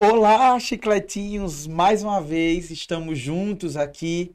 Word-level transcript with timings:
Olá, 0.00 0.58
chicletinhos! 0.60 1.66
Mais 1.66 2.02
uma 2.02 2.20
vez 2.20 2.70
estamos 2.70 3.18
juntos 3.18 3.76
aqui 3.76 4.32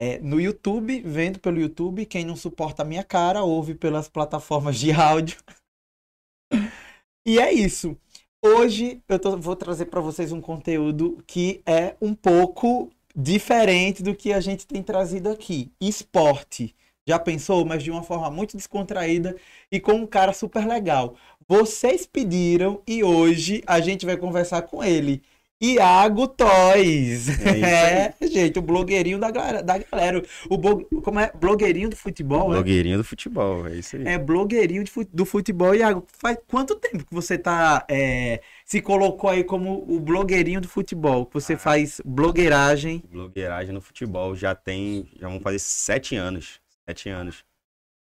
é, 0.00 0.18
no 0.18 0.40
YouTube, 0.40 1.00
vendo 1.00 1.38
pelo 1.40 1.58
YouTube. 1.60 2.04
Quem 2.06 2.24
não 2.24 2.36
suporta 2.36 2.82
a 2.82 2.84
minha 2.84 3.02
cara, 3.04 3.42
ouve 3.42 3.74
pelas 3.74 4.08
plataformas 4.08 4.78
de 4.78 4.92
áudio. 4.92 5.38
e 7.26 7.38
é 7.38 7.52
isso. 7.52 7.96
Hoje 8.42 9.02
eu 9.08 9.18
tô- 9.18 9.36
vou 9.36 9.56
trazer 9.56 9.86
para 9.86 10.00
vocês 10.00 10.32
um 10.32 10.40
conteúdo 10.40 11.22
que 11.26 11.62
é 11.66 11.96
um 12.00 12.14
pouco 12.14 12.90
diferente 13.14 14.02
do 14.02 14.14
que 14.14 14.32
a 14.32 14.40
gente 14.40 14.66
tem 14.66 14.82
trazido 14.82 15.30
aqui. 15.30 15.72
Esporte. 15.80 16.74
Já 17.06 17.18
pensou? 17.18 17.64
Mas 17.64 17.82
de 17.82 17.90
uma 17.90 18.02
forma 18.02 18.30
muito 18.30 18.56
descontraída 18.56 19.36
e 19.70 19.78
com 19.78 19.92
um 19.92 20.06
cara 20.06 20.32
super 20.32 20.66
legal. 20.66 21.14
Vocês 21.48 22.04
pediram 22.04 22.82
e 22.86 23.04
hoje 23.04 23.62
a 23.66 23.80
gente 23.80 24.04
vai 24.04 24.16
conversar 24.16 24.62
com 24.62 24.82
ele. 24.82 25.22
Iago 25.58 26.26
Toys. 26.28 27.28
É 27.28 28.12
É, 28.20 28.26
gente, 28.26 28.58
o 28.58 28.62
blogueirinho 28.62 29.18
da 29.18 29.30
galera. 29.30 29.62
Da 29.62 29.78
galera. 29.78 30.22
O 30.50 30.58
como 31.00 31.18
é? 31.20 31.30
Blogueirinho 31.34 31.88
do 31.88 31.96
futebol, 31.96 32.48
né? 32.48 32.54
Blogueirinho 32.56 32.98
do 32.98 33.04
futebol, 33.04 33.66
é 33.66 33.76
isso 33.76 33.96
aí. 33.96 34.06
É 34.06 34.18
blogueirinho 34.18 34.84
de 34.84 34.92
do 35.12 35.24
futebol. 35.24 35.74
Iago, 35.74 36.04
faz 36.18 36.36
quanto 36.46 36.74
tempo 36.74 37.06
que 37.06 37.14
você 37.14 37.38
tá 37.38 37.86
é, 37.88 38.42
se 38.66 38.82
colocou 38.82 39.30
aí 39.30 39.44
como 39.44 39.84
o 39.88 39.98
blogueirinho 39.98 40.60
do 40.60 40.68
futebol? 40.68 41.24
Que 41.24 41.34
você 41.34 41.54
Ah. 41.54 41.58
faz 41.58 42.00
blogueiragem 42.04 43.02
Blogueiragem 43.10 43.72
no 43.72 43.80
futebol 43.80 44.34
já 44.36 44.54
tem, 44.54 45.08
já 45.18 45.28
vão 45.28 45.40
fazer 45.40 45.58
sete 45.60 46.16
anos. 46.16 46.60
Sete 46.88 47.08
anos. 47.08 47.44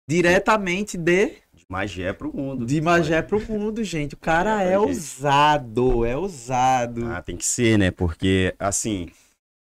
diretamente 0.08 0.98
de, 0.98 1.28
De 1.54 1.66
Magé 1.70 2.14
pro 2.14 2.36
mundo. 2.36 2.66
de 2.66 2.82
Magé 2.82 3.22
pro 3.22 3.40
mundo, 3.42 3.84
gente. 3.84 4.16
O 4.16 4.18
cara 4.18 4.64
é 4.64 4.68
gente. 4.70 4.78
ousado, 4.78 6.06
é 6.06 6.16
ousado. 6.18 7.06
Ah, 7.08 7.22
tem 7.22 7.38
que 7.38 7.46
ser, 7.46 7.78
né? 7.78 7.92
Porque, 7.92 8.56
assim, 8.58 9.08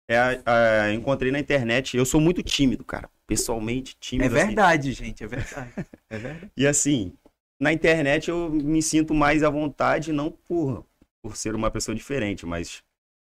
é, 0.09 0.17
a- 0.45 0.93
encontrei 0.93 1.31
na 1.31 1.39
internet, 1.39 1.97
eu 1.97 2.05
sou 2.05 2.21
muito 2.21 2.43
tímido, 2.43 2.85
cara. 2.85 3.09
Pessoalmente, 3.25 3.93
É 3.93 3.97
tímido. 3.99 4.35
assim. 4.35 4.45
verdade, 4.47 4.91
gente, 4.93 5.23
é 5.23 5.27
verdade. 5.27 5.73
É 6.09 6.17
verdade. 6.17 6.51
E 6.55 6.65
assim, 6.65 7.11
na 7.59 7.73
internet 7.73 8.29
eu 8.29 8.49
me 8.49 8.81
sinto 8.81 9.13
mais 9.13 9.43
à 9.43 9.49
vontade, 9.49 10.13
não 10.13 10.31
por, 10.31 10.85
por 11.21 11.35
ser 11.35 11.53
uma 11.53 11.69
pessoa 11.69 11.93
diferente, 11.93 12.45
mas, 12.45 12.81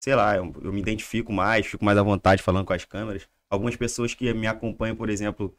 sei 0.00 0.14
lá, 0.14 0.36
eu, 0.36 0.54
eu 0.62 0.72
me 0.72 0.80
identifico 0.80 1.32
mais, 1.32 1.66
fico 1.66 1.84
mais 1.84 1.98
à 1.98 2.02
vontade 2.04 2.40
falando 2.44 2.64
com 2.66 2.72
as 2.72 2.84
câmeras. 2.84 3.28
Algumas 3.50 3.74
pessoas 3.74 4.14
que 4.14 4.32
me 4.32 4.46
acompanham, 4.46 4.94
por 4.94 5.10
exemplo, 5.10 5.52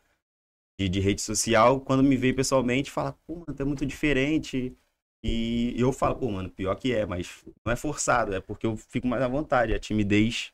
de, 0.82 0.90
de 0.90 1.00
rede 1.00 1.22
social, 1.22 1.80
quando 1.82 2.04
me 2.04 2.18
veem 2.18 2.34
pessoalmente, 2.34 2.90
falam, 2.90 3.16
pô, 3.28 3.36
mano, 3.36 3.56
é 3.58 3.64
muito 3.64 3.86
diferente. 3.86 4.76
E 5.24 5.76
eu 5.78 5.94
falo, 5.94 6.16
pô, 6.16 6.32
mano, 6.32 6.50
pior 6.50 6.74
que 6.76 6.94
é, 6.94 7.06
mas 7.06 7.44
não 7.64 7.72
é 7.72 7.76
forçado, 7.76 8.34
é 8.34 8.42
porque 8.42 8.66
eu 8.66 8.76
fico 8.76 9.08
mais 9.08 9.22
à 9.22 9.28
vontade, 9.28 9.74
a 9.74 9.80
timidez. 9.80 10.52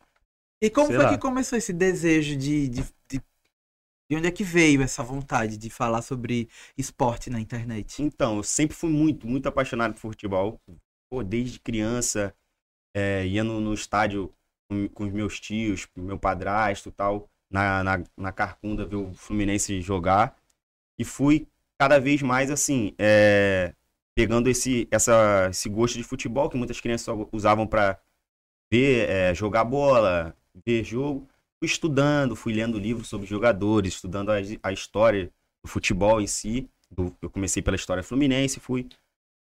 E 0.62 0.70
como 0.70 0.88
foi 0.88 0.98
lá. 0.98 1.10
que 1.10 1.18
começou 1.18 1.58
esse 1.58 1.72
desejo 1.72 2.36
de, 2.36 2.68
de, 2.68 2.84
de, 3.10 3.22
de 4.10 4.16
onde 4.16 4.28
é 4.28 4.32
que 4.32 4.44
veio 4.44 4.82
essa 4.82 5.04
vontade 5.04 5.58
de 5.58 5.70
falar 5.70 6.02
sobre 6.02 6.50
esporte 6.78 7.30
na 7.30 7.40
internet? 7.40 8.04
Então, 8.04 8.38
eu 8.38 8.44
sempre 8.44 8.76
fui 8.76 8.90
muito, 8.90 9.26
muito 9.26 9.48
apaixonado 9.48 9.94
por 9.94 10.02
futebol. 10.02 10.60
Pô, 11.10 11.24
desde 11.24 11.60
criança, 11.60 12.36
é, 12.94 13.26
ia 13.26 13.44
no, 13.44 13.62
no 13.62 13.74
estádio 13.74 14.34
com, 14.70 14.90
com 14.90 15.06
os 15.06 15.14
meus 15.14 15.40
tios, 15.40 15.88
meu 15.96 16.20
padrasto 16.20 16.90
e 16.90 16.92
tal, 16.92 17.30
na, 17.50 17.84
na, 17.84 18.04
na 18.18 18.32
Carcunda 18.32 18.86
ver 18.86 18.96
o 18.98 19.14
Fluminense 19.14 19.82
jogar. 19.82 20.36
E 20.98 21.06
fui 21.06 21.48
cada 21.78 22.00
vez 22.00 22.22
mais, 22.22 22.50
assim, 22.52 22.94
é, 22.98 23.74
pegando 24.16 24.50
esse, 24.50 24.88
essa, 24.92 25.48
esse 25.50 25.70
gosto 25.70 25.96
de 25.98 26.04
futebol 26.04 26.50
que 26.50 26.58
muitas 26.58 26.82
crianças 26.82 27.16
usavam 27.32 27.68
para 27.68 28.00
ver, 28.72 29.10
é, 29.10 29.34
jogar 29.36 29.64
bola, 29.64 30.36
ver 30.66 30.84
jogo. 30.84 31.28
Fui 31.60 31.68
estudando, 31.68 32.36
fui 32.36 32.54
lendo 32.54 32.78
livros 32.80 33.08
sobre 33.08 33.28
jogadores, 33.28 33.94
estudando 33.96 34.32
a, 34.32 34.36
a 34.64 34.72
história 34.72 35.32
do 35.64 35.70
futebol 35.70 36.22
em 36.22 36.28
si. 36.28 36.70
Do- 36.90 37.16
eu 37.22 37.30
comecei 37.30 37.62
pela 37.62 37.76
história 37.76 38.04
fluminense, 38.04 38.60
fui 38.60 38.88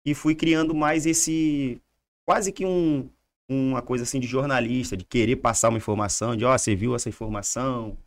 e 0.06 0.14
fui 0.14 0.36
criando 0.36 0.74
mais 0.74 1.06
esse 1.06 1.82
quase 2.26 2.52
que 2.52 2.66
um, 2.66 3.10
uma 3.50 3.82
coisa 3.82 4.04
assim 4.04 4.20
de 4.20 4.28
jornalista, 4.28 4.96
de 4.98 5.06
querer 5.06 5.38
passar 5.38 5.70
uma 5.70 5.78
informação, 5.78 6.36
de 6.36 6.46
ó, 6.46 6.58
você 6.58 6.76
viu 6.76 6.96
essa 6.96 7.10
informação, 7.10 7.98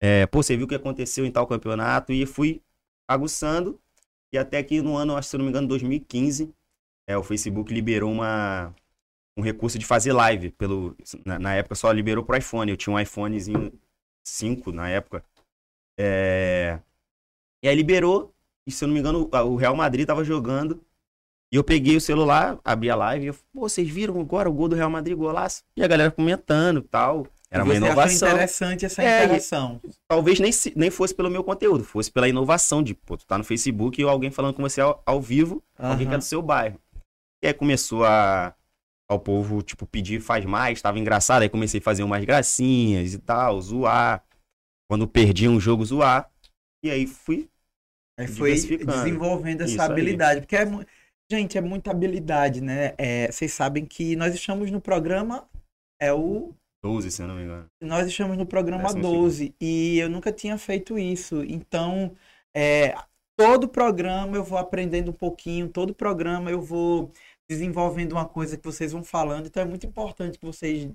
é, 0.00 0.26
pô, 0.26 0.42
você 0.42 0.56
viu 0.56 0.66
o 0.66 0.68
que 0.68 0.74
aconteceu 0.74 1.24
em 1.26 1.30
tal 1.30 1.46
campeonato 1.46 2.12
e 2.12 2.26
fui 2.26 2.62
aguçando 3.08 3.80
e 4.32 4.38
até 4.38 4.62
que 4.62 4.82
no 4.82 4.96
ano, 4.96 5.20
se 5.22 5.36
não 5.38 5.44
me 5.44 5.50
engano, 5.50 5.68
2015, 5.68 6.54
é, 7.08 7.16
o 7.16 7.22
Facebook 7.22 7.72
liberou 7.72 8.10
uma 8.12 8.74
um 9.36 9.42
recurso 9.42 9.78
de 9.78 9.86
fazer 9.86 10.12
live 10.12 10.50
pelo 10.52 10.96
na, 11.24 11.38
na 11.38 11.54
época 11.54 11.74
só 11.76 11.90
liberou 11.92 12.24
pro 12.24 12.36
iPhone, 12.36 12.70
eu 12.70 12.76
tinha 12.76 12.94
um 12.94 13.00
iPhonezinho 13.00 13.72
5 14.24 14.72
na 14.72 14.88
época. 14.90 15.24
É, 15.98 16.80
e 17.62 17.68
aí 17.68 17.74
liberou, 17.76 18.34
e 18.66 18.70
se 18.72 18.84
eu 18.84 18.88
não 18.88 18.94
me 18.94 19.00
engano, 19.00 19.28
o- 19.32 19.36
o 19.52 19.56
Real 19.56 19.76
Madrid 19.76 20.06
tava 20.06 20.24
jogando. 20.24 20.84
E 21.52 21.56
eu 21.56 21.62
peguei 21.62 21.96
o 21.96 22.00
celular, 22.00 22.58
abri 22.64 22.88
a 22.88 22.96
live 22.96 23.24
e 23.26 23.28
eu, 23.28 23.34
pô, 23.52 23.68
vocês 23.68 23.86
viram 23.88 24.18
agora 24.18 24.48
o 24.48 24.52
gol 24.52 24.68
do 24.68 24.76
Real 24.76 24.88
Madrid, 24.88 25.16
golaço? 25.16 25.62
E 25.76 25.82
a 25.84 25.86
galera 25.86 26.10
comentando 26.10 26.78
e 26.80 26.88
tal. 26.88 27.26
Era 27.50 27.62
uma 27.62 27.74
inovação. 27.74 28.28
interessante 28.30 28.86
essa 28.86 29.02
É, 29.02 29.20
e- 29.20 29.24
interação. 29.26 29.78
Talvez 30.08 30.40
nem, 30.40 30.50
nem 30.74 30.90
fosse 30.90 31.14
pelo 31.14 31.30
meu 31.30 31.44
conteúdo, 31.44 31.84
fosse 31.84 32.10
pela 32.10 32.26
inovação 32.26 32.82
de, 32.82 32.94
pô, 32.94 33.18
tu 33.18 33.26
tá 33.26 33.36
no 33.36 33.44
Facebook 33.44 34.00
e 34.00 34.04
alguém 34.04 34.30
falando 34.30 34.54
com 34.54 34.62
você 34.62 34.80
ao, 34.80 35.02
ao 35.04 35.20
vivo, 35.20 35.62
alguém 35.78 36.08
que 36.08 36.14
é 36.14 36.16
do 36.18 36.24
seu 36.24 36.40
bairro. 36.40 36.80
E 37.44 37.48
aí 37.48 37.52
começou 37.54 38.04
a 38.04 38.54
ao 39.10 39.20
povo, 39.20 39.60
tipo, 39.60 39.84
pedir 39.84 40.22
faz 40.22 40.46
mais, 40.46 40.80
tava 40.80 40.98
engraçado, 40.98 41.42
aí 41.42 41.48
comecei 41.50 41.80
a 41.80 41.82
fazer 41.82 42.02
umas 42.02 42.24
gracinhas 42.24 43.12
e 43.12 43.18
tal, 43.18 43.60
zoar. 43.60 44.24
Quando 44.88 45.06
perdi 45.06 45.46
um 45.46 45.60
jogo, 45.60 45.84
zoar. 45.84 46.30
E 46.82 46.90
aí 46.90 47.06
fui 47.06 47.50
Aí 48.18 48.26
foi 48.26 48.54
desenvolvendo 48.54 49.60
essa 49.62 49.72
Isso 49.72 49.82
aí. 49.82 49.90
habilidade. 49.90 50.40
Porque, 50.40 50.56
é, 50.56 50.64
gente, 51.30 51.56
é 51.56 51.60
muita 51.60 51.90
habilidade, 51.90 52.60
né? 52.60 52.94
É, 52.98 53.30
vocês 53.30 53.52
sabem 53.52 53.84
que 53.86 54.16
nós 54.16 54.34
estamos 54.34 54.70
no 54.70 54.80
programa, 54.80 55.48
é 56.00 56.12
o 56.12 56.54
12, 56.84 57.10
se 57.10 57.22
eu 57.22 57.28
não 57.28 57.36
me 57.36 57.42
engano. 57.44 57.66
Nós 57.80 58.06
estamos 58.06 58.36
no 58.36 58.46
programa 58.46 58.84
Décimo 58.84 59.02
12 59.02 59.54
e 59.60 59.98
eu 59.98 60.10
nunca 60.10 60.32
tinha 60.32 60.58
feito 60.58 60.98
isso. 60.98 61.42
Então, 61.44 62.14
é, 62.54 62.94
todo 63.38 63.68
programa 63.68 64.36
eu 64.36 64.44
vou 64.44 64.58
aprendendo 64.58 65.10
um 65.10 65.14
pouquinho, 65.14 65.68
todo 65.68 65.94
programa 65.94 66.50
eu 66.50 66.60
vou 66.60 67.12
desenvolvendo 67.48 68.12
uma 68.12 68.26
coisa 68.28 68.56
que 68.56 68.64
vocês 68.64 68.92
vão 68.92 69.04
falando. 69.04 69.46
Então, 69.46 69.62
é 69.62 69.66
muito 69.66 69.86
importante 69.86 70.38
que 70.38 70.44
vocês 70.46 70.90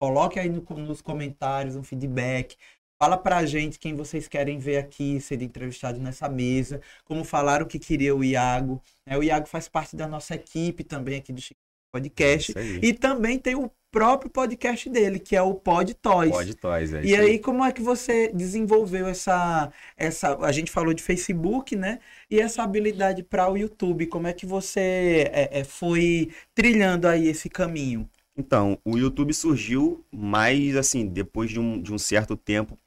coloquem 0.00 0.42
aí 0.42 0.48
no- 0.48 0.62
nos 0.78 1.00
comentários 1.00 1.76
um 1.76 1.82
feedback. 1.82 2.56
Fala 3.02 3.18
pra 3.18 3.44
gente 3.44 3.80
quem 3.80 3.96
vocês 3.96 4.28
querem 4.28 4.60
ver 4.60 4.76
aqui 4.76 5.20
sendo 5.20 5.42
entrevistado 5.42 5.98
nessa 5.98 6.28
mesa. 6.28 6.80
Como 7.04 7.24
falaram 7.24 7.66
que 7.66 7.76
queria 7.76 8.14
o 8.14 8.22
Iago. 8.22 8.80
né? 9.04 9.18
O 9.18 9.24
Iago 9.24 9.48
faz 9.48 9.68
parte 9.68 9.96
da 9.96 10.06
nossa 10.06 10.36
equipe 10.36 10.84
também 10.84 11.18
aqui 11.18 11.32
do 11.32 11.40
Chico 11.40 11.58
Podcast. 11.92 12.56
Aí. 12.56 12.78
E 12.80 12.92
também 12.92 13.40
tem 13.40 13.56
o 13.56 13.68
próprio 13.90 14.30
podcast 14.30 14.88
dele, 14.88 15.18
que 15.18 15.34
é 15.34 15.42
o 15.42 15.52
Pod 15.52 15.92
Toys. 15.94 16.30
Pode 16.30 16.54
toys, 16.54 16.94
é 16.94 17.04
E 17.04 17.16
aí, 17.16 17.40
como 17.40 17.64
é 17.64 17.72
que 17.72 17.82
você 17.82 18.30
desenvolveu 18.32 19.08
essa, 19.08 19.72
essa. 19.96 20.36
A 20.36 20.52
gente 20.52 20.70
falou 20.70 20.94
de 20.94 21.02
Facebook, 21.02 21.74
né? 21.74 21.98
E 22.30 22.38
essa 22.38 22.62
habilidade 22.62 23.24
para 23.24 23.50
o 23.50 23.56
YouTube. 23.56 24.06
Como 24.06 24.28
é 24.28 24.32
que 24.32 24.46
você 24.46 25.28
é, 25.32 25.58
é, 25.58 25.64
foi 25.64 26.30
trilhando 26.54 27.08
aí 27.08 27.26
esse 27.26 27.48
caminho? 27.48 28.08
Então, 28.36 28.78
o 28.84 28.96
YouTube 28.96 29.34
surgiu 29.34 30.04
mais, 30.10 30.74
assim, 30.76 31.06
depois 31.06 31.50
de 31.50 31.60
um, 31.60 31.80
de 31.80 31.92
um 31.92 31.98
certo 31.98 32.34
tempo, 32.34 32.78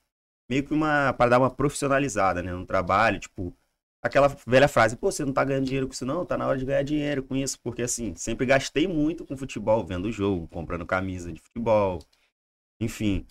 meio 0.49 0.63
que 0.63 0.73
uma, 0.73 1.13
para 1.13 1.31
dar 1.31 1.39
uma 1.39 1.49
profissionalizada, 1.49 2.41
né, 2.43 2.53
no 2.53 2.65
trabalho, 2.65 3.19
tipo, 3.19 3.55
aquela 4.01 4.27
velha 4.47 4.67
frase, 4.67 4.95
pô, 4.95 5.11
você 5.11 5.25
não 5.25 5.33
tá 5.33 5.43
ganhando 5.43 5.65
dinheiro 5.65 5.87
com 5.87 5.93
isso 5.93 6.05
não, 6.05 6.25
tá 6.25 6.37
na 6.37 6.47
hora 6.47 6.57
de 6.57 6.65
ganhar 6.65 6.83
dinheiro 6.83 7.23
com 7.23 7.35
isso, 7.35 7.59
porque, 7.61 7.81
assim, 7.81 8.15
sempre 8.15 8.45
gastei 8.45 8.87
muito 8.87 9.25
com 9.25 9.37
futebol, 9.37 9.85
vendo 9.85 10.11
jogo, 10.11 10.47
comprando 10.47 10.85
camisa 10.85 11.31
de 11.31 11.41
futebol, 11.41 11.99
enfim, 12.79 13.25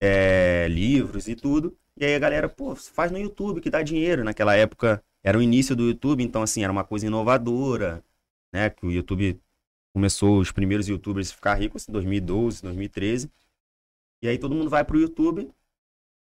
é, 0.00 0.68
livros 0.68 1.28
e 1.28 1.34
tudo, 1.34 1.76
e 1.96 2.04
aí 2.04 2.14
a 2.14 2.18
galera, 2.18 2.48
pô, 2.48 2.76
faz 2.76 3.10
no 3.10 3.18
YouTube 3.18 3.60
que 3.60 3.70
dá 3.70 3.82
dinheiro, 3.82 4.24
naquela 4.24 4.54
época 4.56 5.02
era 5.22 5.38
o 5.38 5.42
início 5.42 5.74
do 5.76 5.84
YouTube, 5.88 6.22
então, 6.22 6.42
assim, 6.42 6.62
era 6.62 6.72
uma 6.72 6.84
coisa 6.84 7.06
inovadora, 7.06 8.04
né, 8.52 8.70
que 8.70 8.86
o 8.86 8.90
YouTube 8.90 9.40
começou 9.92 10.38
os 10.38 10.52
primeiros 10.52 10.88
youtubers 10.88 11.30
a 11.30 11.34
ficar 11.34 11.54
ricos 11.54 11.88
em 11.88 11.92
2012, 11.92 12.62
2013. 12.62 13.30
E 14.22 14.28
aí 14.28 14.38
todo 14.38 14.54
mundo 14.54 14.70
vai 14.70 14.84
pro 14.84 14.98
YouTube. 14.98 15.50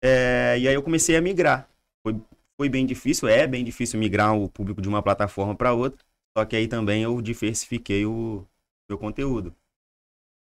É, 0.08 0.60
e 0.60 0.68
aí 0.68 0.74
eu 0.74 0.84
comecei 0.84 1.16
a 1.16 1.22
migrar. 1.22 1.70
Foi, 2.04 2.20
foi 2.56 2.70
bem 2.70 2.86
difícil, 2.86 3.28
é 3.28 3.46
bem 3.46 3.64
difícil 3.64 4.00
migrar 4.00 4.36
o 4.36 4.50
público 4.50 4.82
de 4.82 4.88
uma 4.88 5.04
plataforma 5.04 5.56
para 5.56 5.74
outra. 5.74 6.06
Só 6.38 6.46
que 6.46 6.56
aí 6.56 6.68
também 6.68 7.04
eu 7.04 7.22
diversifiquei 7.22 8.06
o 8.06 8.46
meu 8.90 8.98
conteúdo. 8.98 9.56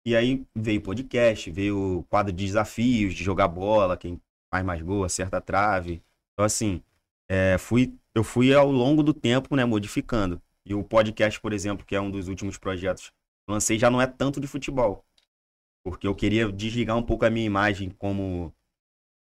E 0.06 0.16
aí 0.16 0.46
veio 0.56 0.82
podcast, 0.82 1.50
veio 1.50 2.06
quadro 2.10 2.32
de 2.32 2.46
desafios, 2.46 3.14
de 3.14 3.24
jogar 3.24 3.48
bola, 3.48 3.98
quem 3.98 4.22
faz 4.54 4.64
mais 4.64 4.82
gol, 4.82 5.04
acerta 5.04 5.38
a 5.38 5.42
trave. 5.42 6.02
Então, 6.34 6.46
assim, 6.46 6.82
é, 7.28 7.58
fui, 7.58 7.94
eu 8.14 8.24
fui 8.24 8.54
ao 8.54 8.72
longo 8.72 9.02
do 9.02 9.14
tempo, 9.14 9.56
né, 9.56 9.66
modificando. 9.66 10.42
E 10.66 10.74
o 10.74 10.84
podcast, 10.84 11.40
por 11.42 11.54
exemplo, 11.54 11.86
que 11.86 11.96
é 11.96 12.02
um 12.02 12.12
dos 12.12 12.28
últimos 12.28 12.58
projetos 12.58 13.12
lancei 13.48 13.78
já 13.78 13.90
não 13.90 14.02
é 14.02 14.08
tanto 14.08 14.40
de 14.40 14.48
futebol. 14.48 15.06
Porque 15.84 16.08
eu 16.08 16.16
queria 16.16 16.52
desligar 16.52 16.98
um 16.98 17.04
pouco 17.04 17.26
a 17.26 17.30
minha 17.30 17.46
imagem 17.46 17.90
como 17.92 18.54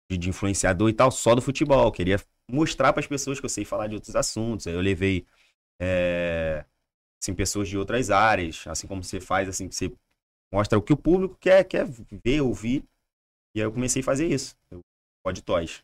de, 0.09 0.17
de 0.17 0.29
influenciador 0.29 0.89
e 0.89 0.93
tal, 0.93 1.11
só 1.11 1.35
do 1.35 1.41
futebol. 1.41 1.85
Eu 1.85 1.91
queria 1.91 2.19
mostrar 2.49 2.93
para 2.93 2.99
as 2.99 3.07
pessoas 3.07 3.39
que 3.39 3.45
eu 3.45 3.49
sei 3.49 3.65
falar 3.65 3.87
de 3.87 3.95
outros 3.95 4.15
assuntos. 4.15 4.65
Eu 4.65 4.81
levei 4.81 5.25
é, 5.79 6.65
assim, 7.21 7.33
pessoas 7.33 7.67
de 7.69 7.77
outras 7.77 8.09
áreas, 8.11 8.65
assim 8.67 8.87
como 8.87 9.03
você 9.03 9.19
faz, 9.19 9.47
assim, 9.47 9.69
você 9.69 9.91
mostra 10.51 10.77
o 10.77 10.81
que 10.81 10.93
o 10.93 10.97
público 10.97 11.37
quer, 11.39 11.63
quer 11.63 11.85
ver, 12.23 12.41
ouvir. 12.41 12.85
E 13.55 13.61
aí 13.61 13.65
eu 13.65 13.71
comecei 13.71 14.01
a 14.01 14.05
fazer 14.05 14.27
isso. 14.27 14.55
Pode 15.23 15.41
Toys. 15.41 15.83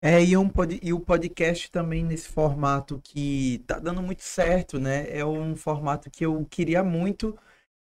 É, 0.00 0.22
e, 0.22 0.36
um 0.36 0.48
pod, 0.48 0.78
e 0.80 0.92
o 0.92 1.00
podcast 1.00 1.70
também 1.72 2.04
nesse 2.04 2.28
formato 2.28 3.00
que 3.02 3.64
tá 3.66 3.80
dando 3.80 4.00
muito 4.00 4.22
certo, 4.22 4.78
né? 4.78 5.10
É 5.10 5.24
um 5.24 5.56
formato 5.56 6.08
que 6.08 6.24
eu 6.24 6.46
queria 6.46 6.84
muito 6.84 7.36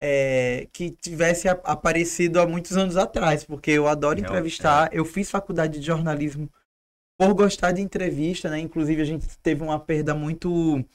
é, 0.07 0.67
que 0.71 0.91
tivesse 0.91 1.47
aparecido 1.49 2.39
há 2.39 2.45
muitos 2.45 2.77
anos 2.77 2.95
atrás, 2.95 3.43
porque 3.43 3.71
eu 3.71 3.87
adoro 3.87 4.19
entrevistar. 4.19 4.93
É. 4.93 4.99
Eu 4.99 5.03
fiz 5.03 5.31
faculdade 5.31 5.79
de 5.79 5.85
jornalismo 5.85 6.47
por 7.17 7.33
gostar 7.33 7.71
de 7.71 7.81
entrevista, 7.81 8.47
né? 8.47 8.59
Inclusive 8.59 9.01
a 9.01 9.05
gente 9.05 9.25
teve 9.39 9.63
uma 9.63 9.79
perda 9.79 10.13
muito 10.13 10.85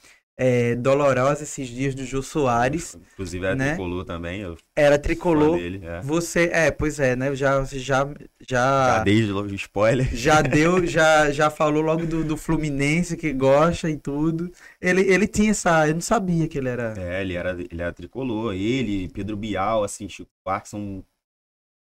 é, 0.43 0.73
dolorosa 0.75 1.43
esses 1.43 1.67
dias 1.67 1.93
do 1.93 2.03
Jô 2.03 2.23
Soares. 2.23 2.97
Inclusive 3.13 3.45
era 3.45 3.55
né? 3.55 3.67
tricolor 3.69 4.03
também. 4.03 4.57
Era 4.75 4.97
tricolor. 4.97 5.55
Dele, 5.55 5.85
é. 5.85 6.01
Você, 6.01 6.49
é, 6.51 6.71
pois 6.71 6.99
é, 6.99 7.15
né? 7.15 7.35
Já, 7.35 7.63
já, 7.65 8.09
já. 8.49 8.97
Já 8.97 9.03
desde 9.03 9.31
logo 9.31 9.53
spoiler. 9.53 10.09
Já 10.15 10.41
deu, 10.41 10.87
já, 10.87 11.29
já 11.29 11.51
falou 11.51 11.83
logo 11.83 12.07
do, 12.07 12.23
do 12.23 12.35
Fluminense 12.35 13.15
que 13.15 13.31
gosta 13.31 13.87
e 13.87 13.95
tudo. 13.95 14.51
Ele, 14.81 15.01
ele 15.01 15.27
tinha 15.27 15.51
essa, 15.51 15.87
eu 15.87 15.93
não 15.93 16.01
sabia 16.01 16.47
que 16.47 16.57
ele 16.57 16.69
era. 16.69 16.95
É, 16.97 17.21
ele 17.21 17.35
era, 17.35 17.51
ele 17.51 17.79
era 17.79 17.93
tricolor. 17.93 18.55
Ele, 18.55 19.09
Pedro 19.09 19.37
Bial, 19.37 19.83
assim, 19.83 20.09
Chico 20.09 20.31
Buarque 20.43 20.69
são 20.69 21.05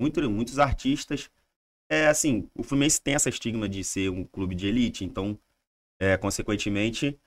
muito, 0.01 0.31
muitos 0.31 0.61
artistas. 0.61 1.29
É 1.91 2.07
assim, 2.07 2.49
o 2.55 2.63
Fluminense 2.63 3.03
tem 3.03 3.17
essa 3.17 3.29
estigma 3.29 3.69
de 3.69 3.83
ser 3.83 4.11
um 4.11 4.23
clube 4.23 4.55
de 4.55 4.69
elite, 4.69 5.05
então, 5.05 5.37
é, 5.99 6.17
consequentemente 6.17 7.19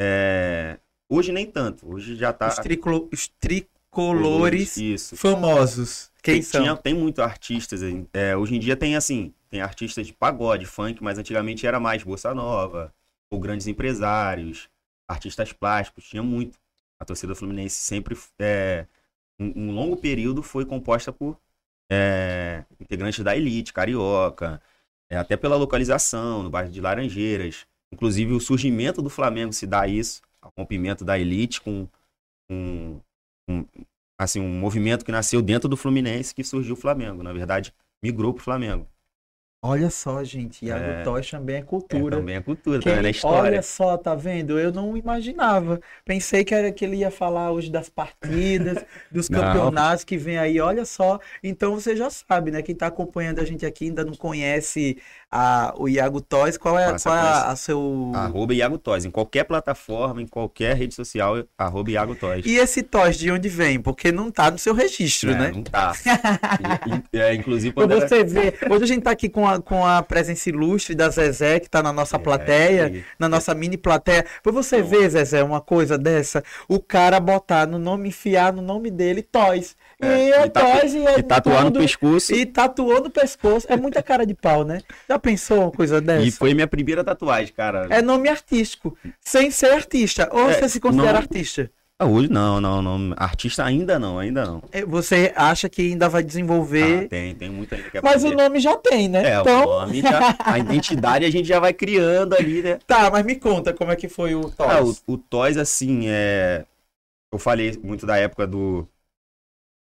é... 0.00 0.78
Hoje 1.08 1.32
nem 1.32 1.44
tanto. 1.44 1.92
Hoje 1.92 2.16
já 2.16 2.32
tá. 2.32 2.48
Os, 2.48 2.56
tricolo... 2.56 3.08
Os 3.12 3.28
tricolores 3.28 4.76
Isso. 4.76 5.16
famosos. 5.16 6.10
Quem 6.22 6.34
tem, 6.34 6.42
são? 6.42 6.62
Tinha, 6.62 6.76
tem 6.76 6.94
muito 6.94 7.20
artistas. 7.20 7.80
É, 8.12 8.36
hoje 8.36 8.54
em 8.56 8.58
dia 8.60 8.76
tem 8.76 8.96
assim, 8.96 9.34
tem 9.50 9.60
artistas 9.60 10.06
de 10.06 10.12
pagode, 10.12 10.64
funk, 10.64 11.02
mas 11.02 11.18
antigamente 11.18 11.66
era 11.66 11.80
mais 11.80 12.02
bossa 12.02 12.32
nova, 12.32 12.94
ou 13.30 13.40
grandes 13.40 13.66
empresários, 13.66 14.68
artistas 15.08 15.52
plásticos, 15.52 16.04
tinha 16.04 16.22
muito. 16.22 16.58
A 16.98 17.04
torcida 17.04 17.34
fluminense 17.34 17.76
sempre, 17.76 18.16
é, 18.38 18.86
um, 19.38 19.68
um, 19.68 19.72
longo 19.72 19.96
período, 19.96 20.42
foi 20.42 20.66
composta 20.66 21.12
por 21.12 21.38
é, 21.90 22.64
integrantes 22.78 23.24
da 23.24 23.36
elite, 23.36 23.72
carioca, 23.72 24.60
é, 25.08 25.16
até 25.16 25.36
pela 25.36 25.56
localização, 25.56 26.42
no 26.42 26.50
bairro 26.50 26.70
de 26.70 26.80
Laranjeiras. 26.80 27.66
Inclusive, 27.92 28.32
o 28.32 28.40
surgimento 28.40 29.02
do 29.02 29.10
Flamengo 29.10 29.52
se 29.52 29.66
dá 29.66 29.86
isso, 29.86 30.22
o 30.42 30.60
rompimento 30.60 31.04
da 31.04 31.18
elite 31.18 31.60
com, 31.60 31.88
com, 32.48 33.00
com 33.48 33.66
assim, 34.18 34.40
um 34.40 34.58
movimento 34.58 35.04
que 35.04 35.12
nasceu 35.12 35.42
dentro 35.42 35.68
do 35.68 35.76
Fluminense 35.76 36.34
que 36.34 36.44
surgiu 36.44 36.74
o 36.74 36.78
Flamengo. 36.78 37.22
Na 37.22 37.32
verdade, 37.32 37.74
migrou 38.02 38.32
para 38.32 38.40
o 38.40 38.44
Flamengo. 38.44 38.86
Olha 39.62 39.90
só, 39.90 40.24
gente, 40.24 40.64
Iago 40.64 40.84
é, 40.84 41.02
Toys 41.02 41.30
também 41.30 41.56
é 41.56 41.62
cultura. 41.62 42.16
É, 42.16 42.18
também 42.18 42.36
é 42.36 42.40
cultura, 42.40 42.80
também 42.80 43.08
é 43.08 43.10
história. 43.10 43.50
Olha 43.50 43.62
só, 43.62 43.94
tá 43.98 44.14
vendo? 44.14 44.58
Eu 44.58 44.72
não 44.72 44.96
imaginava. 44.96 45.78
Pensei 46.02 46.42
que 46.44 46.54
era 46.54 46.72
que 46.72 46.82
ele 46.82 46.96
ia 46.96 47.10
falar 47.10 47.52
hoje 47.52 47.70
das 47.70 47.90
partidas, 47.90 48.82
dos 49.12 49.28
campeonatos 49.28 50.02
que 50.02 50.16
vem 50.16 50.38
aí. 50.38 50.58
Olha 50.60 50.86
só. 50.86 51.20
Então 51.42 51.74
você 51.74 51.94
já 51.94 52.08
sabe, 52.08 52.50
né? 52.50 52.62
Quem 52.62 52.74
tá 52.74 52.86
acompanhando 52.86 53.38
a 53.40 53.44
gente 53.44 53.66
aqui 53.66 53.84
ainda 53.84 54.02
não 54.02 54.14
conhece 54.14 54.96
a, 55.30 55.72
o 55.76 55.88
Iago 55.88 56.20
Toys. 56.20 56.56
Qual 56.56 56.78
é, 56.78 56.96
qual 56.98 57.14
é 57.14 57.20
a, 57.20 57.50
a, 57.50 57.56
seu. 57.56 58.12
Arroba 58.14 58.52
Iago 58.52 58.78
Toys. 58.78 59.04
Em 59.04 59.10
qualquer 59.10 59.44
plataforma, 59.44 60.20
em 60.20 60.26
qualquer 60.26 60.76
rede 60.76 60.94
social, 60.94 61.44
arroba 61.56 61.90
Iago 61.90 62.14
Toys. 62.14 62.44
E 62.44 62.56
esse 62.56 62.82
Toys 62.82 63.16
de 63.16 63.30
onde 63.30 63.48
vem? 63.48 63.80
Porque 63.80 64.10
não 64.10 64.30
tá 64.30 64.50
no 64.50 64.58
seu 64.58 64.74
registro, 64.74 65.30
é, 65.30 65.38
né? 65.38 65.52
Não 65.54 65.62
tá. 65.62 65.92
e, 67.12 67.18
é, 67.18 67.34
inclusive, 67.34 67.72
quando 67.72 67.94
você 67.94 68.20
era... 68.20 68.24
vê. 68.24 68.54
Hoje 68.68 68.84
a 68.84 68.86
gente 68.86 69.02
tá 69.02 69.10
aqui 69.10 69.28
com 69.28 69.46
a, 69.46 69.60
com 69.60 69.86
a 69.86 70.02
presença 70.02 70.48
ilustre 70.48 70.94
da 70.94 71.08
Zezé, 71.08 71.60
que 71.60 71.66
está 71.66 71.82
na 71.82 71.92
nossa 71.92 72.16
é, 72.16 72.18
plateia, 72.18 72.92
é, 72.96 73.02
na 73.18 73.28
nossa 73.28 73.54
mini 73.54 73.76
plateia. 73.76 74.24
Pra 74.42 74.52
você 74.52 74.82
ver, 74.82 75.08
Zezé, 75.10 75.42
uma 75.42 75.60
coisa 75.60 75.96
dessa, 75.96 76.42
o 76.68 76.80
cara 76.80 77.20
botar 77.20 77.66
no 77.66 77.78
nome, 77.78 78.08
enfiar 78.08 78.52
no 78.52 78.62
nome 78.62 78.90
dele, 78.90 79.22
Toys. 79.22 79.76
É, 80.00 80.06
e 80.06 80.32
é 80.32 80.38
e, 80.38 81.06
é 81.06 81.18
e 81.18 81.22
tatuar 81.22 81.64
tudo, 81.64 81.74
no 81.74 81.80
pescoço. 81.80 82.34
E 82.34 82.46
tatuou 82.46 83.02
no 83.02 83.10
pescoço. 83.10 83.66
É 83.68 83.76
muita 83.76 84.02
cara 84.02 84.24
de 84.24 84.34
pau, 84.34 84.64
né? 84.64 84.80
Já 85.08 85.18
pensou 85.18 85.60
uma 85.62 85.70
coisa 85.70 86.00
dessa? 86.00 86.26
E 86.26 86.30
foi 86.30 86.54
minha 86.54 86.66
primeira 86.66 87.04
tatuagem, 87.04 87.52
cara. 87.54 87.86
É 87.90 88.00
nome 88.00 88.28
artístico, 88.28 88.96
sem 89.20 89.50
ser 89.50 89.72
artista. 89.72 90.28
Ou 90.32 90.50
é, 90.50 90.54
você 90.54 90.68
se 90.68 90.80
considera 90.80 91.12
não... 91.12 91.18
artista? 91.18 91.70
Ah, 92.02 92.06
hoje 92.06 92.30
não, 92.30 92.58
não, 92.62 92.80
não. 92.80 93.14
Artista 93.14 93.62
ainda 93.62 93.98
não, 93.98 94.18
ainda 94.18 94.46
não. 94.46 94.62
É, 94.72 94.86
você 94.86 95.34
acha 95.36 95.68
que 95.68 95.82
ainda 95.82 96.08
vai 96.08 96.22
desenvolver? 96.22 97.04
Ah, 97.04 97.08
tem, 97.08 97.34
tem 97.34 97.50
muita 97.50 97.76
gente 97.76 97.90
que 97.90 98.00
Mas 98.00 98.24
o 98.24 98.30
nome 98.30 98.58
já 98.58 98.74
tem, 98.78 99.06
né? 99.06 99.34
É, 99.34 99.38
então... 99.38 99.64
o 99.64 99.80
nome 99.80 100.00
já, 100.00 100.34
a 100.38 100.58
identidade 100.58 101.26
a 101.26 101.30
gente 101.30 101.46
já 101.46 101.60
vai 101.60 101.74
criando 101.74 102.32
ali, 102.34 102.62
né? 102.62 102.78
Tá, 102.88 103.10
mas 103.10 103.22
me 103.26 103.36
conta 103.36 103.74
como 103.74 103.92
é 103.92 103.96
que 103.96 104.08
foi 104.08 104.34
o 104.34 104.40
Toys. 104.48 104.56
Ah, 104.58 104.82
o, 104.82 105.12
o 105.12 105.18
Toys, 105.18 105.58
assim, 105.58 106.04
é... 106.08 106.64
Eu 107.30 107.38
falei 107.38 107.78
muito 107.84 108.06
da 108.06 108.16
época 108.16 108.46
do... 108.46 108.88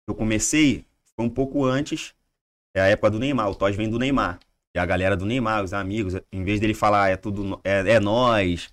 Eu 0.08 0.16
comecei, 0.16 0.86
foi 1.16 1.26
um 1.26 1.30
pouco 1.30 1.66
antes, 1.66 2.14
é 2.76 2.82
a 2.82 2.88
época 2.88 3.12
do 3.12 3.20
Neymar. 3.20 3.50
O 3.50 3.56
Toys 3.56 3.76
vem 3.76 3.90
do 3.90 4.00
Neymar. 4.00 4.40
E 4.76 4.80
a 4.80 4.86
galera 4.86 5.16
do 5.16 5.26
Neymar, 5.26 5.64
os 5.64 5.74
amigos, 5.74 6.16
em 6.32 6.44
vez 6.44 6.60
dele 6.60 6.74
falar 6.74 7.10
é 7.10 7.16
tudo, 7.16 7.60
é, 7.64 7.94
é 7.94 8.00
nós, 8.00 8.70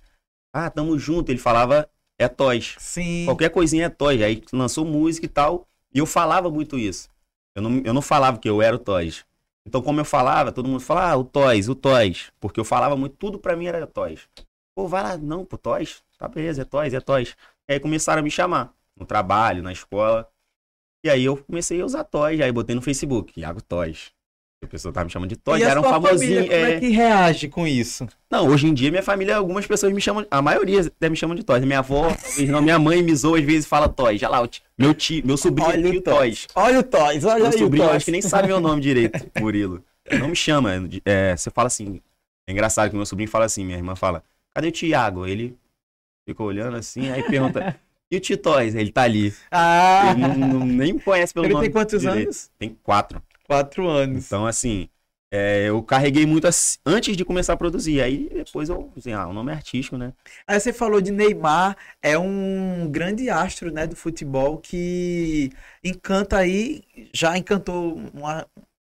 ah, 0.53 0.69
tamo 0.69 0.99
junto, 0.99 1.31
ele 1.31 1.39
falava 1.39 1.89
é 2.17 2.27
Toys. 2.27 2.75
Sim. 2.79 3.25
Qualquer 3.25 3.49
coisinha 3.49 3.85
é 3.85 3.89
Toys. 3.89 4.21
Aí 4.21 4.43
lançou 4.51 4.85
música 4.85 5.25
e 5.25 5.29
tal. 5.29 5.67
E 5.93 5.99
eu 5.99 6.05
falava 6.05 6.49
muito 6.49 6.77
isso. 6.77 7.09
Eu 7.55 7.61
não, 7.61 7.81
eu 7.83 7.93
não 7.93 8.01
falava 8.01 8.37
que 8.37 8.49
eu 8.49 8.61
era 8.61 8.75
o 8.75 8.79
Toys. 8.79 9.25
Então, 9.65 9.81
como 9.81 9.99
eu 9.99 10.05
falava, 10.05 10.51
todo 10.51 10.67
mundo 10.67 10.81
falava, 10.81 11.13
ah, 11.13 11.17
o 11.17 11.23
Toys, 11.23 11.69
o 11.69 11.75
Toys. 11.75 12.31
Porque 12.39 12.59
eu 12.59 12.65
falava 12.65 12.95
muito, 12.95 13.15
tudo 13.15 13.39
pra 13.39 13.55
mim 13.55 13.65
era 13.65 13.87
Toys. 13.87 14.27
Pô, 14.75 14.87
vai 14.87 15.03
lá, 15.03 15.17
não, 15.17 15.45
pô, 15.45 15.57
Toys? 15.57 16.03
Tá 16.17 16.27
beleza, 16.27 16.63
é 16.63 16.65
Toys, 16.65 16.93
é 16.93 16.99
Toys. 16.99 17.35
E 17.67 17.73
aí 17.73 17.79
começaram 17.79 18.19
a 18.19 18.23
me 18.23 18.31
chamar. 18.31 18.73
No 18.95 19.05
trabalho, 19.05 19.63
na 19.63 19.71
escola. 19.71 20.29
E 21.03 21.09
aí 21.09 21.25
eu 21.25 21.37
comecei 21.37 21.81
a 21.81 21.85
usar 21.85 22.03
Toys. 22.03 22.39
Aí 22.39 22.51
botei 22.51 22.75
no 22.75 22.81
Facebook, 22.81 23.39
Iago 23.39 23.61
Toys. 23.61 24.11
A 24.63 24.67
pessoa 24.67 24.93
tava 24.93 25.05
me 25.05 25.11
chamando 25.11 25.29
de 25.29 25.35
Todd, 25.35 25.61
era 25.61 25.79
um 25.79 25.83
famosinho. 25.83 26.35
Família, 26.35 26.57
como 26.57 26.65
é... 26.65 26.73
é 26.75 26.79
que 26.79 26.89
reage 26.89 27.49
com 27.49 27.67
isso? 27.67 28.07
Não, 28.31 28.47
hoje 28.47 28.67
em 28.67 28.73
dia 28.73 28.89
minha 28.89 29.03
família, 29.03 29.35
algumas 29.35 29.67
pessoas 29.67 29.91
me 29.91 29.99
chamam, 29.99 30.25
a 30.31 30.41
maioria 30.41 30.81
até 30.81 31.09
me 31.09 31.15
chamam 31.15 31.35
de 31.35 31.43
Todd. 31.43 31.65
Minha 31.65 31.79
avó, 31.79 32.07
minha 32.61 32.79
mãe 32.79 33.03
me 33.03 33.13
zoa 33.15 33.37
às 33.37 33.43
vezes 33.43 33.65
e 33.65 33.67
fala 33.67 33.89
Todd. 33.89 34.17
Já 34.17 34.29
lá, 34.29 34.47
meu 34.77 34.93
tio, 34.93 35.25
meu 35.25 35.37
sobrinho 35.37 35.69
olha 35.69 35.87
é 35.87 35.91
tio 35.91 36.01
Todd. 36.01 36.47
Olha 36.55 36.79
o 36.79 36.83
Todd, 36.83 37.25
olha 37.25 37.35
meu 37.35 37.45
aí 37.47 37.57
sobrinho, 37.57 37.89
acho 37.89 38.05
que 38.05 38.11
nem 38.11 38.21
sabe 38.21 38.47
meu 38.47 38.61
nome 38.61 38.81
direito, 38.81 39.19
Murilo. 39.39 39.83
Não 40.19 40.29
me 40.29 40.35
chama, 40.35 40.71
é, 41.05 41.35
você 41.35 41.49
fala 41.49 41.67
assim, 41.67 42.01
é 42.47 42.51
engraçado 42.51 42.89
que 42.89 42.95
meu 42.95 43.05
sobrinho 43.05 43.29
fala 43.29 43.45
assim, 43.45 43.65
minha 43.65 43.77
irmã 43.77 43.95
fala, 43.95 44.23
cadê 44.53 44.67
o 44.67 44.71
Tiago? 44.71 45.25
Ele 45.25 45.57
fica 46.27 46.41
olhando 46.41 46.77
assim, 46.77 47.09
aí 47.09 47.23
pergunta, 47.23 47.77
e 48.13 48.17
o 48.17 48.19
Tio 48.19 48.37
Toys? 48.37 48.75
Ele 48.75 48.91
tá 48.91 49.03
ali. 49.03 49.33
Ah! 49.51 50.11
Ele 50.11 50.21
não, 50.21 50.59
não, 50.59 50.65
nem 50.65 50.97
conhece 50.99 51.33
pelo 51.33 51.45
Ele 51.45 51.53
nome 51.53 51.65
tem 51.65 51.71
quantos 51.71 52.01
direito. 52.01 52.25
anos? 52.25 52.51
Tem 52.59 52.77
quatro. 52.83 53.21
Quatro 53.47 53.87
anos. 53.87 54.25
Então, 54.25 54.45
assim, 54.45 54.87
é, 55.31 55.67
eu 55.67 55.81
carreguei 55.81 56.27
muito 56.27 56.47
antes 56.85 57.17
de 57.17 57.25
começar 57.25 57.53
a 57.53 57.57
produzir. 57.57 58.01
Aí 58.01 58.29
depois 58.31 58.69
eu, 58.69 58.91
assim, 58.95 59.13
ah, 59.13 59.27
o 59.27 59.33
nome 59.33 59.51
é 59.51 59.55
artístico, 59.55 59.97
né? 59.97 60.13
Aí 60.47 60.59
você 60.59 60.71
falou 60.71 61.01
de 61.01 61.11
Neymar, 61.11 61.75
é 62.03 62.15
um 62.17 62.87
grande 62.91 63.31
astro, 63.31 63.71
né, 63.71 63.87
do 63.87 63.95
futebol 63.95 64.59
que 64.59 65.49
encanta 65.83 66.37
aí, 66.37 66.83
já 67.11 67.35
encantou 67.35 67.95
uma, 68.13 68.45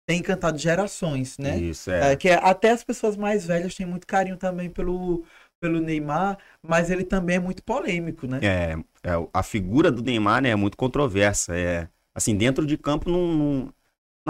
tem 0.07 0.19
encantado 0.19 0.57
gerações, 0.57 1.37
né? 1.37 1.57
Isso, 1.57 1.91
é. 1.91 2.13
é 2.13 2.15
que 2.15 2.29
é, 2.29 2.35
até 2.35 2.71
as 2.71 2.85
pessoas 2.85 3.17
mais 3.17 3.45
velhas 3.45 3.75
têm 3.75 3.85
muito 3.85 4.07
carinho 4.07 4.37
também 4.37 4.69
pelo, 4.69 5.25
pelo 5.61 5.81
Neymar, 5.81 6.37
mas 6.65 6.89
ele 6.89 7.03
também 7.03 7.35
é 7.35 7.39
muito 7.39 7.61
polêmico, 7.61 8.25
né? 8.25 8.39
É, 8.41 8.77
é 9.03 9.11
a 9.33 9.43
figura 9.43 9.91
do 9.91 10.01
Neymar 10.01 10.41
né, 10.41 10.49
é 10.49 10.55
muito 10.55 10.77
controversa. 10.77 11.55
É, 11.57 11.89
assim, 12.13 12.35
dentro 12.35 12.65
de 12.65 12.77
campo 12.77 13.09
não, 13.09 13.33
não 13.33 13.73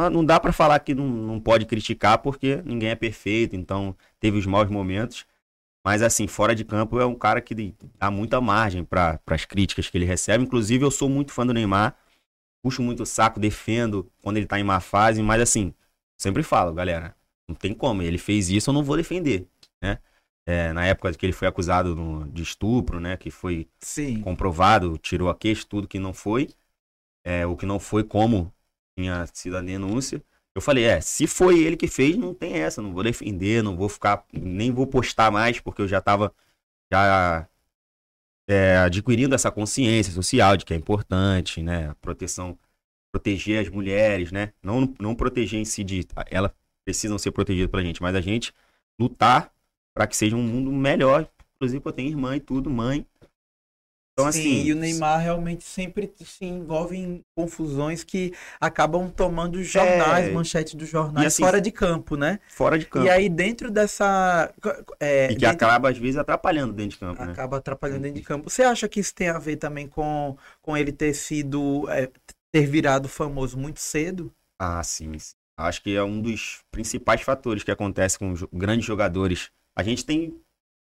não 0.10 0.24
dá 0.24 0.40
para 0.40 0.54
falar 0.54 0.80
que 0.80 0.94
não, 0.94 1.08
não 1.08 1.40
pode 1.42 1.66
criticar 1.66 2.20
porque 2.20 2.62
ninguém 2.64 2.90
é 2.90 2.96
perfeito, 2.96 3.56
então 3.56 3.96
teve 4.20 4.38
os 4.38 4.46
maus 4.46 4.70
momentos. 4.70 5.26
Mas 5.84 6.02
assim, 6.02 6.28
fora 6.28 6.54
de 6.56 6.64
campo 6.64 7.00
é 7.00 7.06
um 7.06 7.16
cara 7.16 7.42
que 7.42 7.76
dá 7.98 8.12
muita 8.12 8.40
margem 8.40 8.84
para 8.84 9.20
as 9.28 9.46
críticas 9.46 9.90
que 9.90 9.98
ele 9.98 10.06
recebe. 10.06 10.44
Inclusive, 10.44 10.86
eu 10.86 10.92
sou 10.92 11.10
muito 11.10 11.32
fã 11.34 11.46
do 11.46 11.54
Neymar, 11.54 11.98
puxo 12.62 12.82
muito 12.84 13.04
o 13.04 13.06
saco, 13.06 13.40
defendo 13.40 14.12
quando 14.22 14.38
ele 14.38 14.46
tá 14.46 14.60
em 14.60 14.64
má 14.64 14.80
fase, 14.80 15.22
mas 15.24 15.42
assim, 15.42 15.74
sempre 16.18 16.44
falo, 16.44 16.74
galera, 16.74 17.16
não 17.48 17.56
tem 17.56 17.74
como, 17.74 18.02
ele 18.02 18.18
fez 18.18 18.50
isso, 18.50 18.70
eu 18.70 18.74
não 18.74 18.84
vou 18.84 18.98
defender, 18.98 19.48
né? 19.82 20.00
É, 20.50 20.74
na 20.74 20.84
época 20.84 21.14
que 21.14 21.24
ele 21.28 21.32
foi 21.34 21.48
acusado 21.48 21.96
no, 21.96 22.28
de 22.32 22.42
estupro, 22.42 23.00
né, 23.00 23.16
que 23.16 23.30
foi 23.30 23.68
Sim. 23.80 24.20
comprovado, 24.22 24.98
tirou 24.98 25.30
a 25.30 25.36
queixa, 25.36 25.64
tudo 25.70 25.88
que 25.88 26.00
não 26.00 26.12
foi. 26.12 26.50
é, 27.24 27.46
o 27.46 27.56
que 27.56 27.68
não 27.68 27.80
foi 27.80 28.04
como 28.04 28.52
tinha 28.98 29.28
sido 29.34 29.58
a 29.58 29.62
denúncia. 29.62 30.24
Eu 30.56 30.62
falei, 30.62 30.86
é, 30.86 31.02
se 31.02 31.28
foi 31.28 31.60
ele 31.60 31.78
que 31.78 31.88
fez, 31.88 32.18
não 32.18 32.34
tem 32.34 32.54
essa, 32.56 32.82
não 32.82 32.94
vou 32.94 33.04
defender, 33.04 33.64
não 33.64 33.78
vou 33.78 33.88
ficar, 33.90 34.26
nem 34.34 34.72
vou 34.72 34.88
postar 34.88 35.32
mais, 35.32 35.60
porque 35.60 35.82
eu 35.84 35.88
já 35.88 36.02
tava 36.02 36.34
já 36.92 37.48
é, 38.48 38.78
adquirindo 38.78 39.36
essa 39.36 39.52
consciência 39.52 40.12
social 40.12 40.58
de 40.58 40.66
que 40.66 40.74
é 40.74 40.78
importante, 40.78 41.62
né, 41.62 41.94
proteção, 42.02 42.58
proteger 43.12 43.62
as 43.62 43.70
mulheres, 43.70 44.32
né, 44.32 44.52
não, 44.64 44.94
não 45.00 45.16
proteger 45.16 45.60
em 45.60 45.66
si 45.66 45.84
de, 45.84 46.08
elas 46.32 46.52
precisam 46.84 47.20
ser 47.20 47.32
protegidas 47.32 47.70
pela 47.70 47.84
gente, 47.84 48.02
mas 48.02 48.16
a 48.16 48.22
gente 48.22 48.52
lutar 49.00 49.54
para 49.94 50.08
que 50.08 50.16
seja 50.16 50.36
um 50.36 50.44
mundo 50.44 50.72
melhor, 50.72 51.30
inclusive 51.56 51.82
eu 51.84 51.92
tenho 51.92 52.10
irmã 52.10 52.36
e 52.36 52.40
tudo, 52.40 52.70
mãe, 52.70 53.06
então, 54.20 54.30
Sim, 54.34 54.40
assim, 54.40 54.64
e 54.68 54.74
o 54.74 54.76
Neymar 54.76 55.22
realmente 55.22 55.64
sempre 55.64 56.12
se 56.18 56.44
envolve 56.44 56.98
em 56.98 57.24
confusões 57.34 58.04
que 58.04 58.34
acabam 58.60 59.10
tomando 59.10 59.64
jornais, 59.64 60.28
é... 60.28 60.32
manchetes 60.32 60.74
dos 60.74 60.90
jornais 60.90 61.28
assim, 61.28 61.42
fora 61.42 61.62
de 61.62 61.72
campo, 61.72 62.18
né? 62.18 62.42
Fora 62.50 62.78
de 62.78 62.86
campo. 62.86 63.06
E 63.06 63.10
aí, 63.10 63.30
dentro 63.30 63.72
dessa. 63.72 64.54
É, 65.00 65.28
e 65.28 65.36
que 65.36 65.36
dentro... 65.36 65.66
acaba, 65.66 65.90
às 65.90 65.98
vezes, 65.98 66.18
atrapalhando 66.18 66.74
dentro 66.74 66.92
de 66.92 66.98
campo. 66.98 67.24
Né? 67.24 67.32
Acaba 67.32 67.56
né? 67.56 67.60
atrapalhando 67.60 68.02
dentro 68.02 68.20
de 68.20 68.26
campo. 68.26 68.50
Você 68.50 68.62
acha 68.62 68.90
que 68.90 69.00
isso 69.00 69.16
tem 69.16 69.30
a 69.30 69.40
ver 69.40 69.56
também 69.56 69.88
com, 69.88 70.36
com 70.62 70.76
ele 70.76 70.92
ter 70.92 71.14
sido. 71.14 71.90
É, 71.90 72.10
ter 72.52 72.66
virado 72.66 73.08
famoso 73.08 73.58
muito 73.58 73.80
cedo? 73.80 74.34
Ah, 74.60 74.84
sim, 74.84 75.18
sim. 75.18 75.34
Acho 75.58 75.82
que 75.82 75.96
é 75.96 76.04
um 76.04 76.22
dos 76.22 76.60
principais 76.72 77.22
fatores 77.22 77.64
que 77.64 77.72
acontece 77.72 78.20
com 78.20 78.34
grandes 78.52 78.86
jogadores. 78.86 79.50
A 79.80 79.84
gente 79.84 80.06
tem 80.06 80.38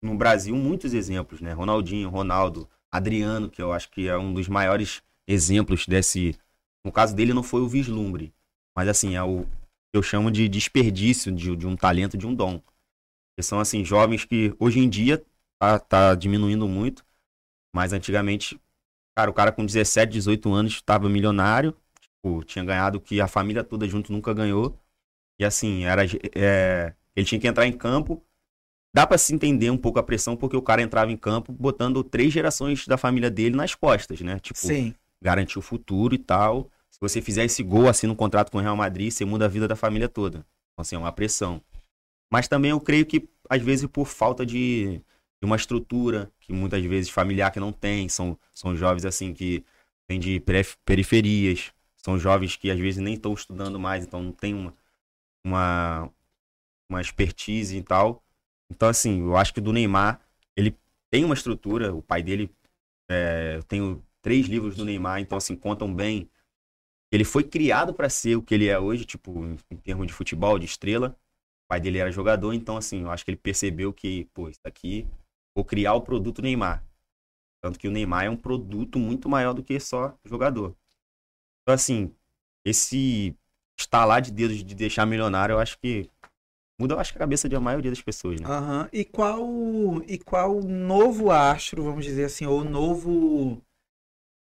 no 0.03 0.15
Brasil 0.15 0.55
muitos 0.55 0.93
exemplos, 0.93 1.41
né? 1.41 1.55
Ronaldinho, 1.55 2.11
Ronaldo. 2.11 2.69
Adriano, 2.91 3.49
que 3.49 3.63
eu 3.63 3.73
acho 3.73 3.91
que 3.91 4.07
é 4.07 4.19
um 4.19 4.35
dos 4.35 4.49
maiores 4.49 5.03
exemplos 5.27 5.87
desse. 5.87 6.39
No 6.85 6.93
caso 6.93 7.17
dele, 7.17 7.33
não 7.33 7.43
foi 7.43 7.63
o 7.63 7.69
vislumbre, 7.69 8.35
mas 8.77 8.89
assim, 8.89 9.15
é 9.17 9.23
o 9.23 9.45
que 9.45 9.97
eu 9.97 10.03
chamo 10.03 10.31
de 10.31 10.47
desperdício 10.47 11.33
de, 11.33 11.57
de 11.57 11.67
um 11.67 11.75
talento, 11.75 12.19
de 12.19 12.27
um 12.27 12.35
dom. 12.35 12.61
Que 13.35 13.43
são 13.43 13.59
assim, 13.61 13.83
jovens 13.83 14.27
que 14.27 14.55
hoje 14.59 14.79
em 14.79 14.91
dia 14.91 15.25
tá, 15.59 15.79
tá 15.79 16.15
diminuindo 16.15 16.69
muito, 16.69 17.03
mas 17.75 17.95
antigamente, 17.95 18.61
cara, 19.17 19.31
o 19.31 19.35
cara 19.35 19.53
com 19.53 19.65
17, 19.65 20.13
18 20.13 20.53
anos 20.53 20.75
estava 20.75 21.09
milionário, 21.09 21.75
tipo, 21.99 22.45
tinha 22.45 22.63
ganhado 22.63 22.99
o 22.99 23.01
que 23.01 23.23
a 23.23 23.27
família 23.27 23.65
toda 23.65 23.89
junto 23.89 24.13
nunca 24.13 24.35
ganhou. 24.35 24.79
E 25.41 25.47
assim, 25.47 25.85
era, 25.85 26.03
é, 26.35 26.95
ele 27.17 27.25
tinha 27.27 27.41
que 27.41 27.49
entrar 27.49 27.67
em 27.67 27.73
campo 27.73 28.23
dá 28.95 29.07
para 29.07 29.19
se 29.19 29.35
entender 29.35 29.71
um 29.71 29.77
pouco 29.77 29.99
a 29.99 30.03
pressão, 30.03 30.37
porque 30.37 30.57
o 30.57 30.63
cara 30.63 30.83
entrava 30.83 31.11
em 31.11 31.17
campo 31.17 31.53
botando 31.53 32.05
três 32.05 32.33
gerações 32.33 32.87
da 32.87 32.99
família 32.99 33.31
dele 33.31 33.57
nas 33.57 33.75
costas, 33.75 34.21
né? 34.21 34.39
Tipo, 34.39 34.59
Sim. 34.59 34.95
garantir 35.21 35.59
o 35.59 35.63
futuro 35.63 36.15
e 36.15 36.19
tal. 36.19 36.71
Se 36.91 36.99
você 37.01 37.23
fizer 37.23 37.45
esse 37.45 37.63
gol, 37.63 37.89
assina 37.89 38.13
um 38.13 38.17
contrato 38.17 38.51
com 38.51 38.59
o 38.59 38.61
Real 38.61 38.77
Madrid, 38.77 39.11
você 39.11 39.25
muda 39.25 39.47
a 39.47 39.49
vida 39.49 39.67
da 39.67 39.75
família 39.75 40.09
toda. 40.09 40.39
Então, 40.39 40.83
assim, 40.83 40.95
é 40.95 40.99
uma 40.99 41.13
pressão. 41.13 41.63
Mas 42.31 42.49
também 42.49 42.71
eu 42.71 42.81
creio 42.81 43.07
que, 43.07 43.29
às 43.49 43.63
vezes, 43.63 43.87
por 43.87 44.07
falta 44.07 44.45
de, 44.45 45.01
de 45.41 45.45
uma 45.45 45.57
estrutura, 45.57 46.31
que 46.41 46.53
muitas 46.53 46.85
vezes 46.85 47.11
familiar 47.11 47.51
que 47.51 47.61
não 47.61 47.73
tem, 47.73 48.09
são, 48.09 48.39
são 48.55 48.77
jovens, 48.77 49.05
assim, 49.05 49.33
que 49.33 49.65
vêm 50.09 50.21
de 50.21 50.43
periferias, 50.85 51.73
são 51.97 52.19
jovens 52.19 52.57
que, 52.57 52.71
às 52.71 52.79
vezes, 52.79 53.01
nem 53.03 53.15
estão 53.15 53.33
estudando 53.33 53.79
mais, 53.79 54.05
então 54.05 54.23
não 54.23 54.33
tem 54.33 54.55
uma, 54.55 54.75
uma, 55.45 56.11
uma 56.91 57.01
expertise 57.01 57.77
e 57.77 57.83
tal. 57.83 58.23
Então, 58.73 58.89
assim, 58.89 59.21
eu 59.21 59.37
acho 59.37 59.53
que 59.53 59.61
do 59.61 59.73
Neymar, 59.73 60.19
ele 60.57 60.75
tem 61.11 61.25
uma 61.25 61.35
estrutura, 61.35 61.95
o 61.95 62.03
pai 62.03 62.23
dele, 62.23 62.51
é, 63.09 63.57
eu 63.57 63.63
tenho 63.65 64.03
três 64.23 64.47
livros 64.47 64.77
do 64.77 64.85
Neymar, 64.85 65.21
então, 65.21 65.37
assim, 65.37 65.55
contam 65.55 65.95
bem. 65.95 66.29
Ele 67.13 67.25
foi 67.25 67.45
criado 67.45 67.93
para 67.93 68.09
ser 68.09 68.37
o 68.37 68.43
que 68.43 68.55
ele 68.55 68.69
é 68.69 68.79
hoje, 68.79 69.05
tipo, 69.05 69.45
em, 69.45 69.59
em 69.71 69.77
termos 69.77 70.07
de 70.07 70.13
futebol, 70.15 70.59
de 70.59 70.65
estrela. 70.65 71.11
O 71.67 71.69
pai 71.69 71.81
dele 71.81 71.99
era 71.99 72.11
jogador, 72.11 72.55
então, 72.55 72.79
assim, 72.79 73.03
eu 73.03 73.11
acho 73.11 73.25
que 73.25 73.31
ele 73.31 73.37
percebeu 73.39 73.93
que, 73.93 74.25
pô, 74.33 74.49
isso 74.49 74.61
aqui, 74.65 75.07
vou 75.55 75.65
criar 75.65 75.93
o 75.93 76.01
produto 76.01 76.41
Neymar. 76.41 76.83
Tanto 77.63 77.79
que 77.79 77.87
o 77.87 77.91
Neymar 77.91 78.25
é 78.25 78.31
um 78.31 78.37
produto 78.37 78.99
muito 78.99 79.29
maior 79.29 79.53
do 79.53 79.63
que 79.63 79.79
só 79.79 80.19
jogador. 80.25 80.75
Então, 81.63 81.75
assim, 81.75 82.11
esse 82.65 83.37
estalar 83.79 84.23
de 84.23 84.33
dedos 84.33 84.65
de 84.65 84.75
deixar 84.75 85.05
milionário, 85.05 85.55
eu 85.55 85.59
acho 85.59 85.79
que 85.79 86.09
muda, 86.79 86.95
eu 86.95 86.99
acho, 86.99 87.15
a 87.15 87.19
cabeça 87.19 87.49
de 87.49 87.57
a 87.57 87.61
maioria 87.61 87.91
das 87.91 88.03
pessoas, 88.03 88.41
né? 88.41 88.49
Uhum. 88.49 88.89
E 88.93 89.05
qual 89.05 90.03
e 90.07 90.19
qual 90.19 90.61
novo 90.63 91.31
astro, 91.31 91.83
vamos 91.83 92.05
dizer 92.05 92.25
assim, 92.25 92.47
ou 92.47 92.65
novo 92.65 93.63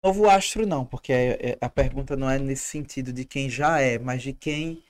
novo 0.03 0.29
astro 0.29 0.65
não, 0.65 0.85
porque 0.85 1.11
é, 1.11 1.51
é, 1.51 1.57
a 1.59 1.69
pergunta 1.69 2.15
não 2.15 2.29
é 2.29 2.39
nesse 2.39 2.63
sentido 2.63 3.11
de 3.11 3.25
quem 3.25 3.49
já 3.49 3.79
é, 3.79 3.97
mas 3.97 4.21
de 4.21 4.33
quem 4.33 4.83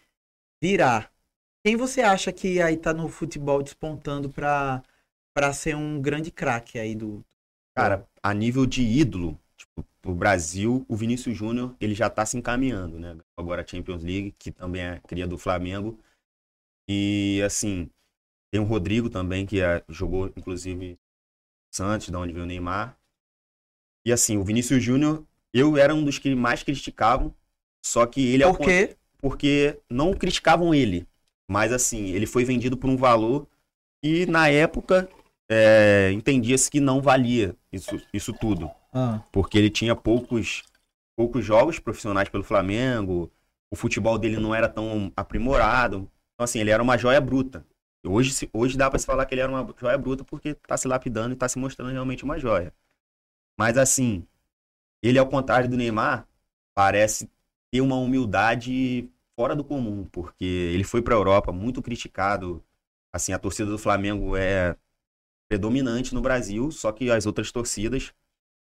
virá. 0.61 1.09
Quem 1.65 1.75
você 1.75 2.01
acha 2.01 2.31
que 2.31 2.61
aí 2.61 2.77
tá 2.77 2.93
no 2.93 3.09
futebol 3.09 3.61
despontando 3.63 4.29
para 4.29 4.83
para 5.33 5.53
ser 5.53 5.75
um 5.75 6.01
grande 6.01 6.31
craque 6.31 6.79
aí 6.79 6.95
do 6.95 7.23
Cara, 7.75 8.07
a 8.23 8.33
nível 8.33 8.65
de 8.65 8.81
ídolo, 8.81 9.39
tipo, 9.55 9.85
o 10.03 10.15
Brasil, 10.15 10.83
o 10.87 10.95
Vinícius 10.95 11.37
Júnior, 11.37 11.75
ele 11.79 11.93
já 11.93 12.09
tá 12.09 12.25
se 12.25 12.35
encaminhando, 12.35 12.97
né? 12.99 13.15
Agora 13.37 13.61
a 13.61 13.67
Champions 13.67 14.03
League, 14.03 14.33
que 14.39 14.51
também 14.51 14.81
é 14.81 14.99
cria 15.07 15.27
do 15.27 15.37
Flamengo. 15.37 15.99
E 16.87 17.41
assim, 17.45 17.89
tem 18.51 18.61
o 18.61 18.65
Rodrigo 18.65 19.09
também, 19.09 19.45
que 19.45 19.61
é, 19.61 19.83
jogou, 19.89 20.27
inclusive, 20.35 20.97
Santos, 21.73 22.09
da 22.09 22.19
onde 22.19 22.33
veio 22.33 22.45
o 22.45 22.47
Neymar. 22.47 22.97
E 24.05 24.11
assim, 24.11 24.37
o 24.37 24.43
Vinícius 24.43 24.81
Júnior, 24.81 25.23
eu 25.53 25.77
era 25.77 25.93
um 25.93 26.03
dos 26.03 26.17
que 26.17 26.33
mais 26.33 26.63
criticavam, 26.63 27.33
só 27.85 28.05
que 28.05 28.25
ele... 28.25 28.43
Por 28.45 28.59
quê? 28.59 28.95
Porque 29.19 29.79
não 29.89 30.13
criticavam 30.13 30.73
ele, 30.73 31.07
mas 31.49 31.73
assim, 31.73 32.11
ele 32.11 32.25
foi 32.25 32.45
vendido 32.45 32.77
por 32.77 32.89
um 32.89 32.95
valor 32.95 33.47
e 34.03 34.25
na 34.27 34.47
época 34.47 35.09
é, 35.49 36.11
entendia-se 36.13 36.69
que 36.69 36.79
não 36.79 37.01
valia 37.01 37.55
isso, 37.71 37.99
isso 38.13 38.33
tudo. 38.33 38.69
Ah. 38.93 39.21
Porque 39.31 39.57
ele 39.57 39.69
tinha 39.69 39.95
poucos, 39.95 40.63
poucos 41.15 41.43
jogos 41.43 41.79
profissionais 41.79 42.29
pelo 42.29 42.43
Flamengo, 42.43 43.31
o 43.71 43.75
futebol 43.75 44.17
dele 44.17 44.37
não 44.37 44.53
era 44.53 44.69
tão 44.69 45.11
aprimorado. 45.15 46.09
Então, 46.37 46.45
assim, 46.45 46.59
ele 46.59 46.69
era 46.69 46.83
uma 46.83 46.99
joia 46.99 47.19
bruta. 47.19 47.65
Hoje, 48.05 48.47
hoje 48.53 48.77
dá 48.77 48.91
para 48.91 48.99
se 48.99 49.07
falar 49.07 49.25
que 49.25 49.33
ele 49.33 49.41
era 49.41 49.51
uma 49.51 49.73
joia 49.75 49.97
bruta 49.97 50.23
porque 50.23 50.53
tá 50.53 50.77
se 50.77 50.87
lapidando 50.87 51.33
e 51.33 51.35
tá 51.35 51.49
se 51.49 51.57
mostrando 51.57 51.91
realmente 51.91 52.23
uma 52.23 52.37
joia. 52.37 52.71
Mas, 53.57 53.75
assim, 53.75 54.23
ele, 55.01 55.17
ao 55.17 55.27
contrário 55.27 55.67
do 55.67 55.75
Neymar, 55.75 56.27
parece 56.75 57.27
ter 57.71 57.81
uma 57.81 57.95
humildade 57.95 59.09
fora 59.35 59.55
do 59.55 59.63
comum, 59.63 60.05
porque 60.05 60.45
ele 60.45 60.83
foi 60.83 61.01
para 61.01 61.15
a 61.15 61.17
Europa 61.17 61.51
muito 61.51 61.81
criticado. 61.81 62.63
Assim, 63.11 63.33
a 63.33 63.39
torcida 63.39 63.71
do 63.71 63.79
Flamengo 63.79 64.37
é 64.37 64.77
predominante 65.49 66.13
no 66.13 66.21
Brasil, 66.21 66.69
só 66.71 66.91
que 66.91 67.09
as 67.09 67.25
outras 67.25 67.51
torcidas 67.51 68.13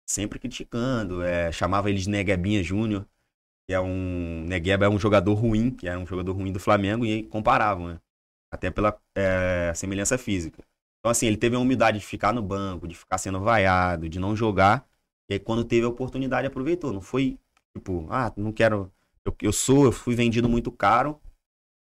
sempre 0.07 0.39
criticando, 0.39 1.23
é, 1.23 1.53
chamava 1.53 1.91
ele 1.91 1.99
de 1.99 2.09
Neguebinha 2.09 2.63
Júnior 2.63 3.07
que 3.69 3.75
é 3.75 3.81
um. 3.81 4.45
Negueba 4.47 4.87
é 4.87 4.89
um 4.89 4.99
jogador 4.99 5.35
ruim, 5.35 5.71
que 5.71 5.87
era 5.87 5.99
um 5.99 6.07
jogador 6.07 6.33
ruim 6.33 6.51
do 6.51 6.59
Flamengo, 6.59 7.05
e 7.05 7.25
comparavam, 7.25 7.89
né? 7.89 8.01
Até 8.51 8.71
pela 8.71 8.99
é, 9.15 9.73
semelhança 9.77 10.17
física. 10.17 10.65
Então, 11.01 11.11
assim, 11.13 11.27
ele 11.27 11.37
teve 11.37 11.55
a 11.55 11.59
humildade 11.59 11.99
de 11.99 12.07
ficar 12.07 12.33
no 12.33 12.43
banco, 12.43 12.89
de 12.89 12.97
ficar 12.97 13.19
sendo 13.19 13.41
vaiado, 13.41 14.09
de 14.09 14.19
não 14.19 14.35
jogar. 14.35 14.89
E 15.29 15.35
aí, 15.35 15.39
quando 15.39 15.65
teve 15.65 15.85
a 15.85 15.89
oportunidade, 15.89 16.47
aproveitou. 16.47 16.93
Não 16.95 17.03
foi 17.03 17.39
tipo, 17.77 18.07
ah, 18.11 18.33
não 18.37 18.53
quero. 18.53 18.91
Eu, 19.25 19.37
eu 19.43 19.53
sou, 19.53 19.85
eu 19.85 19.93
fui 19.93 20.15
vendido 20.15 20.49
muito 20.49 20.73
caro. 20.73 21.21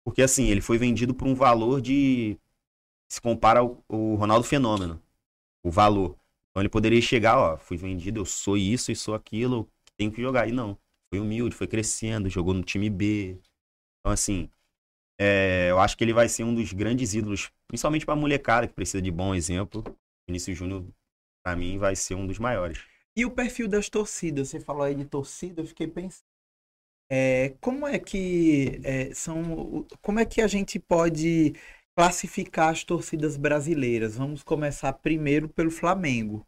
Porque, 0.06 0.22
assim, 0.22 0.48
ele 0.50 0.62
foi 0.62 0.78
vendido 0.78 1.14
por 1.14 1.28
um 1.28 1.36
valor 1.36 1.82
de. 1.82 2.38
Se 3.10 3.22
compara 3.22 3.62
ao, 3.62 3.84
Ronaldo 3.90 4.46
Fenômeno. 4.46 5.02
O 5.64 5.72
valor. 5.72 6.18
Então, 6.52 6.62
ele 6.62 6.70
poderia 6.70 7.02
chegar, 7.02 7.38
ó, 7.38 7.58
fui 7.58 7.78
vendido, 7.78 8.20
eu 8.20 8.26
sou 8.26 8.58
isso 8.58 8.92
e 8.92 8.96
sou 8.96 9.16
aquilo, 9.16 9.70
tenho 9.98 10.12
que 10.12 10.22
jogar. 10.22 10.48
E 10.50 10.52
não 10.52 10.78
foi 11.10 11.20
humilde, 11.20 11.56
foi 11.56 11.68
crescendo, 11.68 12.30
jogou 12.30 12.54
no 12.54 12.64
time 12.64 12.90
B. 12.90 13.40
Então, 14.00 14.14
assim, 14.14 14.50
é, 15.20 15.68
eu 15.70 15.80
acho 15.80 15.98
que 15.98 16.04
ele 16.04 16.14
vai 16.14 16.30
ser 16.30 16.44
um 16.44 16.54
dos 16.54 16.72
grandes 16.72 17.14
ídolos, 17.14 17.52
principalmente 17.68 18.06
para 18.06 18.14
a 18.14 18.18
molecada 18.18 18.68
que 18.68 18.74
precisa 18.74 19.02
de 19.02 19.12
bom 19.12 19.36
exemplo. 19.36 19.84
Vinícius 20.28 20.58
Júnior, 20.58 20.86
para 21.44 21.56
mim, 21.56 21.78
vai 21.78 21.96
ser 21.96 22.16
um 22.16 22.26
dos 22.26 22.40
maiores. 22.40 22.80
E 23.18 23.26
o 23.26 23.32
perfil 23.32 23.68
das 23.68 23.90
torcidas? 23.90 24.50
Você 24.50 24.60
falou 24.60 24.84
aí 24.84 24.96
de 24.96 25.06
torcida, 25.06 25.62
eu 25.62 25.66
fiquei 25.66 25.88
pensando. 25.88 26.24
É, 27.12 27.56
como 27.60 27.88
é 27.88 27.98
que 27.98 28.80
é, 28.84 29.14
são. 29.14 29.86
Como 30.02 30.20
é 30.20 30.26
que 30.26 30.42
a 30.42 30.48
gente 30.48 30.80
pode 30.80 31.54
classificar 31.98 32.70
as 32.70 32.84
torcidas 32.84 33.36
brasileiras? 33.36 34.16
Vamos 34.16 34.44
começar 34.44 34.94
primeiro 34.94 35.50
pelo 35.50 35.72
Flamengo 35.72 36.46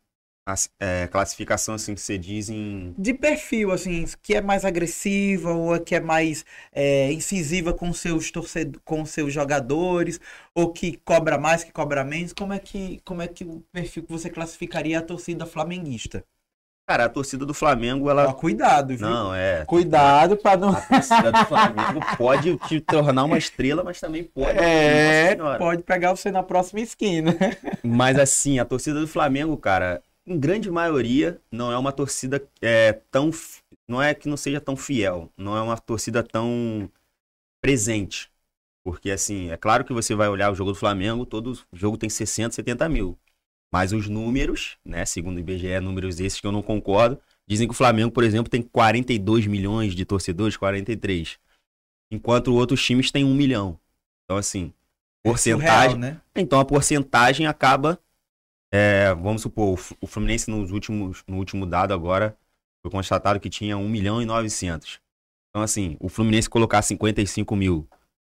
é, 0.80 1.08
classificação 1.08 1.76
assim 1.76 1.94
que 1.94 2.02
você 2.02 2.18
diz 2.18 2.50
em. 2.50 2.94
De 2.98 3.14
perfil, 3.14 3.72
assim, 3.72 4.06
que 4.22 4.36
é 4.36 4.42
mais 4.42 4.66
agressiva 4.66 5.54
ou 5.54 5.80
que 5.80 5.96
é 5.96 6.00
mais 6.00 6.44
é, 6.72 7.12
incisiva 7.12 7.74
com 7.74 7.94
seus 7.94 8.32
torcedores, 8.32 8.82
com 8.84 9.06
seus 9.06 9.32
jogadores, 9.34 10.20
ou 10.56 10.72
que 10.74 10.98
cobra 11.06 11.38
mais, 11.38 11.64
que 11.64 11.72
cobra 11.72 12.04
menos. 12.04 12.34
Como 12.34 12.54
é 12.54 12.60
que, 12.60 13.00
como 13.06 13.22
é 13.22 13.28
que 13.28 13.44
o 13.44 13.64
perfil 13.72 14.04
que 14.04 14.12
você 14.12 14.30
classificaria 14.30 15.00
a 15.00 15.02
torcida 15.02 15.46
flamenguista? 15.46 16.24
Cara, 16.90 17.06
a 17.06 17.10
torcida 17.10 17.46
do 17.46 17.54
Flamengo, 17.54 18.10
ela. 18.10 18.28
Ó, 18.28 18.34
cuidado, 18.34 18.90
viu? 18.90 19.08
Não, 19.08 19.34
é. 19.34 19.64
Cuidado 19.66 20.36
pra 20.36 20.58
não. 20.58 20.72
A 20.72 20.82
torcida 20.82 21.32
do 21.32 21.46
Flamengo 21.46 22.00
pode 22.18 22.58
te 22.68 22.82
tornar 22.82 23.24
uma 23.24 23.38
estrela, 23.38 23.84
mas 23.84 24.00
também 24.00 24.24
pode. 24.26 24.58
É, 24.58 25.38
pode 25.58 25.84
pegar 25.84 26.12
você 26.12 26.32
na 26.32 26.44
próxima 26.44 26.82
esquina. 26.82 27.38
Mas 27.82 28.20
assim, 28.20 28.60
a 28.60 28.66
torcida 28.66 29.00
do 29.00 29.08
Flamengo, 29.08 29.56
cara, 29.56 30.02
em 30.26 30.40
grande 30.40 30.70
maioria, 30.70 31.42
não 31.52 31.72
é 31.72 31.78
uma 31.78 31.92
torcida 31.92 32.46
é, 32.62 32.94
tão. 32.94 33.32
Não 33.88 34.02
é 34.02 34.14
que 34.14 34.30
não 34.30 34.38
seja 34.38 34.62
tão 34.62 34.76
fiel, 34.76 35.32
não 35.36 35.58
é 35.58 35.62
uma 35.62 35.78
torcida 35.78 36.24
tão 36.24 36.90
presente. 37.62 38.32
Porque, 38.84 39.12
assim, 39.12 39.50
é 39.52 39.58
claro 39.58 39.86
que 39.86 39.94
você 39.94 40.16
vai 40.16 40.28
olhar 40.28 40.52
o 40.52 40.56
jogo 40.56 40.72
do 40.72 40.78
Flamengo, 40.78 41.26
todo 41.26 41.60
jogo 41.72 41.98
tem 41.98 42.10
60, 42.10 42.56
70 42.56 42.90
mil. 42.90 43.18
Mas 43.72 43.94
os 43.94 44.10
números, 44.10 44.78
né, 44.84 45.06
segundo 45.06 45.38
o 45.38 45.40
IBGE, 45.40 45.80
números 45.80 46.20
esses 46.20 46.42
que 46.42 46.48
eu 46.48 46.52
não 46.52 46.62
concordo, 46.62 47.20
dizem 47.48 47.68
que 47.68 47.74
o 47.74 47.78
Flamengo, 47.78 48.12
por 48.12 48.24
exemplo, 48.24 48.50
tem 48.50 48.62
42 48.62 49.48
milhões 49.48 49.94
de 49.94 50.04
torcedores, 50.04 50.58
43. 50.58 51.40
Enquanto 52.12 52.54
outros 52.54 52.84
times 52.84 53.12
têm 53.12 53.24
1 53.24 53.34
milhão. 53.34 53.80
Então, 54.26 54.38
assim, 54.38 54.74
porcentagem. 55.24 55.92
Surreal, 55.92 55.98
né? 55.98 56.22
Então 56.36 56.60
a 56.60 56.66
porcentagem 56.66 57.48
acaba. 57.48 58.00
É, 58.72 59.14
vamos 59.16 59.42
supor, 59.42 59.78
o 60.00 60.08
Fluminense 60.08 60.50
nos 60.50 60.72
últimos, 60.72 61.24
no 61.28 61.38
último 61.38 61.66
dado 61.66 61.94
agora 61.94 62.38
foi 62.82 62.92
constatado 62.92 63.40
que 63.40 63.50
tinha 63.50 63.78
1 63.78 63.90
milhão 63.90 64.22
e 64.22 64.26
900. 64.26 65.00
Então, 65.50 65.62
assim, 65.62 65.98
o 66.00 66.08
Fluminense 66.08 66.50
colocar 66.50 66.82
55 66.82 67.56
mil 67.56 67.88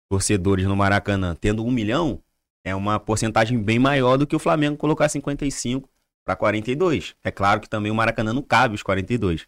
torcedores 0.09 0.65
no 0.65 0.75
Maracanã 0.75 1.35
tendo 1.35 1.65
1 1.65 1.71
milhão 1.71 2.23
é 2.65 2.73
uma 2.73 2.99
porcentagem 2.99 3.61
bem 3.61 3.77
maior 3.77 4.17
do 4.17 4.25
que 4.25 4.35
o 4.35 4.39
Flamengo 4.39 4.77
colocar 4.77 5.09
55 5.09 5.89
para 6.25 6.35
42. 6.35 7.15
É 7.23 7.31
claro 7.31 7.59
que 7.59 7.69
também 7.69 7.91
o 7.91 7.95
Maracanã 7.95 8.33
não 8.33 8.41
cabe 8.41 8.75
os 8.75 8.83
42. 8.83 9.47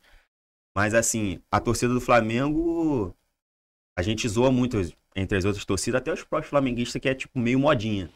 Mas, 0.76 0.94
assim, 0.94 1.42
a 1.52 1.60
torcida 1.60 1.94
do 1.94 2.02
Flamengo. 2.02 3.16
A 3.98 4.02
gente 4.02 4.28
zoa 4.28 4.52
muito 4.52 4.78
entre 5.16 5.38
as 5.38 5.44
outras 5.44 5.66
torcidas, 5.66 6.00
até 6.00 6.14
os 6.14 6.24
próprios 6.24 6.50
flamenguistas, 6.50 7.02
que 7.02 7.10
é 7.10 7.14
tipo 7.14 7.38
meio 7.38 7.60
modinha. 7.60 8.10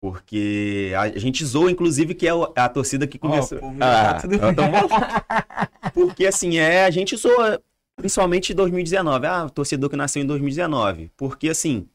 Porque 0.00 0.92
a 0.96 1.18
gente 1.18 1.44
zoa, 1.44 1.70
inclusive, 1.70 2.14
que 2.14 2.28
é 2.28 2.30
a 2.54 2.68
torcida 2.68 3.06
que 3.06 3.18
começou. 3.18 3.58
Ó, 3.58 3.60
povo, 3.62 3.78
tá 3.78 4.14
tudo 4.20 4.34
então 4.36 4.54
tá 4.54 4.68
bom. 4.68 4.88
Porque 5.92 6.24
assim, 6.26 6.56
é, 6.58 6.84
a 6.84 6.90
gente 6.90 7.16
zoa, 7.16 7.60
principalmente 7.96 8.52
em 8.52 8.56
2019. 8.56 9.26
Ah, 9.26 9.48
torcedor 9.48 9.90
que 9.90 9.96
nasceu 9.96 10.22
em 10.22 10.26
2019. 10.26 11.10
Porque 11.16 11.48
assim, 11.48 11.88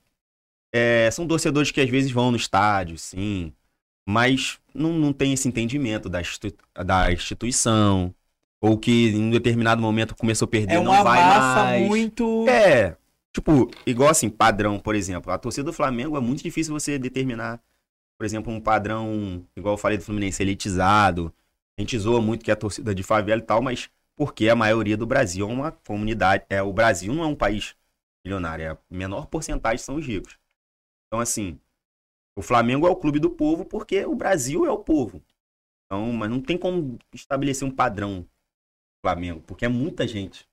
é, 0.73 1.09
são 1.11 1.25
torcedores 1.25 1.71
que 1.71 1.79
às 1.79 1.89
vezes 1.89 2.11
vão 2.11 2.29
no 2.31 2.37
estádio, 2.37 2.97
sim, 2.97 3.53
mas 4.05 4.59
não, 4.73 4.91
não 4.91 5.13
tem 5.13 5.31
esse 5.31 5.47
entendimento 5.47 6.09
da, 6.09 6.19
da 6.83 7.11
instituição. 7.11 8.13
Ou 8.59 8.77
que 8.77 9.09
em 9.09 9.23
um 9.23 9.29
determinado 9.29 9.81
momento 9.81 10.15
começou 10.15 10.45
a 10.45 10.49
perder, 10.49 10.75
É 10.75 10.77
não 10.77 10.91
uma 10.91 11.03
vai 11.03 11.19
massa 11.19 11.63
mais. 11.63 11.87
muito. 11.87 12.45
É, 12.47 12.95
tipo, 13.33 13.69
igual 13.85 14.09
assim, 14.09 14.29
padrão, 14.29 14.79
por 14.79 14.95
exemplo. 14.95 15.31
A 15.31 15.37
torcida 15.37 15.65
do 15.65 15.73
Flamengo 15.73 16.17
é 16.17 16.21
muito 16.21 16.41
difícil 16.41 16.73
você 16.73 16.97
determinar, 16.97 17.59
por 18.17 18.25
exemplo, 18.25 18.51
um 18.51 18.59
padrão, 18.59 19.45
igual 19.55 19.73
eu 19.73 19.77
falei 19.77 19.97
do 19.97 20.03
Fluminense, 20.03 20.41
elitizado. 20.41 21.33
A 21.77 21.81
gente 21.81 21.97
zoa 21.97 22.21
muito 22.21 22.43
que 22.43 22.51
é 22.51 22.53
a 22.53 22.57
torcida 22.57 22.93
de 22.93 23.03
favela 23.03 23.41
e 23.41 23.45
tal, 23.45 23.61
mas 23.61 23.89
porque 24.15 24.47
a 24.49 24.55
maioria 24.55 24.95
do 24.95 25.05
Brasil 25.05 25.49
é 25.49 25.51
uma 25.51 25.71
comunidade. 25.71 26.45
É, 26.49 26.61
o 26.61 26.71
Brasil 26.71 27.13
não 27.13 27.23
é 27.23 27.27
um 27.27 27.35
país 27.35 27.75
milionário, 28.25 28.63
é 28.63 28.69
a 28.69 28.77
menor 28.89 29.27
porcentagem 29.27 29.79
são 29.79 29.95
os 29.95 30.05
ricos. 30.05 30.37
Então, 31.07 31.19
assim, 31.19 31.59
o 32.35 32.41
Flamengo 32.41 32.87
é 32.87 32.89
o 32.89 32.95
clube 32.95 33.19
do 33.19 33.29
povo 33.29 33.65
porque 33.65 34.05
o 34.05 34.15
Brasil 34.15 34.65
é 34.65 34.71
o 34.71 34.79
povo. 34.79 35.21
Então, 35.85 36.11
mas 36.13 36.29
não 36.29 36.41
tem 36.41 36.57
como 36.57 36.97
estabelecer 37.13 37.67
um 37.67 37.71
padrão 37.71 38.25
Flamengo, 39.05 39.41
porque 39.41 39.65
é 39.65 39.69
muita 39.69 40.07
gente. 40.07 40.47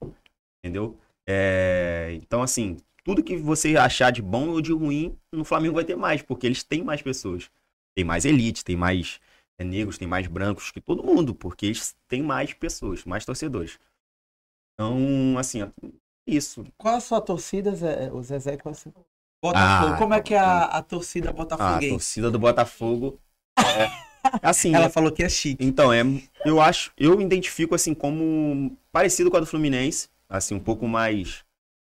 Entendeu? 0.59 0.99
É, 1.27 2.11
então, 2.15 2.43
assim, 2.43 2.77
tudo 3.11 3.25
que 3.25 3.37
você 3.37 3.77
achar 3.77 4.13
de 4.13 4.23
bom 4.23 4.51
ou 4.51 4.61
de 4.61 4.73
ruim, 4.73 5.17
no 5.33 5.45
Flamengo 5.45 5.75
vai 5.75 5.85
ter 5.85 5.97
mais, 5.97 6.23
porque 6.23 6.47
eles 6.47 6.63
têm 6.63 6.85
mais 6.85 7.03
pessoas. 7.03 7.51
Tem 7.93 8.05
mais 8.05 8.25
elite, 8.25 8.65
tem 8.65 8.77
mais 8.77 9.19
é, 9.59 9.65
negros, 9.65 9.99
tem 9.99 10.07
mais 10.07 10.29
brancos 10.29 10.71
que 10.71 10.81
todo 10.81 11.03
mundo, 11.03 11.35
porque 11.35 11.67
eles 11.67 11.97
têm 12.07 12.23
mais 12.23 12.53
pessoas, 12.55 13.05
mais 13.05 13.25
torcedores. 13.25 13.81
Então, 14.75 15.37
assim, 15.37 15.63
é 15.63 15.71
isso. 16.25 16.65
Qual 16.79 16.95
a 16.95 17.01
sua 17.01 17.21
torcida, 17.21 17.75
Zé? 17.75 18.13
O 18.13 18.23
Zezé? 18.23 18.57
Qual 18.57 18.71
a 18.71 18.75
sua... 18.77 18.93
Botafogo. 19.43 19.95
Ah, 19.95 19.99
Como 19.99 20.15
é 20.15 20.21
que 20.21 20.35
é 20.35 20.39
a, 20.39 20.65
a 20.67 20.83
torcida 20.83 21.31
A 21.31 21.33
botafoguense? 21.33 21.89
torcida 21.89 22.31
do 22.31 22.39
Botafogo 22.39 23.19
é, 23.59 23.91
assim, 24.41 24.73
Ela 24.73 24.85
é- 24.85 24.89
falou 24.89 25.11
que 25.11 25.25
é 25.25 25.29
chique. 25.29 25.65
Então, 25.65 25.93
é, 25.93 26.03
eu 26.45 26.61
acho, 26.61 26.93
eu 26.97 27.21
identifico 27.21 27.75
assim 27.75 27.93
como 27.93 28.77
parecido 28.93 29.33
com 29.33 29.37
a 29.37 29.41
do 29.41 29.47
Fluminense, 29.47 30.09
assim, 30.29 30.55
um 30.55 30.61
pouco 30.61 30.87
mais 30.87 31.45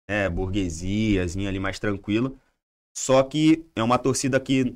é, 0.08 0.28
burguesiazinha 0.28 1.48
ali, 1.48 1.58
mais 1.58 1.78
tranquila. 1.78 2.32
Só 2.96 3.22
que 3.22 3.64
é 3.74 3.82
uma 3.82 3.98
torcida 3.98 4.38
que 4.38 4.72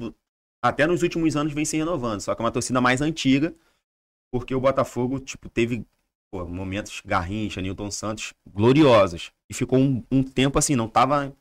até 0.63 0.87
nos 0.87 1.03
últimos 1.03 1.37
anos 1.37 1.53
vem 1.53 1.65
se 1.65 1.77
renovando, 1.77 2.21
só 2.21 2.35
que 2.35 2.43
é 2.43 2.45
uma 2.45 2.51
torcida 2.51 2.81
mais 2.81 3.01
antiga, 3.01 3.55
porque 4.33 4.55
o 4.55 4.61
Botafogo, 4.61 5.21
tipo, 5.21 5.49
teve 5.49 5.87
pô, 6.31 6.45
momentos 6.47 7.03
Garrincha, 7.05 7.61
Newton 7.61 7.91
Santos 7.91 8.35
gloriosos. 8.47 9.33
E 9.49 9.55
ficou 9.55 9.79
um, 9.79 10.05
um 10.11 10.23
tempo 10.23 10.59
assim, 10.59 10.75
não 10.75 10.89
tava 10.89 11.35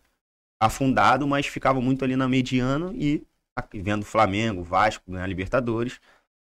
afundado, 0.59 1.27
mas 1.27 1.47
ficava 1.47 1.81
muito 1.81 2.03
ali 2.03 2.15
na 2.15 2.27
mediana 2.27 2.91
e 2.93 3.23
aqui 3.55 3.81
vendo 3.81 4.05
Flamengo, 4.05 4.63
Vasco, 4.63 5.11
ganhar 5.11 5.27
Libertadores. 5.27 5.99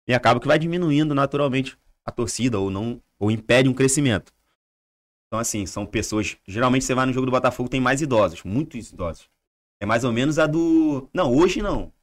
E 0.07 0.13
acaba 0.13 0.39
que 0.39 0.47
vai 0.47 0.57
diminuindo 0.57 1.13
naturalmente 1.13 1.77
a 2.05 2.11
torcida 2.11 2.59
ou 2.59 2.69
não 2.71 3.01
ou 3.19 3.29
impede 3.29 3.69
um 3.69 3.73
crescimento. 3.73 4.31
Então 5.29 5.39
assim, 5.39 5.65
são 5.65 5.85
pessoas, 5.85 6.37
geralmente 6.47 6.83
você 6.83 6.95
vai 6.95 7.05
no 7.05 7.13
jogo 7.13 7.27
do 7.27 7.31
Botafogo 7.31 7.69
tem 7.69 7.79
mais 7.79 8.01
idosos, 8.01 8.43
muitos 8.43 8.91
idosos. 8.91 9.29
É 9.79 9.85
mais 9.85 10.03
ou 10.03 10.11
menos 10.11 10.39
a 10.39 10.47
do, 10.47 11.07
não, 11.13 11.33
hoje 11.33 11.61
não. 11.61 11.93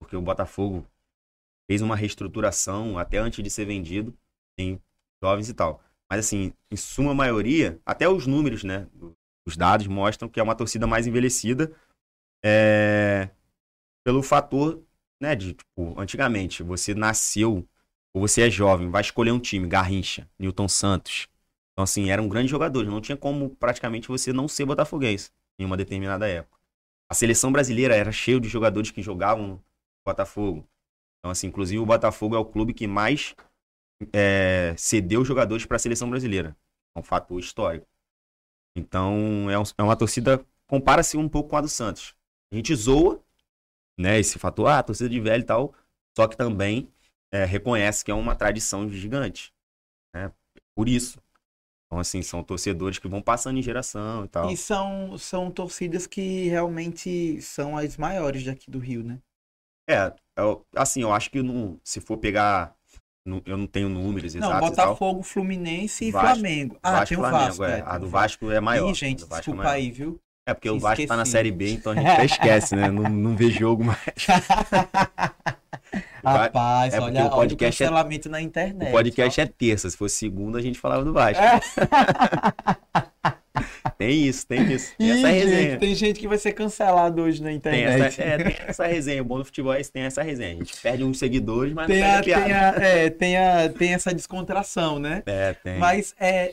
Porque 0.00 0.16
o 0.16 0.22
Botafogo 0.22 0.86
fez 1.70 1.82
uma 1.82 1.94
reestruturação 1.94 2.98
até 2.98 3.18
antes 3.18 3.42
de 3.44 3.50
ser 3.50 3.66
vendido, 3.66 4.16
tem 4.56 4.80
jovens 5.22 5.48
e 5.48 5.54
tal. 5.54 5.82
Mas 6.10 6.20
assim, 6.20 6.52
em 6.70 6.76
suma 6.76 7.14
maioria, 7.14 7.80
até 7.84 8.08
os 8.08 8.26
números, 8.26 8.64
né, 8.64 8.88
os 9.46 9.56
dados 9.56 9.86
mostram 9.86 10.28
que 10.28 10.40
é 10.40 10.42
uma 10.42 10.54
torcida 10.54 10.86
mais 10.86 11.06
envelhecida, 11.06 11.74
é, 12.42 13.30
pelo 14.04 14.22
fator, 14.22 14.82
né, 15.20 15.34
de, 15.34 15.54
tipo, 15.54 15.98
antigamente, 15.98 16.62
você 16.62 16.94
nasceu, 16.94 17.66
ou 18.12 18.20
você 18.20 18.42
é 18.42 18.50
jovem, 18.50 18.90
vai 18.90 19.00
escolher 19.00 19.32
um 19.32 19.40
time, 19.40 19.66
Garrincha, 19.66 20.28
Newton 20.38 20.68
Santos. 20.68 21.26
Então, 21.74 21.84
assim, 21.84 22.10
eram 22.10 22.28
grandes 22.28 22.50
jogadores, 22.50 22.88
não 22.90 23.00
tinha 23.00 23.16
como 23.16 23.50
praticamente 23.56 24.08
você 24.08 24.32
não 24.32 24.48
ser 24.48 24.64
botafoguense 24.64 25.30
em 25.58 25.66
uma 25.66 25.76
determinada 25.76 26.28
época. 26.28 26.58
A 27.10 27.14
seleção 27.14 27.52
brasileira 27.52 27.96
era 27.96 28.12
cheia 28.12 28.40
de 28.40 28.48
jogadores 28.48 28.90
que 28.90 29.02
jogavam 29.02 29.46
no 29.48 29.64
Botafogo. 30.06 30.66
Então, 31.20 31.30
assim, 31.32 31.48
inclusive 31.48 31.80
o 31.80 31.86
Botafogo 31.86 32.36
é 32.36 32.38
o 32.38 32.44
clube 32.44 32.74
que 32.74 32.86
mais 32.86 33.34
é, 34.12 34.74
cedeu 34.76 35.24
jogadores 35.24 35.66
para 35.66 35.76
a 35.76 35.80
seleção 35.80 36.08
brasileira. 36.10 36.56
É 36.96 37.00
um 37.00 37.02
fator 37.02 37.38
histórico. 37.40 37.86
Então, 38.76 39.50
é, 39.50 39.58
um- 39.58 39.62
é 39.78 39.82
uma 39.82 39.96
torcida, 39.96 40.44
compara-se 40.66 41.16
um 41.16 41.28
pouco 41.28 41.50
com 41.50 41.56
a 41.56 41.60
do 41.60 41.68
Santos. 41.68 42.14
A 42.52 42.56
gente 42.56 42.74
zoa, 42.74 43.22
né, 43.98 44.18
esse 44.20 44.38
fator, 44.38 44.68
ah, 44.68 44.82
torcida 44.82 45.08
de 45.10 45.20
velho 45.20 45.42
e 45.42 45.46
tal, 45.46 45.74
só 46.16 46.28
que 46.28 46.36
também 46.36 46.88
é, 47.32 47.44
reconhece 47.44 48.04
que 48.04 48.10
é 48.10 48.14
uma 48.14 48.36
tradição 48.36 48.88
gigante. 48.90 49.52
Né, 50.14 50.32
por 50.74 50.88
isso. 50.88 51.18
Então, 51.94 52.00
assim, 52.00 52.22
são 52.22 52.42
torcedores 52.42 52.98
que 52.98 53.06
vão 53.06 53.22
passando 53.22 53.56
em 53.56 53.62
geração 53.62 54.24
e 54.24 54.28
tal. 54.28 54.50
E 54.50 54.56
são, 54.56 55.16
são 55.16 55.48
torcidas 55.48 56.08
que 56.08 56.48
realmente 56.48 57.40
são 57.40 57.76
as 57.78 57.96
maiores 57.96 58.42
daqui 58.44 58.68
do 58.68 58.80
Rio, 58.80 59.04
né? 59.04 59.20
É, 59.88 60.12
eu- 60.36 60.66
assim, 60.74 61.02
eu 61.02 61.12
acho 61.12 61.30
que 61.30 61.40
não, 61.40 61.78
se 61.84 62.00
for 62.00 62.16
pegar, 62.18 62.74
não- 63.24 63.40
eu 63.46 63.56
não 63.56 63.66
tenho 63.68 63.88
números 63.88 64.34
Não, 64.34 64.40
exatos 64.48 64.70
e 64.70 64.74
tal. 64.74 64.86
Botafogo, 64.88 65.22
Fluminense 65.22 66.06
e 66.06 66.10
Vasco- 66.10 66.26
Flamengo. 66.40 66.78
Ah, 66.82 66.90
Vasco, 66.92 67.08
tem 67.08 67.16
o 67.16 67.20
Flamengo, 67.20 67.44
Vasco. 67.46 67.64
é. 67.64 67.78
é, 67.78 67.80
A 67.82 67.90
tem 67.92 68.00
do 68.00 68.08
Vasco 68.08 68.50
é 68.50 68.60
maior. 68.60 68.90
Ih, 68.90 68.94
gente, 68.94 69.22
é 69.22 69.26
desculpa 69.28 69.62
maior. 69.62 69.74
aí, 69.74 69.90
viu? 69.92 70.20
É 70.46 70.52
porque 70.52 70.68
o 70.68 70.78
Vasco 70.78 71.06
tá 71.06 71.16
na. 71.16 71.24
Série 71.24 71.50
B, 71.50 71.72
então 71.72 71.92
a 71.92 71.96
gente 71.96 72.06
até 72.06 72.24
esquece, 72.26 72.76
né? 72.76 72.90
Não, 72.90 73.02
não 73.04 73.34
vê 73.36 73.50
jogo 73.50 73.82
mais. 73.84 73.98
Rapaz, 76.22 76.94
é 76.94 77.00
olha, 77.00 77.22
o 77.22 77.24
olha 77.24 77.26
o 77.26 77.30
podcast 77.36 77.82
é- 77.82 77.86
cancelamento 77.86 78.28
na 78.28 78.40
internet. 78.40 78.88
O 78.88 78.92
podcast 78.92 79.40
é 79.40 79.46
terça, 79.46 79.90
se 79.90 79.96
fosse 79.96 80.16
segunda 80.16 80.58
a 80.58 80.62
gente 80.62 80.78
falava 80.78 81.04
do 81.04 81.12
Vasco. 81.12 81.42
É. 81.42 81.60
Tem 83.96 84.26
isso, 84.26 84.44
tem 84.48 84.72
isso. 84.72 84.92
Tem 84.98 85.06
Ih, 85.06 85.10
essa 85.18 85.28
resenha. 85.28 85.62
gente, 85.70 85.78
tem 85.78 85.94
gente 85.94 86.20
que 86.20 86.26
vai 86.26 86.36
ser 86.36 86.52
cancelado 86.52 87.22
hoje 87.22 87.40
na 87.40 87.48
Tem 87.50 87.56
internet. 87.56 88.02
essa, 88.02 88.22
é, 88.22 88.38
tem 88.38 88.56
essa 88.66 88.86
resenha. 88.86 89.22
O 89.22 89.24
bom 89.24 89.38
do 89.38 89.44
futebol 89.44 89.72
é 89.72 89.80
isso, 89.80 89.92
tem 89.92 90.02
essa 90.02 90.20
resenha. 90.22 90.54
A 90.54 90.56
gente 90.56 90.76
perde 90.82 91.04
uns 91.04 91.18
seguidores, 91.18 91.72
mas 91.72 91.86
Tem, 91.86 92.00
não 92.00 92.08
a, 92.08 92.12
perde 92.14 92.32
a 92.32 92.36
tem, 92.38 92.44
piada. 92.46 92.80
a- 92.80 92.84
é, 92.84 93.10
tem, 93.10 93.36
a- 93.36 93.68
tem 93.68 93.94
essa 93.94 94.12
descontração, 94.12 94.98
né? 94.98 95.22
É, 95.26 95.52
tem. 95.52 95.78
Mas 95.78 96.12
é, 96.18 96.52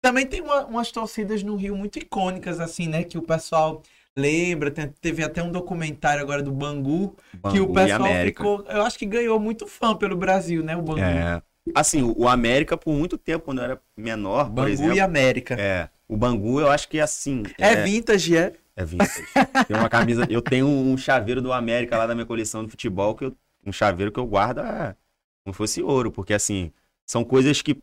também 0.00 0.26
tem 0.26 0.40
uma- 0.40 0.64
umas 0.66 0.90
torcidas 0.90 1.42
no 1.42 1.56
Rio 1.56 1.76
muito 1.76 1.98
icônicas, 1.98 2.60
assim, 2.60 2.88
né? 2.88 3.04
Que 3.04 3.18
o 3.18 3.22
pessoal 3.22 3.82
lembra. 4.16 4.70
Tem- 4.70 4.92
teve 5.00 5.22
até 5.22 5.42
um 5.42 5.50
documentário 5.52 6.22
agora 6.22 6.42
do 6.42 6.52
Bangu, 6.52 7.16
que 7.50 7.60
o 7.60 7.66
Bangu 7.66 7.72
e 7.72 7.74
pessoal 7.74 8.08
América. 8.08 8.42
ficou. 8.42 8.64
Eu 8.68 8.82
acho 8.82 8.98
que 8.98 9.06
ganhou 9.06 9.38
muito 9.38 9.66
fã 9.66 9.94
pelo 9.94 10.16
Brasil, 10.16 10.62
né? 10.62 10.76
O 10.76 10.82
Bangu. 10.82 11.00
É. 11.00 11.42
Assim, 11.74 12.02
o, 12.02 12.26
América, 12.28 12.76
por 12.76 12.92
muito 12.94 13.16
tempo, 13.18 13.44
quando 13.44 13.58
eu 13.58 13.64
era 13.64 13.80
menor, 13.96 14.44
por 14.46 14.52
Bangu 14.54 14.68
exemplo. 14.70 14.94
e 14.96 15.00
América. 15.00 15.54
É. 15.58 15.88
O 16.08 16.16
Bangu, 16.16 16.60
eu 16.60 16.70
acho 16.70 16.88
que 16.88 16.98
é 16.98 17.02
assim. 17.02 17.42
É, 17.58 17.76
vintage, 17.84 18.36
é? 18.36 18.52
É 18.74 18.84
vintage. 18.84 19.22
Tem 19.68 19.76
uma 19.76 19.88
camisa. 19.88 20.26
Eu 20.28 20.40
tenho 20.42 20.66
um 20.66 20.96
chaveiro 20.96 21.40
do 21.40 21.52
América 21.52 21.96
lá 21.96 22.06
da 22.06 22.14
minha 22.14 22.26
coleção 22.26 22.64
de 22.64 22.70
futebol, 22.70 23.14
que 23.14 23.26
eu- 23.26 23.36
um 23.64 23.70
chaveiro 23.72 24.10
que 24.10 24.18
eu 24.18 24.26
guardo 24.26 24.60
é, 24.60 24.96
como 25.44 25.52
se 25.54 25.58
fosse 25.58 25.82
ouro, 25.82 26.10
porque 26.10 26.32
assim, 26.34 26.72
são 27.06 27.22
coisas 27.22 27.60
que. 27.62 27.76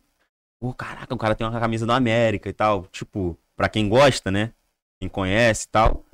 Pô, 0.60 0.74
caraca, 0.74 1.14
o 1.14 1.18
cara 1.18 1.34
tem 1.34 1.46
uma 1.46 1.60
camisa 1.60 1.86
do 1.86 1.92
América 1.92 2.48
e 2.48 2.52
tal. 2.52 2.86
Tipo, 2.86 3.38
pra 3.56 3.68
quem 3.68 3.88
gosta, 3.88 4.30
né? 4.30 4.52
Quem 5.00 5.08
conhece 5.08 5.66
e 5.66 5.70
tal. 5.70 6.04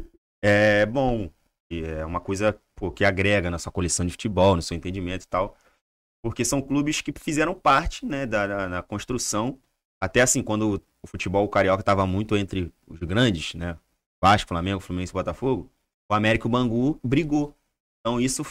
É 0.43 0.87
bom. 0.87 1.31
É 1.71 2.05
uma 2.05 2.21
coisa 2.21 2.59
pô, 2.75 2.91
que 2.91 3.05
agrega 3.05 3.51
na 3.51 3.59
sua 3.59 3.73
coleção 3.73 4.05
de 4.05 4.13
futebol, 4.13 4.55
no 4.57 4.63
seu 4.63 4.77
entendimento 4.77 5.25
e 5.25 5.29
tal. 5.29 5.57
Porque 6.23 6.45
são 6.45 6.63
clubes 6.63 7.01
que 7.01 7.13
fizeram 7.19 7.55
parte, 7.55 8.07
né, 8.07 8.27
da, 8.27 8.47
da, 8.47 8.69
da 8.69 8.83
construção. 8.83 9.59
Até 10.01 10.23
assim, 10.23 10.43
quando 10.43 10.83
o 11.03 11.07
futebol 11.07 11.49
carioca 11.49 11.83
estava 11.83 12.07
muito 12.07 12.37
entre 12.37 12.73
os 12.87 12.99
grandes, 13.01 13.55
né? 13.55 13.79
Vasco, 14.23 14.49
Flamengo, 14.49 14.81
Fluminense 14.81 15.13
Botafogo, 15.13 15.71
o 16.11 16.15
América 16.15 16.47
e 16.47 16.49
o 16.49 16.51
Bangu 16.51 16.99
brigou. 17.05 17.55
Então 18.01 18.19
isso, 18.19 18.43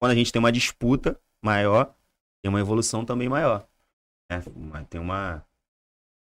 quando 0.00 0.12
a 0.12 0.14
gente 0.14 0.32
tem 0.32 0.40
uma 0.40 0.50
disputa 0.52 1.20
maior, 1.42 1.94
tem 2.42 2.48
uma 2.48 2.60
evolução 2.60 3.04
também 3.04 3.28
maior. 3.28 3.67
Né? 4.30 4.42
Uma- 4.54 4.84
Tem 4.84 5.00
uma 5.00 5.44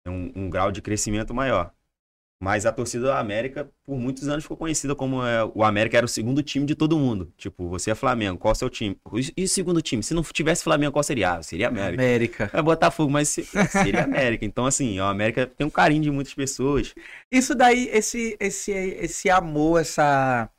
um, 0.06 0.32
um 0.46 0.50
grau 0.50 0.72
de 0.72 0.82
crescimento 0.82 1.34
maior. 1.34 1.72
Mas 2.40 2.66
a 2.66 2.72
torcida 2.72 3.04
do 3.06 3.12
América, 3.12 3.70
por 3.84 3.98
muitos 3.98 4.28
anos, 4.28 4.44
ficou 4.44 4.56
conhecida 4.56 4.96
como 4.96 5.24
é, 5.24 5.44
o 5.54 5.64
América 5.64 5.96
era 5.98 6.06
o 6.06 6.08
segundo 6.08 6.42
time 6.42 6.66
de 6.66 6.74
todo 6.74 6.98
mundo. 6.98 7.32
Tipo, 7.36 7.68
você 7.68 7.92
é 7.92 7.94
Flamengo, 7.94 8.38
qual 8.38 8.52
é 8.52 8.54
o 8.54 8.58
seu 8.58 8.70
time? 8.70 8.98
E- 9.14 9.32
E 9.42 9.44
o 9.44 9.48
segundo 9.48 9.80
time? 9.82 10.02
Se 10.02 10.12
não 10.12 10.22
tivesse 10.24 10.64
Flamengo, 10.64 10.92
qual 10.92 11.04
seria? 11.04 11.34
Ah, 11.34 11.42
seria 11.42 11.68
América. 11.68 12.02
América. 12.02 12.50
É 12.52 12.60
Botafogo, 12.62 13.10
mas 13.12 13.28
se- 13.28 13.44
seria 13.68 14.04
América. 14.04 14.44
Então, 14.44 14.66
assim, 14.66 14.98
o 15.00 15.04
América 15.04 15.46
tem 15.46 15.66
um 15.66 15.70
carinho 15.70 16.02
de 16.02 16.10
muitas 16.10 16.34
pessoas. 16.34 16.94
Isso 17.30 17.54
daí, 17.54 17.88
esse, 17.92 18.36
esse, 18.40 18.72
esse 18.72 19.30
amor, 19.30 19.80
essa, 19.80 20.50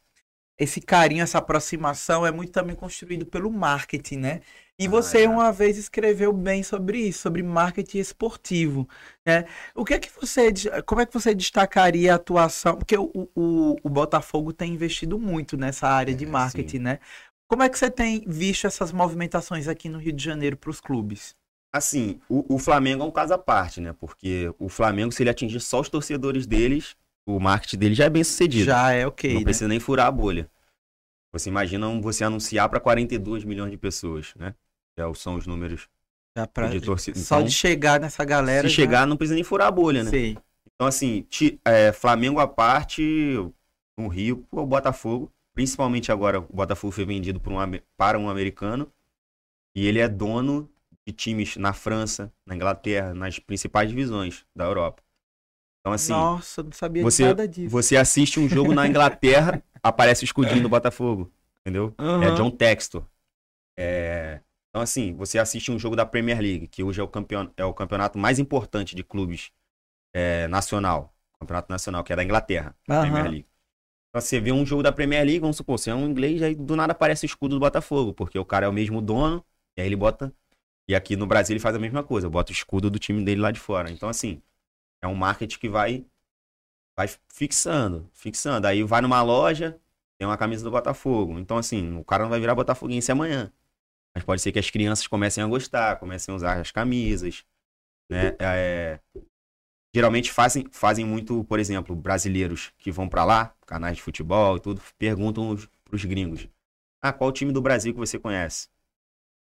esse 0.58 0.80
carinho, 0.82 1.24
essa 1.24 1.39
aproximação 1.39 2.26
é 2.26 2.32
muito 2.32 2.52
também 2.52 2.76
construído 2.76 3.26
pelo 3.26 3.52
marketing, 3.52 4.18
né? 4.18 4.42
E 4.78 4.88
Ah, 4.88 4.88
você 4.88 5.28
é. 5.28 5.28
uma 5.28 5.52
vez 5.52 5.78
escreveu 5.78 6.34
bem 6.34 6.63
sobre 6.63 7.00
isso, 7.00 7.20
sobre 7.22 7.44
marketing 7.44 8.00
esportivo, 8.00 8.88
né? 9.26 9.46
O 9.76 9.86
que 9.86 9.94
é 9.94 10.00
que 10.00 10.10
você, 10.12 10.52
de- 10.52 10.70
como 10.84 11.02
é 11.02 11.06
que 11.06 11.13
você 11.13 11.34
destacaria 11.36 12.12
a 12.13 12.16
atuação? 12.16 12.78
Porque 12.78 12.98
o, 12.98 13.12
o, 13.36 13.76
o 13.84 13.89
Botafogo 13.89 14.52
tem 14.54 14.74
investido 14.74 15.20
muito 15.20 15.58
nessa 15.58 15.88
área 15.88 16.13
de 16.16 16.26
É, 16.26 16.26
marketing, 16.26 16.80
né? 16.80 17.00
Como 17.48 17.63
é 17.63 17.70
que 17.70 17.78
você 17.78 17.89
tem 17.92 18.24
visto 18.28 18.66
essas 18.68 18.92
movimentações 18.92 19.68
aqui 19.68 19.88
no 19.89 20.00
Rio 20.00 20.13
de 20.13 20.24
Janeiro 20.24 20.58
para 20.58 20.70
os 20.72 20.80
clubes? 20.82 21.36
Assim, 21.72 22.20
o, 22.30 22.56
o 22.56 22.60
Flamengo 22.60 23.04
é 23.04 23.06
um 23.08 23.12
caso 23.12 23.34
à 23.34 23.38
parte, 23.38 23.82
né? 23.82 23.94
Porque 23.94 24.54
o 24.60 24.70
Flamengo, 24.70 25.12
se 25.12 25.24
ele 25.24 25.30
atingir 25.30 25.60
só 25.60 25.80
os 25.82 25.89
torcedores 25.89 26.46
deles, 26.46 26.96
o 27.26 27.40
marketing 27.40 27.78
dele 27.78 27.96
já 27.96 28.06
é 28.06 28.10
bem 28.10 28.24
sucedido. 28.24 28.66
Já 28.66 28.92
é 28.92 29.06
ok, 29.08 29.32
não 29.34 29.40
né? 29.40 29.44
precisa 29.46 29.68
nem 29.68 29.80
furar 29.80 30.08
a 30.08 30.12
bolha. 30.12 30.50
Você 31.32 31.50
imagina 31.50 31.88
você 32.00 32.24
anunciar 32.24 32.70
para 32.70 32.80
42 32.80 33.44
milhões 33.44 33.72
de 33.72 33.78
pessoas, 33.78 34.34
né? 34.36 34.54
Que 34.96 35.02
são 35.16 35.36
os 35.36 35.48
números 35.48 35.88
Já 36.38 36.46
pra- 36.46 36.70
de 36.70 36.80
torcida. 36.80 37.18
Só 37.18 37.38
Então, 37.38 37.48
de 37.48 37.54
chegar 37.54 38.00
nessa 38.00 38.24
galera. 38.24 38.68
se 38.68 38.74
já- 38.76 38.84
chegar, 38.84 39.08
não 39.08 39.18
precisa 39.18 39.36
nem 39.36 39.44
furar 39.44 39.68
a 39.68 39.72
bolha, 39.72 40.04
né? 40.04 40.10
Sei. 40.12 40.38
Então, 40.76 40.88
assim, 40.88 41.22
ti- 41.30 41.60
é, 41.66 41.92
Flamengo 41.92 42.40
à 42.40 42.48
parte, 42.48 43.02
no 43.98 44.08
Rio, 44.08 44.46
o 44.52 44.66
Botafogo, 44.66 45.32
principalmente 45.56 46.12
agora, 46.12 46.40
o 46.40 46.54
Botafogo 46.54 46.92
foi 46.92 47.06
vendido 47.06 47.40
por 47.40 47.52
um 47.54 47.58
para 47.98 48.20
um 48.20 48.30
americano, 48.30 48.92
e 49.76 49.88
ele 49.88 50.00
é 50.00 50.08
dono 50.08 50.70
de 51.06 51.14
times 51.14 51.58
na 51.58 51.74
França, 51.74 52.32
na 52.46 52.56
Inglaterra, 52.56 53.14
nas 53.14 53.40
principais 53.40 53.90
divisões 53.90 54.46
da 54.56 54.66
Europa. 54.66 55.02
Então, 55.84 55.91
assim, 55.93 56.13
Nossa, 56.13 56.63
não 56.63 56.72
sabia 56.72 57.04
você- 57.04 57.24
nada 57.24 57.48
disso. 57.48 57.69
você 57.69 57.98
assiste 57.98 58.39
um 58.39 58.48
jogo 58.50 58.74
na 58.74 58.88
Inglaterra, 58.88 59.62
aparece 59.84 60.24
o 60.24 60.26
escudinho 60.26 60.62
do 60.63 60.69
Botafogo, 60.69 61.32
entendeu? 61.62 61.93
É 62.19 62.32
Aham. 62.32 62.36
John 62.38 62.52
Textor. 62.52 63.06
É, 63.78 64.41
Então, 64.69 64.82
assim, 64.82 65.13
você 65.15 65.38
assiste 65.39 65.72
um 65.72 65.78
jogo 65.80 65.96
da 65.96 66.06
Premier 66.06 66.39
League, 66.41 66.67
que 66.67 66.84
hoje 66.84 67.00
é 67.00 67.04
o, 67.04 67.08
campeon... 67.08 67.50
é 67.58 67.63
o 67.65 67.74
campeonato 67.74 68.17
mais 68.17 68.39
importante 68.39 68.96
de 68.96 69.04
clubes 69.04 69.52
é, 70.13 70.48
nacional. 70.48 71.13
Campeonato 71.39 71.72
nacional, 71.72 72.04
que 72.04 72.13
é 72.13 72.15
da 72.15 72.24
Inglaterra, 72.24 72.76
Aham. 72.89 73.02
Premier 73.02 73.26
League. 73.30 73.48
Então, 74.10 74.22
você 74.22 74.39
vê 74.39 74.52
um 74.52 74.65
jogo 74.65 74.84
da 74.84 74.91
Premier 74.91 75.24
League, 75.26 75.39
vamos 75.39 75.58
supor, 75.58 75.80
você 75.80 75.89
é 75.91 75.96
um 75.96 76.08
inglês, 76.10 76.41
aí 76.43 76.56
do 76.56 76.76
nada 76.76 76.93
aparece 76.93 77.26
o 77.26 77.28
escudo 77.28 77.56
do 77.56 77.60
Botafogo, 77.60 78.13
porque 78.13 78.39
o 78.39 78.46
cara 78.46 78.65
é 78.67 78.69
o 78.69 78.74
mesmo 78.74 79.02
dono, 79.02 79.43
e 79.78 79.82
aí 79.82 79.88
ele 79.88 79.96
bota. 79.96 80.34
E 80.88 80.96
aqui 80.96 81.15
no 81.15 81.28
Brasil 81.28 81.54
ele 81.56 81.60
faz 81.62 81.76
a 81.76 81.80
mesma 81.80 82.04
coisa, 82.04 82.30
bota 82.30 82.52
o 82.52 82.56
escudo 82.56 82.89
do 82.91 83.00
time 83.00 83.24
dele 83.26 83.41
lá 83.41 83.52
de 83.52 83.60
fora. 83.60 83.91
Então, 83.91 84.10
assim, 84.10 84.41
é 85.04 85.08
um 85.08 85.16
marketing 85.16 85.60
que 85.60 85.70
vai, 85.70 86.06
vai 86.96 87.10
fixando, 87.28 88.10
fixando. 88.13 88.66
Aí 88.66 88.84
vai 88.84 89.02
numa 89.02 89.22
loja, 89.22 89.80
tem 90.18 90.26
uma 90.26 90.38
camisa 90.38 90.63
do 90.63 90.72
Botafogo. 90.72 91.38
Então, 91.38 91.58
assim, 91.58 91.98
o 91.98 92.06
cara 92.06 92.24
não 92.24 92.30
vai 92.30 92.39
virar 92.39 92.56
botafoguense 92.56 93.12
amanhã. 93.12 93.52
Mas 94.16 94.24
pode 94.24 94.42
ser 94.42 94.52
que 94.54 94.60
as 94.60 94.70
crianças 94.70 95.06
comecem 95.06 95.44
a 95.44 95.48
gostar, 95.48 95.98
comecem 95.98 96.32
a 96.32 96.36
usar 96.36 96.60
as 96.60 96.72
camisas, 96.72 97.44
né? 98.10 98.36
É, 98.39 99.00
geralmente 99.94 100.32
fazem, 100.32 100.68
fazem 100.72 101.06
muito, 101.06 101.44
por 101.46 101.60
exemplo, 101.60 101.96
brasileiros 101.96 102.72
que 102.78 102.92
vão 102.92 103.10
pra 103.10 103.26
lá, 103.26 103.54
canais 103.66 103.98
de 103.98 104.04
futebol 104.04 104.56
e 104.56 104.60
tudo, 104.62 104.82
perguntam 104.98 105.50
os, 105.50 105.68
pros 105.84 106.06
gringos. 106.06 106.48
Ah, 107.02 107.12
qual 107.12 107.32
time 107.32 107.52
do 107.52 107.62
Brasil 107.62 107.92
que 107.94 108.00
você 108.00 108.18
conhece? 108.18 108.70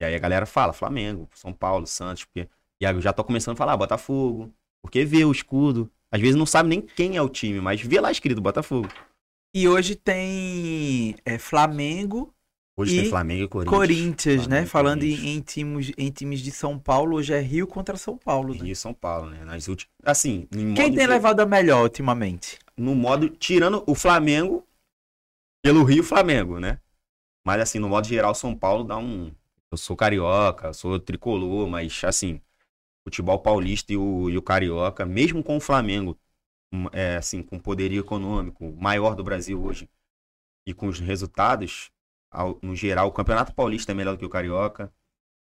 E 0.00 0.04
aí 0.04 0.14
a 0.14 0.18
galera 0.18 0.44
fala, 0.44 0.74
Flamengo, 0.74 1.28
São 1.32 1.52
Paulo, 1.52 1.86
Santos, 1.86 2.24
porque... 2.24 2.48
E 2.78 2.84
aí 2.84 2.94
eu 2.94 3.00
já 3.00 3.12
tô 3.12 3.24
começando 3.24 3.54
a 3.54 3.56
falar, 3.56 3.76
Botafogo, 3.76 4.52
porque 4.86 5.04
vê 5.04 5.24
o 5.24 5.32
escudo. 5.32 5.90
Às 6.10 6.20
vezes 6.20 6.36
não 6.36 6.46
sabe 6.46 6.68
nem 6.68 6.80
quem 6.80 7.16
é 7.16 7.22
o 7.22 7.28
time, 7.28 7.60
mas 7.60 7.80
vê 7.80 8.00
lá 8.00 8.10
escrito 8.10 8.40
Botafogo. 8.40 8.88
E 9.54 9.68
hoje 9.68 9.94
tem 9.96 11.16
é, 11.24 11.38
Flamengo, 11.38 12.32
Hoje 12.78 12.94
E 12.94 13.00
tem 13.00 13.08
Flamengo 13.10 13.42
e 13.42 13.48
Corinthians. 13.48 13.78
Corinthians, 13.78 14.46
né? 14.46 14.66
Flamengo 14.66 14.66
e 14.66 14.70
Falando 14.70 15.02
em, 15.02 15.10
Corinthians. 15.16 15.36
em, 15.36 15.40
times, 15.40 15.92
em 15.96 16.10
times 16.10 16.40
de 16.40 16.50
São 16.50 16.78
Paulo, 16.78 17.16
hoje 17.16 17.32
é 17.32 17.40
Rio 17.40 17.66
contra 17.66 17.96
São 17.96 18.18
Paulo. 18.18 18.52
né? 18.52 18.60
Rio 18.60 18.72
e 18.72 18.76
São 18.76 18.92
Paulo, 18.92 19.30
né? 19.30 19.46
Nas 19.46 19.66
últimas... 19.66 19.90
Assim, 20.04 20.46
em 20.54 20.74
Quem 20.74 20.94
tem 20.94 21.06
levado 21.06 21.40
a 21.40 21.46
melhor 21.46 21.84
ultimamente? 21.84 22.58
no 22.76 22.94
modo 22.94 23.28
tirando 23.28 23.82
o 23.86 23.94
Flamengo 23.94 24.66
pelo 25.64 25.82
Rio 25.82 26.04
Flamengo, 26.04 26.60
né? 26.60 26.78
Mas 27.44 27.60
assim, 27.60 27.78
no 27.78 27.88
modo 27.88 28.06
geral, 28.06 28.34
São 28.34 28.54
Paulo 28.54 28.84
dá 28.84 28.98
um. 28.98 29.32
Eu 29.72 29.78
sou 29.78 29.96
carioca, 29.96 30.72
sou 30.72 30.98
tricolor, 30.98 31.68
mas 31.68 32.02
assim, 32.04 32.40
futebol 33.06 33.40
paulista 33.40 33.92
e 33.94 33.98
o, 33.98 34.30
e 34.30 34.38
o 34.38 34.42
carioca, 34.42 35.06
mesmo 35.06 35.42
com 35.44 35.58
o 35.58 35.60
Flamengo, 35.60 36.18
um, 36.72 36.86
é, 36.92 37.16
assim, 37.16 37.42
com 37.42 37.58
poderio 37.58 38.00
econômico 38.00 38.72
maior 38.80 39.16
do 39.16 39.24
Brasil 39.24 39.62
hoje 39.62 39.88
e 40.66 40.74
com 40.74 40.88
os 40.88 41.00
resultados, 41.00 41.90
ao- 42.30 42.58
no 42.62 42.74
geral, 42.76 43.08
o 43.08 43.12
Campeonato 43.12 43.54
Paulista 43.54 43.92
é 43.92 43.94
melhor 43.94 44.14
do 44.14 44.18
que 44.18 44.26
o 44.26 44.30
carioca. 44.30 44.92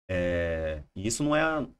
É, 0.08 0.82
e 0.96 1.06
isso 1.06 1.24
não 1.24 1.36
é. 1.36 1.60
no 1.62 1.70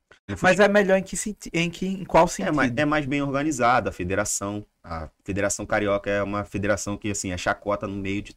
Mas 0.41 0.61
é 0.61 0.69
melhor 0.69 0.97
em 0.99 1.03
que, 1.03 1.17
em 1.53 1.71
que 1.71 1.87
em 1.87 2.05
qual 2.05 2.25
é 2.25 2.29
sentido? 2.29 2.57
mais, 2.57 2.73
é 2.77 2.85
mais 2.85 3.07
bem 3.07 3.23
organizada 3.23 3.91
a 3.91 3.93
federação. 3.93 4.67
A 4.83 5.09
Federação 5.25 5.65
Carioca 5.67 6.11
é 6.11 6.23
uma 6.23 6.45
federação 6.45 6.97
que, 6.97 7.11
assim, 7.11 7.31
é 7.33 7.39
chacota 7.39 7.87
no 7.87 7.97
meio 7.97 8.23
de, 8.23 8.35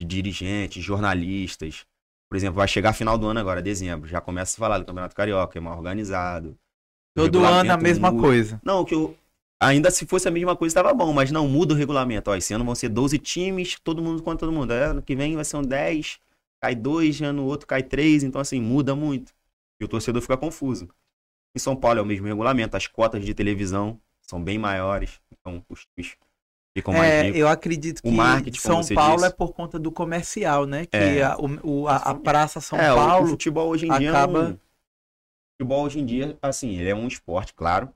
de 0.00 0.06
dirigentes, 0.06 0.82
jornalistas. 0.84 1.86
Por 2.30 2.36
exemplo, 2.36 2.56
vai 2.56 2.68
chegar 2.68 2.92
final 2.92 3.18
do 3.18 3.26
ano 3.26 3.40
agora, 3.40 3.60
dezembro. 3.60 4.08
Já 4.08 4.20
começa 4.20 4.56
a 4.56 4.58
falar 4.58 4.78
do 4.78 4.84
Campeonato 4.84 5.16
Carioca, 5.16 5.58
é 5.58 5.60
mais 5.60 5.76
organizado. 5.76 6.56
Todo 7.12 7.44
ano 7.44 7.72
a 7.72 7.76
mesma 7.76 8.12
muda. 8.12 8.22
coisa. 8.22 8.60
Não, 8.64 8.84
que 8.84 8.94
eu. 8.94 9.16
Ainda 9.60 9.90
se 9.90 10.06
fosse 10.06 10.28
a 10.28 10.30
mesma 10.30 10.56
coisa, 10.56 10.70
estava 10.70 10.94
bom, 10.94 11.12
mas 11.12 11.32
não, 11.32 11.48
muda 11.48 11.74
o 11.74 11.76
regulamento. 11.76 12.30
Ó, 12.30 12.36
esse 12.36 12.54
ano 12.54 12.64
vão 12.64 12.74
ser 12.74 12.88
12 12.88 13.18
times, 13.18 13.78
todo 13.82 14.00
mundo 14.00 14.22
contra 14.22 14.46
todo 14.46 14.52
mundo. 14.54 14.70
Aí, 14.70 14.78
Ano 14.84 15.02
que 15.02 15.16
vem 15.16 15.34
vai 15.34 15.44
ser 15.44 15.56
um 15.56 15.62
10, 15.62 16.18
cai 16.62 16.74
2, 16.74 17.20
ano 17.20 17.44
outro 17.44 17.66
cai 17.66 17.82
3, 17.82 18.22
então 18.22 18.40
assim, 18.40 18.60
muda 18.60 18.94
muito. 18.94 19.34
E 19.80 19.84
o 19.84 19.88
torcedor 19.88 20.22
fica 20.22 20.36
confuso. 20.36 20.88
Em 21.54 21.58
São 21.58 21.74
Paulo 21.74 21.98
é 21.98 22.02
o 22.02 22.06
mesmo 22.06 22.26
regulamento, 22.26 22.76
as 22.76 22.86
cotas 22.86 23.24
de 23.24 23.34
televisão 23.34 24.00
são 24.22 24.42
bem 24.42 24.56
maiores, 24.56 25.20
então 25.32 25.64
os 25.68 25.84
times 25.96 26.16
ficam 26.80 26.94
mais 26.94 27.10
É, 27.12 27.22
ricos. 27.22 27.38
eu 27.40 27.48
acredito 27.48 28.02
que 28.02 28.08
O 28.08 28.12
marketing, 28.12 28.58
São 28.60 28.80
Paulo 28.94 29.16
disse. 29.16 29.26
é 29.26 29.30
por 29.30 29.52
conta 29.52 29.78
do 29.78 29.90
comercial, 29.92 30.66
né? 30.66 30.86
Que 30.86 30.96
É. 30.96 31.22
a, 31.22 31.36
o- 31.38 31.86
a- 31.88 31.96
a 31.96 32.14
Praça 32.14 32.60
São 32.60 32.78
é, 32.78 32.90
o- 32.92 32.94
o, 32.94 32.96
Paulo. 32.98 33.26
futebol 33.28 33.68
hoje 33.68 33.86
em 33.86 33.98
dia 33.98 34.10
acaba- 34.10 34.38
é 34.38 34.42
um... 34.48 34.52
O 34.54 34.58
futebol 35.62 35.84
hoje 35.84 35.98
em 36.00 36.06
dia, 36.06 36.38
assim, 36.40 36.70
ele 36.78 36.88
é 36.88 36.94
um 36.94 37.06
esporte, 37.06 37.52
claro, 37.54 37.92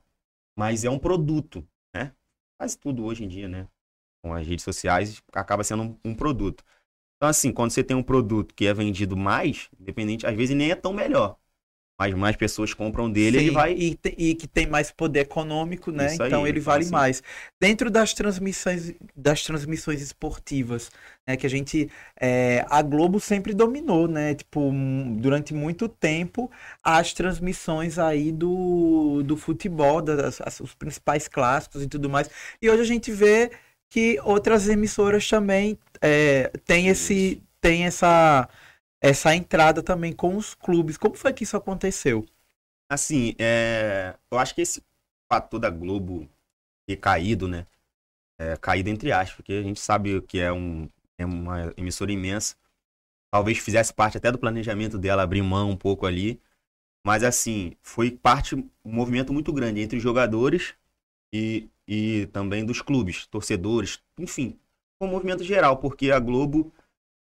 mas 0.57 0.83
é 0.85 0.89
um 0.89 0.99
produto, 0.99 1.67
né? 1.95 2.13
Quase 2.59 2.77
tudo 2.77 3.03
hoje 3.05 3.23
em 3.23 3.27
dia, 3.27 3.47
né? 3.47 3.67
Com 4.23 4.33
as 4.33 4.45
redes 4.45 4.63
sociais, 4.63 5.21
acaba 5.33 5.63
sendo 5.63 5.83
um, 5.83 5.97
um 6.05 6.15
produto. 6.15 6.63
Então, 7.17 7.29
assim, 7.29 7.51
quando 7.51 7.71
você 7.71 7.83
tem 7.83 7.95
um 7.97 8.03
produto 8.03 8.53
que 8.53 8.65
é 8.67 8.73
vendido 8.73 9.15
mais, 9.17 9.69
independente, 9.79 10.27
às 10.27 10.35
vezes 10.35 10.55
nem 10.55 10.71
é 10.71 10.75
tão 10.75 10.93
melhor. 10.93 11.37
Mais, 11.97 12.13
mais 12.13 12.35
pessoas 12.35 12.73
compram 12.73 13.09
dele, 13.09 13.39
Sim, 13.39 13.45
ele 13.45 13.53
vai. 13.53 13.73
E, 13.73 13.95
te- 13.95 14.15
e 14.17 14.35
que 14.35 14.47
tem 14.47 14.67
mais 14.67 14.91
poder 14.91 15.21
econômico, 15.21 15.91
né? 15.91 16.07
Isso 16.13 16.21
aí, 16.23 16.27
então 16.27 16.45
ele 16.45 16.59
então, 16.59 16.71
vale 16.71 16.83
assim- 16.83 16.91
mais. 16.91 17.23
Dentro 17.59 17.89
das 17.89 18.13
transmissões, 18.13 18.93
das 19.15 19.41
transmissões 19.43 20.01
esportivas, 20.01 20.91
né? 21.25 21.37
Que 21.37 21.45
a 21.47 21.49
gente. 21.49 21.89
é, 22.19 22.65
a 22.69 22.81
Globo 22.81 23.19
sempre 23.19 23.53
dominou, 23.53 24.07
né? 24.09 24.35
Tipo, 24.35 24.71
durante 25.17 25.53
muito 25.53 25.87
tempo, 25.87 26.51
as 26.83 27.13
transmissões 27.13 27.97
aí 27.97 28.31
do, 28.31 29.23
do 29.23 29.37
futebol, 29.37 30.01
das, 30.01 30.41
as- 30.41 30.59
os 30.59 30.73
principais 30.75 31.27
clássicos 31.29 31.81
e 31.81 31.87
tudo 31.87 32.09
mais. 32.09 32.29
E 32.61 32.69
hoje 32.69 32.81
a 32.81 32.85
gente 32.85 33.09
vê 33.11 33.51
que 33.89 34.19
outras 34.25 34.67
emissoras 34.67 35.27
também 35.29 35.77
é, 36.01 36.51
têm 36.65 36.89
esse. 36.89 37.41
Tem 37.61 37.85
essa. 37.85 38.47
Essa 39.07 39.35
entrada 39.35 39.83
também 39.83 40.11
com 40.11 40.35
os 40.35 40.55
clubes. 40.55 40.97
Como 40.97 41.13
foi 41.13 41.31
que 41.31 41.43
isso 41.43 41.55
aconteceu? 41.55 42.25
Assim, 42.89 43.35
é, 43.37 44.17
eu 44.31 44.39
acho 44.39 44.55
que 44.55 44.61
esse 44.61 44.81
fator 45.31 45.59
da 45.59 45.69
Globo 45.69 46.27
ter 46.87 46.95
caído, 46.95 47.47
né? 47.47 47.67
É, 48.39 48.57
caído 48.57 48.89
entre 48.89 49.11
aspas, 49.11 49.35
porque 49.35 49.53
a 49.53 49.61
gente 49.61 49.79
sabe 49.79 50.19
que 50.23 50.39
é, 50.39 50.51
um, 50.51 50.89
é 51.19 51.25
uma 51.25 51.71
emissora 51.77 52.11
imensa. 52.11 52.55
Talvez 53.31 53.59
fizesse 53.59 53.93
parte 53.93 54.17
até 54.17 54.31
do 54.31 54.39
planejamento 54.39 54.97
dela 54.97 55.21
abrir 55.21 55.43
mão 55.43 55.69
um 55.69 55.77
pouco 55.77 56.07
ali. 56.07 56.41
Mas 57.05 57.23
assim, 57.23 57.77
foi 57.83 58.09
parte, 58.09 58.55
um 58.55 58.67
movimento 58.83 59.31
muito 59.31 59.53
grande 59.53 59.81
entre 59.81 59.97
os 59.97 60.03
jogadores 60.03 60.73
e, 61.31 61.69
e 61.87 62.25
também 62.33 62.65
dos 62.65 62.81
clubes, 62.81 63.27
torcedores, 63.27 64.01
enfim, 64.17 64.59
foi 64.97 65.07
um 65.07 65.11
movimento 65.11 65.43
geral, 65.43 65.77
porque 65.77 66.09
a 66.09 66.19
Globo, 66.19 66.73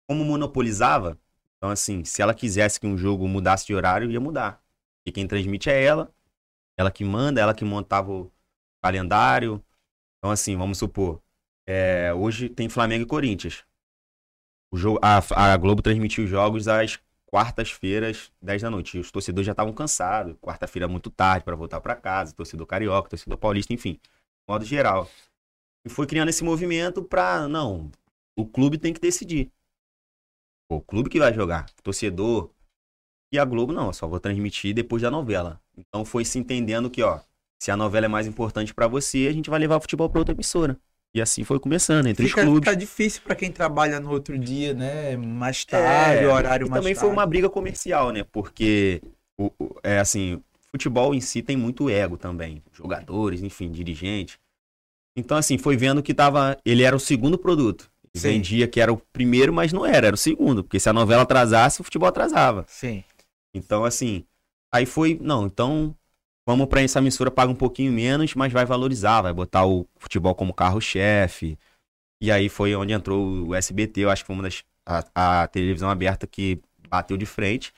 como 0.08 0.24
monopolizava, 0.24 1.18
então 1.62 1.70
assim, 1.70 2.04
se 2.04 2.24
ela 2.24 2.34
quisesse 2.34 2.80
que 2.80 2.88
um 2.88 2.98
jogo 2.98 3.28
mudasse 3.28 3.68
de 3.68 3.76
horário, 3.76 4.10
ia 4.10 4.20
mudar. 4.20 4.60
E 5.06 5.12
quem 5.12 5.28
transmite 5.28 5.70
é 5.70 5.84
ela. 5.84 6.12
Ela 6.76 6.90
que 6.90 7.06
manda, 7.06 7.40
ela 7.40 7.54
que 7.54 7.64
montava 7.64 8.12
o 8.12 8.32
calendário. 8.82 9.64
Então, 10.18 10.32
assim, 10.32 10.58
vamos 10.58 10.80
supor. 10.80 11.22
é, 11.68 12.12
hoje 12.16 12.50
tem 12.50 12.68
Flamengo 12.68 13.04
e 13.04 13.08
Corinthians. 13.08 13.64
O 14.72 14.78
jogo, 14.78 15.00
a, 15.04 15.20
a 15.54 15.58
Globo 15.58 15.84
transmitiu 15.84 16.24
os 16.24 16.30
jogos 16.32 16.68
às 16.68 17.00
quartas-feiras, 17.28 18.32
10 18.42 18.64
da 18.64 18.70
noite. 18.72 18.98
E 18.98 19.00
os 19.00 19.12
torcedores 19.12 19.46
já 19.46 19.52
estavam 19.52 19.72
cansados. 19.72 20.36
Quarta-feira 20.42 20.88
muito 20.88 21.12
tarde 21.12 21.46
para 21.46 21.56
voltar 21.56 21.80
para 21.80 21.96
casa. 21.96 22.34
Torcedor 22.34 22.66
carioca, 22.66 23.08
torcedor 23.10 23.38
paulista, 23.38 23.72
enfim. 23.72 24.00
Modo 24.50 24.66
geral. 24.66 25.08
E 25.86 25.90
foi 25.90 26.08
criando 26.08 26.30
esse 26.30 26.44
movimento 26.44 27.04
pra. 27.04 27.48
Não, 27.48 27.92
o 28.36 28.48
clube 28.48 28.80
tem 28.80 28.94
que 28.94 29.00
decidir. 29.00 29.52
Pô, 30.72 30.78
o 30.78 30.82
clube 30.82 31.10
que 31.10 31.20
vai 31.20 31.34
jogar. 31.34 31.66
Torcedor, 31.84 32.50
e 33.30 33.38
a 33.38 33.44
Globo, 33.44 33.74
não, 33.74 33.88
eu 33.88 33.94
só 33.94 34.08
vou 34.08 34.22
transmitir 34.22 34.74
depois 34.74 35.02
da 35.02 35.12
novela. 35.12 35.60
Então 35.78 36.06
foi 36.06 36.24
se 36.24 36.40
entendendo 36.40 36.90
que, 36.90 37.04
ó, 37.04 37.20
se 37.62 37.72
a 37.72 37.76
novela 37.76 38.06
é 38.06 38.08
mais 38.08 38.26
importante 38.26 38.74
pra 38.74 38.88
você, 38.88 39.28
a 39.30 39.34
gente 39.34 39.50
vai 39.50 39.60
levar 39.60 39.76
o 39.76 39.82
futebol 39.82 40.10
pra 40.10 40.20
outra 40.20 40.34
emissora. 40.34 40.80
E 41.14 41.22
assim 41.22 41.44
foi 41.44 41.60
começando, 41.60 42.08
entre 42.08 42.26
Fica, 42.26 42.40
os 42.40 42.46
clubes. 42.46 42.70
fica 42.70 42.78
difícil 42.78 43.22
pra 43.22 43.36
quem 43.36 43.52
trabalha 43.52 44.00
no 44.00 44.12
outro 44.12 44.40
dia, 44.40 44.74
né? 44.74 45.18
Mais 45.18 45.66
tarde, 45.66 46.24
É, 46.24 46.28
horário 46.30 46.70
mais 46.70 46.80
também 46.80 46.94
tarde. 46.96 47.06
foi 47.10 47.10
uma 47.18 47.26
briga 47.26 47.50
comercial, 47.50 48.14
né? 48.14 48.24
Porque, 48.32 49.02
o, 49.38 49.48
o- 49.60 49.76
é 49.84 50.00
assim, 50.00 50.42
futebol 50.72 51.14
em 51.14 51.20
si 51.20 51.42
tem 51.42 51.58
muito 51.58 51.90
ego 51.90 52.16
também. 52.16 52.64
Jogadores, 52.72 53.44
enfim, 53.44 53.70
dirigentes. 53.70 54.40
Então, 55.18 55.36
assim, 55.36 55.58
foi 55.58 55.76
vendo 55.76 56.02
que 56.02 56.14
tava. 56.14 56.58
Ele 56.64 56.84
era 56.84 56.96
o 56.96 57.00
segundo 57.00 57.38
produto. 57.38 57.91
Sim. 58.16 58.30
vendia 58.30 58.68
que 58.68 58.82
era 58.82 58.92
o 58.92 58.98
primeiro, 58.98 59.54
mas 59.54 59.72
não 59.72 59.86
era, 59.86 60.08
era 60.08 60.16
o 60.16 60.18
segundo. 60.18 60.64
Porque 60.64 60.80
se 60.80 60.90
a 60.90 60.94
novela 60.94 61.24
atrasasse, 61.24 61.82
o 61.82 61.84
futebol 61.84 62.10
atrasava. 62.10 62.66
Sim. 62.68 63.04
Então, 63.54 63.84
assim, 63.86 64.26
aí 64.74 64.86
foi, 64.86 65.18
não, 65.22 65.46
então 65.46 65.96
vamos 66.48 66.68
pra 66.68 66.82
essa 66.82 67.00
emissora, 67.00 67.32
paga 67.32 67.52
um 67.52 67.56
pouquinho 67.56 67.92
menos, 67.92 68.34
mas 68.36 68.52
vai 68.52 68.66
valorizar, 68.66 69.22
vai 69.22 69.34
botar 69.34 69.66
o 69.66 69.88
futebol 69.98 70.36
como 70.36 70.54
carro-chefe. 70.54 71.58
E 72.22 72.32
aí 72.32 72.50
foi 72.50 72.76
onde 72.76 72.94
entrou 72.94 73.48
o 73.48 73.56
SBT, 73.56 74.02
eu 74.02 74.10
acho 74.10 74.24
que 74.24 74.28
foi 74.28 74.36
uma 74.36 74.44
das, 74.44 74.64
a, 74.86 75.44
a 75.44 75.48
televisão 75.48 75.90
aberta 75.90 76.28
que 76.28 76.62
bateu 76.88 77.18
de 77.18 77.26
frente, 77.26 77.74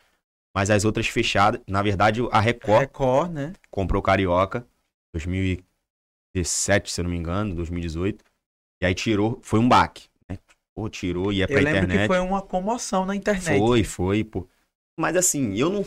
mas 0.56 0.70
as 0.70 0.84
outras 0.86 1.08
fechadas, 1.08 1.62
na 1.68 1.82
verdade 1.82 2.22
a 2.32 2.40
Record 2.40 2.82
Record, 2.82 3.32
né? 3.32 3.54
comprou 3.72 4.00
o 4.00 4.04
Carioca, 4.04 4.68
2017, 5.14 6.92
se 6.92 7.00
eu 7.00 7.04
não 7.04 7.12
me 7.12 7.18
engano, 7.18 7.56
2018, 7.56 8.24
e 8.82 8.86
aí 8.86 8.94
tirou, 8.94 9.40
foi 9.42 9.60
um 9.60 9.70
baque? 9.70 10.10
Pô, 10.76 10.90
tirou, 10.90 11.32
ia 11.32 11.48
pra 11.48 11.58
Eu 11.58 11.64
lembro 11.64 11.84
internet. 11.84 12.02
que 12.02 12.08
foi 12.08 12.20
uma 12.20 12.42
comoção 12.42 13.06
na 13.06 13.16
internet. 13.16 13.60
Foi, 13.60 13.84
foi, 13.84 14.24
pô. 14.24 14.48
Mas 15.00 15.16
assim, 15.16 15.56
eu 15.56 15.70
não. 15.70 15.86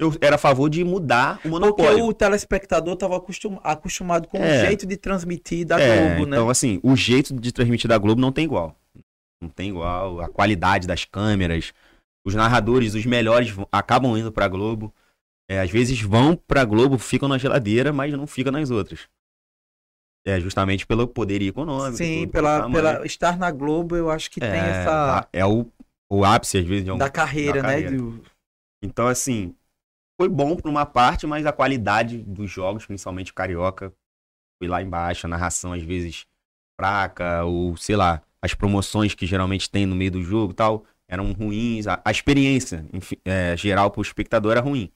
Eu 0.00 0.12
era 0.20 0.36
a 0.36 0.38
favor 0.38 0.70
de 0.70 0.84
mudar 0.84 1.32
o 1.32 1.34
Porque 1.36 1.48
monopólio. 1.48 2.06
o 2.06 2.14
telespectador 2.14 2.94
estava 2.94 3.16
acostum- 3.16 3.58
acostumado 3.64 4.28
com 4.28 4.38
É. 4.38 4.62
o 4.62 4.66
jeito 4.66 4.86
de 4.86 4.96
transmitir 4.96 5.66
da 5.66 5.78
É, 5.80 5.96
Globo, 6.14 6.30
né? 6.30 6.36
então, 6.36 6.48
assim, 6.48 6.78
o 6.84 6.94
jeito 6.94 7.34
de 7.34 7.50
transmitir 7.52 7.88
da 7.88 7.98
Globo 7.98 8.20
não 8.20 8.30
tem 8.30 8.44
igual. 8.44 8.76
Não 9.42 9.48
tem 9.48 9.70
igual. 9.70 10.20
A 10.20 10.28
qualidade 10.28 10.86
das 10.86 11.04
câmeras. 11.04 11.72
Os 12.24 12.34
narradores, 12.34 12.94
os 12.94 13.04
melhores, 13.06 13.54
acabam 13.72 14.16
indo 14.16 14.30
pra 14.30 14.46
Globo. 14.48 14.94
É, 15.50 15.60
às 15.60 15.70
vezes 15.70 16.00
vão 16.00 16.36
pra 16.36 16.64
Globo, 16.64 16.96
ficam 16.98 17.28
na 17.28 17.38
geladeira, 17.38 17.92
mas 17.92 18.12
não 18.12 18.26
ficam 18.26 18.52
nas 18.52 18.70
outras. 18.70 19.08
É, 20.26 20.40
justamente 20.40 20.86
pelo 20.86 21.08
poder 21.08 21.40
econômico. 21.42 21.96
Sim, 21.96 22.22
tudo, 22.22 22.32
pela, 22.32 22.68
pela 22.70 23.06
estar 23.06 23.38
na 23.38 23.50
Globo, 23.50 23.96
eu 23.96 24.10
acho 24.10 24.30
que 24.30 24.40
tem 24.40 24.60
É, 24.60 24.68
essa 24.70 25.28
É 25.32 25.46
o, 25.46 25.66
o 26.10 26.24
ápice, 26.24 26.58
às 26.58 26.66
vezes, 26.66 26.84
de 26.84 26.92
um, 26.92 26.98
da 26.98 27.08
carreira, 27.08 27.62
da 27.62 27.62
né? 27.62 27.72
carreira. 27.72 27.96
do- 27.96 28.22
Então, 28.82 29.06
assim, 29.08 29.54
foi 30.20 30.28
bom 30.28 30.56
por 30.56 30.68
uma 30.68 30.86
parte, 30.86 31.26
mas 31.26 31.46
a 31.46 31.52
qualidade 31.52 32.18
dos 32.18 32.50
jogos, 32.50 32.86
principalmente 32.86 33.32
o 33.32 33.34
Carioca, 33.34 33.92
foi 34.58 34.68
lá 34.68 34.82
embaixo. 34.82 35.26
A 35.26 35.30
narração, 35.30 35.72
às 35.72 35.82
vezes, 35.82 36.26
fraca, 36.80 37.44
ou 37.44 37.76
sei 37.76 37.96
lá, 37.96 38.22
as 38.42 38.54
promoções 38.54 39.14
que 39.14 39.26
geralmente 39.26 39.70
tem 39.70 39.86
no 39.86 39.96
meio 39.96 40.10
do 40.12 40.22
jogo 40.22 40.54
tal, 40.54 40.84
eram 41.08 41.32
ruins. 41.32 41.86
A, 41.86 42.00
a 42.04 42.10
experiência 42.10 42.86
enfim, 42.92 43.16
é, 43.24 43.56
geral 43.56 43.90
pro 43.90 44.02
espectador 44.02 44.52
era 44.52 44.60
ruim. 44.60 44.90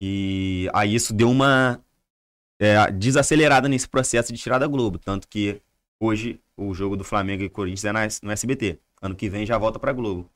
E 0.00 0.68
aí 0.74 0.94
isso 0.94 1.12
deu 1.12 1.30
uma 1.30 1.82
é, 2.60 2.90
desacelerada 2.92 3.68
nesse 3.68 3.88
processo 3.88 4.32
de 4.32 4.38
tirar 4.38 4.58
da 4.58 4.66
Globo. 4.68 4.98
Tanto 4.98 5.26
que 5.26 5.60
hoje 5.98 6.38
o 6.56 6.72
jogo 6.74 6.96
do 6.96 7.02
Flamengo 7.02 7.42
e 7.42 7.48
Corinthians 7.48 7.84
é 7.86 7.92
na- 7.92 8.08
no 8.22 8.30
SBT. 8.30 8.78
Ano 9.02 9.14
que 9.16 9.28
vem 9.28 9.44
já 9.46 9.56
volta 9.58 9.78
pra 9.78 9.92
Globo. 9.92 10.28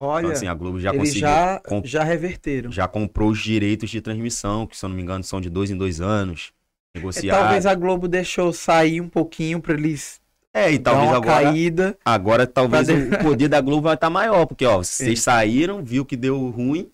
Olha, 0.00 0.24
Então, 0.26 0.32
assim, 0.36 0.46
a 0.46 0.54
Globo 0.54 0.80
já 0.80 0.90
eles 0.90 1.00
conseguiu 1.00 1.20
já, 1.20 1.60
com- 1.60 1.82
já 1.84 2.02
reverteram. 2.04 2.72
já 2.72 2.88
comprou 2.88 3.30
os 3.30 3.38
direitos 3.38 3.88
de 3.90 4.00
transmissão, 4.00 4.66
que 4.66 4.76
se 4.76 4.84
eu 4.84 4.88
não 4.88 4.96
me 4.96 5.02
engano 5.02 5.22
são 5.24 5.40
de 5.40 5.48
dois 5.50 5.70
em 5.70 5.76
dois 5.76 6.00
anos. 6.00 6.52
É, 6.94 6.98
Negociar. 6.98 7.38
talvez 7.38 7.66
a 7.66 7.74
Globo 7.74 8.08
deixou 8.08 8.52
sair 8.54 9.00
um 9.02 9.08
pouquinho 9.08 9.60
para 9.60 9.74
eles 9.74 10.18
É, 10.52 10.70
e 10.72 10.78
talvez 10.78 11.08
uma 11.08 11.16
agora, 11.18 11.44
caída. 11.44 11.98
agora 12.04 12.46
talvez 12.46 12.86
Pra 12.86 13.20
o 13.20 13.22
poder 13.22 13.48
da 13.48 13.60
Globo 13.60 13.82
vai 13.82 13.94
estar 13.94 14.08
maior, 14.10 14.46
porque 14.46 14.64
ó, 14.64 14.78
vocês 14.78 15.20
saíram, 15.22 15.82
viu 15.84 16.04
que 16.06 16.16
deu 16.16 16.48
ruim, 16.50 16.90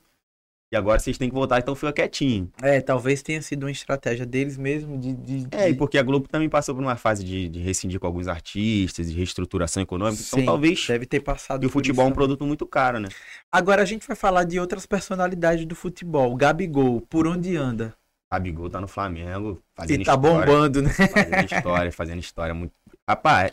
e 0.73 0.77
agora 0.77 0.99
vocês 0.99 1.19
têm 1.19 1.29
que 1.29 1.35
voltar, 1.35 1.59
então 1.59 1.75
fica 1.75 1.93
quietinho. 1.93 2.51
É, 2.63 2.81
talvez 2.81 3.23
tenha 3.23 3.43
sido 3.43 3.65
uma 3.65 3.71
estratégia 3.71 4.25
deles 4.25 4.57
mesmo 4.57 4.99
de. 4.99 5.13
de- 5.13 5.47
É, 5.53 5.69
e 5.69 5.75
porque 5.75 5.99
a 5.99 6.03
Globo 6.03 6.27
também 6.27 6.49
passou 6.49 6.75
por 6.75 6.83
uma 6.83 6.97
fase 6.97 7.23
de, 7.23 7.47
de 7.49 7.59
rescindir 7.61 8.01
com 8.01 8.07
alguns 8.07 8.27
artistas, 8.27 9.11
de 9.11 9.17
reestruturação 9.17 9.83
econômica, 9.83 10.23
Sim, 10.23 10.41
então 10.41 10.47
talvez. 10.47 10.87
deve 10.87 11.05
ter 11.05 11.21
passado. 11.21 11.63
E 11.63 11.67
o 11.67 11.69
futebol 11.69 12.07
é 12.07 12.09
um 12.09 12.13
produto 12.13 12.47
muito 12.47 12.65
caro, 12.67 12.99
né? 12.99 13.09
Agora 13.53 13.83
a 13.83 13.85
gente 13.85 14.07
vai 14.07 14.17
falar 14.17 14.45
de 14.45 14.59
outras 14.59 14.87
personalidades 14.87 15.67
do 15.67 15.75
futebol. 15.75 16.35
Gabigol, 16.35 17.03
por 17.03 17.27
onde 17.27 17.55
anda? 17.55 17.95
Gabigol 18.33 18.71
tá 18.71 18.81
no 18.81 18.89
Flamengo, 18.89 19.61
fazendo 19.77 20.01
E 20.01 20.05
tá 20.07 20.15
história. 20.15 20.47
bombando, 20.47 20.81
né? 20.81 20.89
fazendo 20.91 21.45
história, 21.45 21.93
fazendo 21.93 22.19
história 22.21 22.55
muito. 22.55 22.73
Rapaz, 23.07 23.51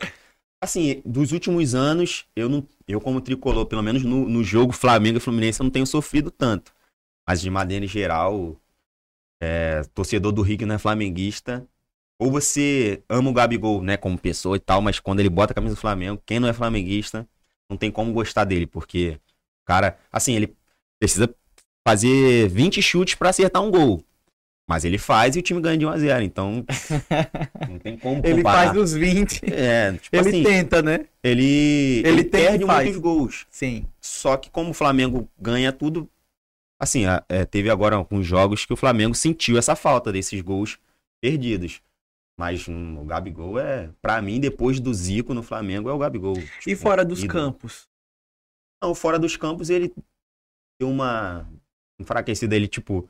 assim, 0.64 1.02
dos 1.06 1.34
últimos 1.34 1.76
anos, 1.76 2.26
eu 2.34 2.48
não, 2.48 2.66
eu 2.88 3.02
como 3.02 3.20
tricolor, 3.20 3.66
pelo 3.66 3.84
menos 3.84 4.04
no, 4.06 4.30
no 4.30 4.42
jogo 4.42 4.72
Flamengo 4.72 5.18
e 5.18 5.20
Fluminense, 5.20 5.60
eu 5.60 5.66
não 5.66 5.72
tenho 5.72 5.86
sofrido 5.86 6.32
tanto. 6.32 6.72
Mas 7.30 7.42
de 7.42 7.50
maneira 7.52 7.86
geral, 7.86 8.56
é, 9.40 9.84
torcedor 9.94 10.32
do 10.32 10.44
que 10.44 10.66
não 10.66 10.74
é 10.74 10.80
flamenguista, 10.80 11.64
ou 12.18 12.32
você 12.32 13.04
ama 13.08 13.30
o 13.30 13.34
Gabigol, 13.34 13.84
né, 13.84 13.98
como 13.98 14.18
pessoa 14.18 14.56
e 14.56 14.60
tal, 14.60 14.82
mas 14.82 15.00
quando 15.00 15.20
ele 15.20 15.30
bota 15.30 15.54
a 15.54 15.56
camisa 15.56 15.76
do 15.76 15.80
Flamengo, 15.80 16.20
quem 16.26 16.40
não 16.40 16.48
é 16.48 16.54
flamenguista, 16.54 17.28
não 17.70 17.78
tem 17.78 17.92
como 17.92 18.12
gostar 18.14 18.46
dele, 18.46 18.66
porque 18.66 19.20
o 19.62 19.66
cara, 19.68 19.96
assim, 20.12 20.34
ele 20.34 20.56
precisa 21.00 21.32
fazer 21.88 22.50
20 22.50 22.82
chutes 22.82 23.14
pra 23.14 23.30
acertar 23.30 23.62
um 23.62 23.70
gol. 23.70 24.04
Mas 24.68 24.84
ele 24.84 24.98
faz 24.98 25.36
e 25.36 25.40
o 25.40 25.44
time 25.44 25.62
ganha 25.62 25.78
de 25.78 25.86
1 25.86 25.90
a 25.90 25.98
0 26.00 26.24
então 26.24 26.66
não 27.70 27.78
tem 27.78 27.96
como 27.96 28.22
Ele 28.26 28.38
comparar. 28.38 28.74
faz 28.74 28.78
os 28.78 28.94
20. 28.94 29.42
É, 29.54 29.92
tipo 29.94 30.16
Ele 30.16 30.30
assim, 30.30 30.44
tenta, 30.44 30.82
né? 30.82 31.06
ele, 31.24 31.44
ele 31.44 32.08
ele, 32.08 32.24
perde 32.24 32.66
muitos 32.66 32.98
gols. 32.98 33.46
Sim. 33.52 33.86
Só 34.02 34.36
que 34.36 34.50
como 34.50 34.72
o 34.72 34.74
Flamengo 34.74 35.30
ganha 35.40 35.72
tudo, 35.72 36.10
assim, 36.80 37.04
é, 37.28 37.46
teve 37.46 37.70
agora 37.70 37.96
alguns 37.96 38.26
jogos 38.26 38.66
que 38.66 38.74
o 38.74 38.78
Flamengo 38.78 39.14
sentiu 39.16 39.58
essa 39.58 39.76
falta 39.76 40.12
desses 40.12 40.42
gols 40.42 40.78
perdidos. 41.22 41.82
Mas 42.40 42.68
hum, 42.70 43.00
o 43.02 43.06
Gabigol 43.06 43.60
é, 43.60 43.90
pra 44.02 44.22
mim, 44.22 44.40
depois 44.40 44.80
do 44.80 44.94
Zico 44.94 45.34
no 45.34 45.44
Flamengo, 45.44 45.90
é 45.90 45.94
o 45.94 45.98
Gabigol. 45.98 46.38
E 46.38 46.48
Tipo, 46.62 46.82
fora 46.82 47.04
dos 47.04 47.20
ídolo. 47.22 47.34
campos? 47.34 47.88
Não, 48.82 48.96
fora 48.96 49.20
dos 49.20 49.36
campos 49.36 49.70
ele 49.70 49.94
deu 50.80 50.90
uma 50.90 51.46
enfraquecido. 52.00 52.56
Ele, 52.56 52.68
tipo, 52.68 53.10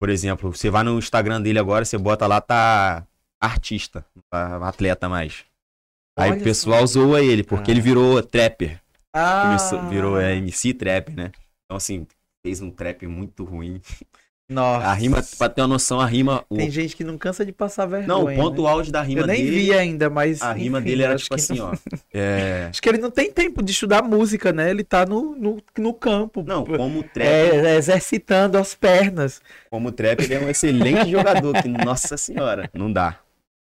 por 0.00 0.08
exemplo, 0.08 0.50
você 0.52 0.68
vai 0.70 0.82
no 0.82 0.98
Instagram 0.98 1.40
dele 1.40 1.60
agora, 1.60 1.84
você 1.84 1.96
bota 1.96 2.26
lá, 2.26 2.40
tá 2.40 3.06
artista, 3.40 4.04
tá 4.28 4.56
atleta 4.68 5.08
mais. 5.08 5.44
Aí 6.18 6.30
Olha 6.32 6.40
o 6.40 6.44
pessoal 6.44 6.84
zoa 6.86 7.22
ele, 7.22 7.44
porque 7.44 7.70
Ah. 7.70 7.74
ele 7.74 7.80
virou 7.80 8.20
trapper. 8.22 8.80
Ah, 9.14 9.42
Começou- 9.46 9.88
virou 9.88 10.20
é, 10.20 10.34
MC 10.36 10.74
trap, 10.74 11.10
né? 11.12 11.30
Então, 11.64 11.76
assim, 11.76 12.06
fez 12.44 12.60
um 12.60 12.70
trap 12.70 13.06
muito 13.06 13.42
ruim. 13.42 13.80
Nossa. 14.46 14.86
A 14.88 14.92
rima, 14.92 15.24
pra 15.38 15.48
ter 15.48 15.62
uma 15.62 15.68
noção, 15.68 15.98
a 15.98 16.04
rima. 16.04 16.44
o- 16.50 16.56
Tem 16.58 16.70
gente 16.70 16.94
que 16.94 17.02
não 17.02 17.16
cansa 17.16 17.46
de 17.46 17.50
passar 17.52 17.86
vergonha. 17.86 18.06
Não, 18.06 18.24
o 18.24 18.34
ponto 18.36 18.62
né? 18.62 18.68
auge 18.68 18.92
da 18.92 19.00
rima 19.00 19.22
Eu 19.22 19.26
nem 19.26 19.42
dele. 19.42 19.56
vi 19.58 19.72
ainda, 19.72 20.10
mas. 20.10 20.42
A 20.42 20.52
rima 20.52 20.78
enfim, 20.80 20.88
dele 20.90 21.02
era 21.02 21.16
tipo 21.16 21.34
assim, 21.34 21.58
ó. 21.60 21.72
É... 22.12 22.66
Acho 22.68 22.82
que 22.82 22.88
ele 22.90 22.98
não 22.98 23.10
tem 23.10 23.32
tempo 23.32 23.62
de 23.62 23.72
estudar 23.72 24.02
música, 24.02 24.52
né? 24.52 24.68
Ele 24.68 24.84
tá 24.84 25.06
no, 25.06 25.34
no, 25.34 25.62
no 25.78 25.94
campo. 25.94 26.42
Não, 26.46 26.62
como 26.66 27.02
trap, 27.02 27.26
É, 27.26 27.76
exercitando 27.76 28.58
as 28.58 28.74
pernas. 28.74 29.40
como 29.70 29.90
trap, 29.90 30.20
ele 30.20 30.34
é 30.34 30.40
um 30.40 30.50
excelente 30.50 31.10
jogador. 31.10 31.54
Que, 31.62 31.68
nossa 31.82 32.18
senhora, 32.18 32.68
não 32.74 32.92
dá. 32.92 33.18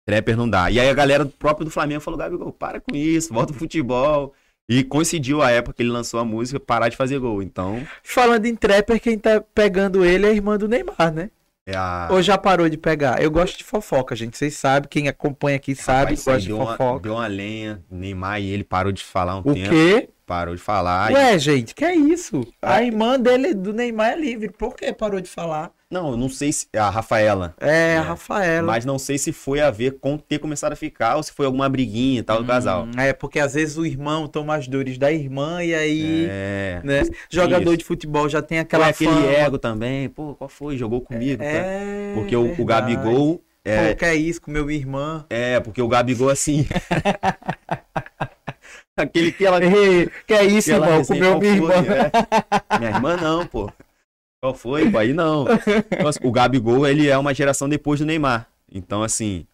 Trapper 0.08 0.36
não 0.36 0.50
dá. 0.50 0.72
E 0.72 0.80
aí 0.80 0.90
a 0.90 0.94
galera 0.94 1.24
do 1.24 1.32
próprio 1.32 1.64
do 1.66 1.72
Flamengo 1.72 2.02
falou: 2.02 2.18
Gabigol, 2.18 2.52
para 2.52 2.82
com 2.82 2.96
isso, 2.96 3.32
volta 3.32 3.54
pro 3.54 3.60
futebol. 3.60 4.34
E 4.69 4.84
coincidiu 4.84 5.41
a 5.41 5.52
época 5.52 5.76
que 5.76 5.84
ele 5.84 5.89
lançou 5.89 6.19
a 6.19 6.26
música 6.26 6.60
parar 6.60 6.88
de 6.89 6.95
fazer 6.95 7.19
gol. 7.19 7.41
Então, 7.43 7.86
Falando 8.02 8.45
em 8.45 8.56
trapper, 8.56 8.99
quem 9.02 9.17
tá 9.19 9.41
pegando 9.54 10.06
ele 10.06 10.26
é 10.26 10.30
a 10.30 10.34
irmã 10.34 10.58
do 10.58 10.67
Neymar, 10.67 11.13
né? 11.13 11.30
é 11.65 11.76
a. 11.76 12.08
Ou 12.12 12.21
já 12.21 12.38
parou 12.38 12.67
de 12.69 12.78
pegar? 12.78 13.21
Eu 13.21 13.30
gosto 13.32 13.58
de 13.58 13.63
fofoca, 13.63 14.15
gente. 14.15 14.38
Vocês 14.38 14.56
sabem, 14.56 14.88
quem 14.89 15.08
acompanha 15.08 15.58
aqui 15.58 15.76
sabe 15.76 16.12
Rapaz, 16.15 16.23
gosta 16.26 16.39
de 16.41 16.47
deu 16.47 16.58
uma, 16.58 16.71
fofoca. 16.78 17.04
deu 17.04 17.13
uma 17.13 17.28
lenha. 17.28 17.84
Neymar 17.91 18.41
e 18.41 18.52
ele 18.52 18.63
parou 18.63 18.91
de 18.91 19.04
falar 19.04 19.36
um 19.38 19.41
O 19.41 19.54
tempo. 19.54 19.69
quê? 19.69 20.10
Parou 20.34 20.56
de 20.56 20.62
falar. 20.62 21.12
e- 21.12 21.13
Ué, 21.13 21.38
gente, 21.38 21.76
que 21.76 21.86
é 21.86 21.96
isso? 21.96 22.41
A 22.60 22.76
Ah. 22.78 22.84
irmã 22.84 23.19
dele, 23.19 23.54
do 23.54 23.72
Neymar, 23.72 24.13
é 24.13 24.15
livre. 24.19 24.50
Por 24.50 24.76
que 24.76 24.91
parou 24.91 25.22
de 25.22 25.30
falar? 25.30 25.69
Não, 25.91 26.10
eu 26.10 26.17
não 26.17 26.28
sei 26.28 26.52
se. 26.52 26.65
A 26.76 26.89
Rafaela. 26.89 27.54
É, 27.62 27.93
É, 27.93 27.98
a 27.98 28.02
Rafaela. 28.02 28.65
Mas 28.65 28.84
não 28.84 28.98
sei 28.98 29.19
se 29.19 29.32
foi 29.32 29.62
a 29.62 29.69
ver 29.69 30.00
com 30.00 30.17
ter 30.17 30.39
começado 30.39 30.74
a 30.74 30.76
ficar 30.76 31.17
ou 31.17 31.22
se 31.24 31.32
foi 31.32 31.46
alguma 31.46 31.69
briguinha 31.69 32.19
e 32.19 32.24
tal 32.24 32.39
do 32.41 32.48
casal. 32.48 32.86
Hum, 32.86 32.91
É, 33.00 33.13
porque 33.13 33.38
às 33.39 33.54
vezes 33.54 33.78
o 33.78 33.86
irmão 33.86 34.28
toma 34.28 34.56
as 34.56 34.67
dores 34.67 34.98
da 34.98 35.12
irmã 35.12 35.63
e 35.63 35.76
aí, 35.76 36.28
É. 36.28 36.82
né? 36.84 37.04
Jogador 37.30 37.69
isso. 37.69 37.78
de 37.78 37.86
futebol 37.86 38.28
já 38.28 38.41
tem 38.41 38.58
Aquela 38.58 38.88
aquela 38.88 39.13
aquele 39.15 39.36
ego 39.36 39.60
também. 39.60 40.10
Pô, 40.10 40.34
qual 40.34 40.50
foi? 40.50 40.76
Jogou 40.78 41.00
comigo, 41.02 41.43
tá? 41.43 41.48
É, 41.50 42.12
Porque 42.15 42.36
o, 42.36 42.60
o. 42.60 42.65
Gabigol. 42.65 43.39
É, 43.65 43.91
Pô, 43.93 43.96
que 44.00 44.04
é 44.06 44.15
isso 44.15 44.41
com 44.41 44.52
meu 44.52 44.69
irmão? 44.69 45.24
é, 45.30 45.58
porque 45.60 45.82
o 45.82 45.88
Gabigol, 45.88 46.28
assim. 46.30 46.67
Aquele 48.97 49.32
que 49.32 49.45
ela. 49.45 49.60
Ei, 49.63 50.10
que 50.27 50.34
é 50.34 50.43
isso, 50.45 50.69
que 50.69 50.75
irmão? 50.75 51.03
Comeu 51.03 51.39
minha 51.39 51.53
irmã. 51.53 51.73
É. 51.73 52.77
Minha 52.79 52.91
irmã 52.91 53.17
não, 53.17 53.45
pô. 53.47 53.71
Qual 54.41 54.53
foi? 54.53 54.89
Pô, 54.91 54.97
aí 54.97 55.13
não. 55.13 55.45
Então, 55.91 56.08
assim, 56.08 56.19
o 56.23 56.32
Gabigol, 56.32 56.86
ele 56.88 57.08
é 57.08 57.17
uma 57.17 57.34
geração 57.34 57.67
depois 57.69 57.99
do 57.99 58.06
Neymar. 58.06 58.47
Então, 58.71 59.01
assim. 59.01 59.47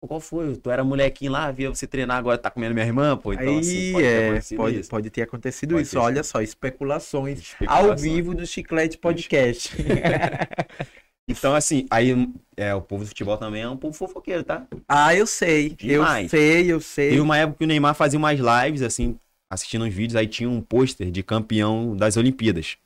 pô, 0.00 0.08
Qual 0.08 0.20
foi? 0.20 0.56
Tu 0.56 0.70
era 0.70 0.82
molequinho 0.84 1.30
lá, 1.32 1.50
via 1.52 1.68
você 1.70 1.86
treinar, 1.86 2.16
agora 2.18 2.36
tá 2.36 2.50
comendo 2.50 2.74
minha 2.74 2.84
irmã, 2.86 3.16
pô. 3.16 3.32
Então, 3.32 3.46
Aí 3.46 3.58
assim, 3.60 3.92
pode 3.92 4.10
ter 4.10 4.12
é, 4.12 4.26
acontecido 4.28 4.56
pode, 4.56 4.78
isso. 4.80 4.90
pode 4.90 5.10
ter 5.10 5.22
acontecido 5.22 5.70
Pode 5.74 5.82
isso. 5.82 5.92
ter 5.92 5.98
Olha 5.98 6.22
só, 6.24 6.42
especulações 6.42 7.38
ao 7.66 7.90
Especulações. 7.90 8.02
vivo 8.02 8.34
do 8.34 8.44
Chiclete 8.46 8.98
Podcast. 8.98 9.74
Então, 11.28 11.54
assim, 11.54 11.86
aí 11.90 12.28
é, 12.56 12.74
o 12.74 12.82
povo 12.82 13.04
do 13.04 13.08
futebol 13.08 13.36
também 13.38 13.62
é 13.62 13.68
um 13.68 13.76
povo 13.76 13.96
fofoqueiro, 13.96 14.42
tá? 14.42 14.66
ah, 14.88 15.14
eu 15.14 15.26
sei. 15.26 15.70
Demais. 15.70 16.24
Eu 16.24 16.28
sei, 16.38 16.72
eu 16.72 16.80
sei. 16.80 17.08
Teve 17.10 17.20
uma 17.20 17.38
época 17.38 17.58
que 17.58 17.64
o 17.64 17.68
Neymar 17.68 17.94
fazia 17.94 18.18
umas 18.18 18.38
lives, 18.38 18.82
assim, 18.82 19.16
assistindo 19.50 19.84
uns 19.84 19.94
vídeos, 19.94 20.16
aí 20.16 20.26
tinha 20.26 20.48
um 20.48 20.60
pôster 20.60 21.10
de 21.10 21.22
campeão 21.22 21.96
das 21.96 22.16
Olimpíadas. 22.16 22.76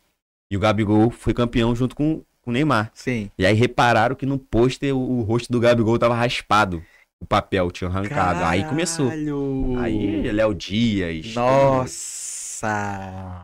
E 0.51 0.57
o 0.57 0.61
Gabigol 0.61 1.11
foi 1.11 1.33
campeão 1.35 1.75
junto 1.75 1.96
com, 1.96 2.22
com 2.42 2.51
o 2.51 2.53
Neymar. 2.53 2.90
Sim. 2.94 3.31
E 3.38 3.46
aí 3.46 3.55
repararam 3.55 4.14
que 4.14 4.27
no 4.27 4.38
pôster 4.38 4.94
o, 4.94 5.18
o 5.18 5.22
rosto 5.22 5.51
do 5.51 5.59
Gabigol 5.59 5.99
tava 5.99 6.14
raspado. 6.14 6.83
O 7.20 7.27
papel 7.27 7.70
tinha 7.70 7.88
arrancado. 7.88 8.44
Aí 8.44 8.62
começou. 8.64 9.09
Caralho. 9.09 9.79
Aí 9.79 10.31
Léo 10.31 10.55
Dias. 10.55 11.35
Nossa. 11.35 12.25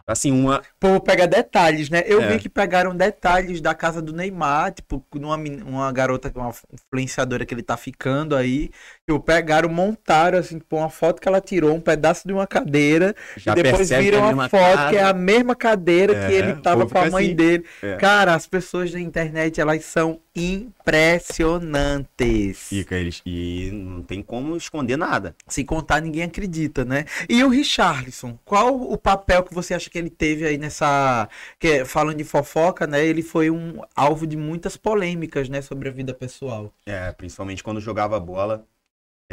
Assim, 0.07 0.31
uma. 0.33 0.63
Povo 0.79 1.01
pega 1.01 1.27
detalhes, 1.27 1.89
né? 1.91 2.03
Eu 2.07 2.21
É. 2.23 2.29
vi 2.29 2.39
que 2.39 2.49
pegaram 2.49 2.95
detalhes 2.95 3.61
da 3.61 3.75
casa 3.75 4.03
do 4.03 4.13
Neymar, 4.13 4.73
tipo, 4.73 5.05
numa 5.15 5.37
uma 5.37 5.93
garota, 5.93 6.33
uma 6.35 6.53
influenciadora 6.73 7.47
que 7.47 7.55
ele 7.55 7.63
tá 7.63 7.77
ficando 7.77 8.37
aí. 8.37 8.71
Tipo, 9.09 9.19
pegaram, 9.21 9.69
montaram, 9.69 10.39
assim, 10.39 10.59
tipo, 10.59 10.77
uma 10.77 10.89
foto 10.89 11.21
que 11.21 11.27
ela 11.27 11.41
tirou, 11.41 11.75
um 11.75 11.81
pedaço 11.81 12.27
de 12.27 12.33
uma 12.33 12.47
cadeira, 12.47 13.15
Já 13.37 13.51
e 13.53 13.57
depois 13.57 13.89
que 13.89 13.95
é 13.95 14.01
viram 14.01 14.41
a 14.41 14.45
a 14.45 14.49
foto 14.49 14.77
casa. 14.77 14.91
que 14.91 14.97
é 14.97 15.03
a 15.03 15.13
mesma 15.13 15.57
cadeira 15.57 16.15
que 16.15 16.33
É, 16.33 16.39
ele 16.39 16.53
o 16.53 16.63
tava 16.63 16.87
com 16.87 16.97
a 16.99 17.11
mãe 17.11 17.27
assim. 17.27 17.35
dele. 17.35 17.65
É. 17.83 17.97
Cara, 17.97 18.35
as 18.35 18.47
pessoas 18.47 18.93
da 18.93 19.01
internet, 19.01 19.61
elas 19.61 19.85
são 19.85 20.21
impressionantes. 20.37 22.59
Fica 22.69 22.95
eles. 22.97 23.21
E 23.27 23.71
não 23.73 24.03
tem 24.03 24.23
como 24.23 24.57
esconder 24.57 24.97
nada. 24.97 25.35
Se 25.49 25.65
contar, 25.65 26.01
ninguém 26.01 26.23
acredita, 26.23 26.85
né? 26.85 27.05
E 27.29 27.43
o 27.45 27.49
Richarlison, 27.49 28.39
qual 28.45 28.73
o 28.75 28.97
papel 28.97 29.43
que 29.43 29.53
você 29.53 29.75
acha 29.75 29.91
que 29.91 29.99
ele 29.99 30.11
teve 30.11 30.47
aí 30.47 30.57
nessa. 30.59 31.29
Que, 31.59 31.85
falando 31.85 32.17
de 32.19 32.25
fofoca, 32.25 32.87
né? 32.87 33.05
Ele 33.05 33.23
foi 33.23 33.51
um 33.51 33.81
alvo 33.95 34.27
de 34.27 34.37
muitas 34.37 34.77
polêmicas, 34.77 35.49
né? 35.49 35.61
Sobre 35.61 35.89
a 35.89 35.93
vida 35.93 36.15
pessoal. 36.15 36.73
É, 36.87 37.11
principalmente 37.13 37.63
quando 37.63 37.81
jogava 37.81 38.19
bola. 38.21 38.65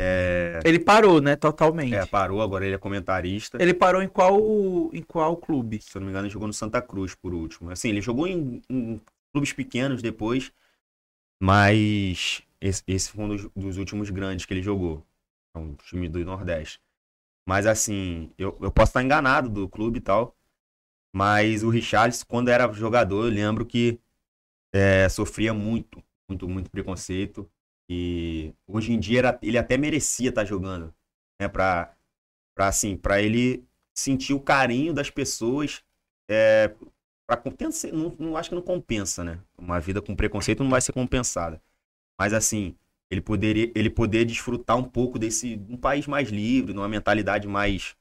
É, 0.01 0.59
Ele 0.63 0.79
parou, 0.79 1.21
né? 1.21 1.35
Totalmente. 1.35 1.93
é, 1.93 2.05
parou, 2.05 2.41
agora 2.41 2.65
ele 2.65 2.75
é 2.75 2.77
comentarista. 2.77 3.61
Ele 3.61 3.73
parou 3.73 4.01
em 4.01 4.07
qual, 4.07 4.39
em 4.93 5.01
qual 5.01 5.35
clube? 5.37 5.81
Se 5.81 5.97
eu 5.97 5.99
não 5.99 6.05
me 6.05 6.11
engano, 6.11 6.25
ele 6.25 6.33
jogou 6.33 6.47
no 6.47 6.53
Santa 6.53 6.81
Cruz 6.81 7.15
por 7.15 7.33
último. 7.33 7.69
Assim, 7.71 7.89
ele 7.89 8.01
jogou 8.01 8.27
em, 8.27 8.61
em 8.69 9.01
clubes 9.33 9.53
pequenos 9.53 10.01
depois, 10.01 10.51
mas 11.41 12.41
esse, 12.61 12.83
esse 12.87 13.11
foi 13.11 13.25
um 13.25 13.27
dos, 13.29 13.49
dos 13.55 13.77
últimos 13.77 14.09
grandes 14.09 14.45
que 14.45 14.53
ele 14.53 14.61
jogou. 14.61 15.05
É 15.55 15.59
um 15.59 15.73
time 15.75 16.07
do 16.07 16.23
Nordeste. 16.23 16.79
Mas 17.47 17.65
assim, 17.65 18.31
eu, 18.37 18.57
eu 18.61 18.71
posso 18.71 18.91
estar 18.91 19.03
enganado 19.03 19.49
do 19.49 19.67
clube 19.67 19.97
e 19.97 20.01
tal, 20.01 20.35
mas 21.13 21.63
o 21.63 21.69
Richarlison, 21.69 22.25
quando 22.27 22.49
era 22.49 22.71
jogador, 22.73 23.25
eu 23.25 23.31
lembro 23.31 23.65
que 23.65 23.99
é, 24.71 25.09
sofria 25.09 25.53
muito, 25.53 26.03
muito, 26.29 26.47
muito 26.47 26.69
preconceito. 26.69 27.49
E 27.89 28.53
hoje 28.67 28.93
em 28.93 28.99
dia 28.99 29.19
era- 29.19 29.39
ele 29.41 29.57
até 29.57 29.77
merecia 29.77 30.29
estar 30.29 30.45
jogando, 30.45 30.93
né? 31.41 31.47
Pra, 31.49 31.95
pra, 32.55 32.67
assim, 32.67 32.97
pra 32.97 33.21
ele 33.21 33.65
sentir 33.95 34.33
o 34.33 34.39
carinho 34.41 34.93
das 34.93 35.09
pessoas 35.09 35.83
é, 36.29 36.73
pra 37.27 37.41
não, 37.93 38.15
não 38.19 38.37
acho 38.37 38.49
que 38.49 38.55
não 38.55 38.61
compensa, 38.61 39.23
né? 39.23 39.39
Uma 39.57 39.79
vida 39.79 40.01
com 40.01 40.15
preconceito 40.15 40.63
não 40.63 40.71
vai 40.71 40.81
ser 40.81 40.93
compensada. 40.93 41.61
Mas 42.19 42.33
assim, 42.33 42.75
ele 43.11 43.21
poderia, 43.21 43.71
ele 43.75 43.89
poder 43.89 44.25
desfrutar 44.25 44.77
um 44.77 44.83
pouco 44.83 45.19
desse 45.19 45.55
um 45.69 45.77
país 45.77 46.07
mais 46.07 46.29
livre, 46.29 46.73
numa 46.73 46.89
mentalidade 46.89 47.47
mais, 47.47 47.95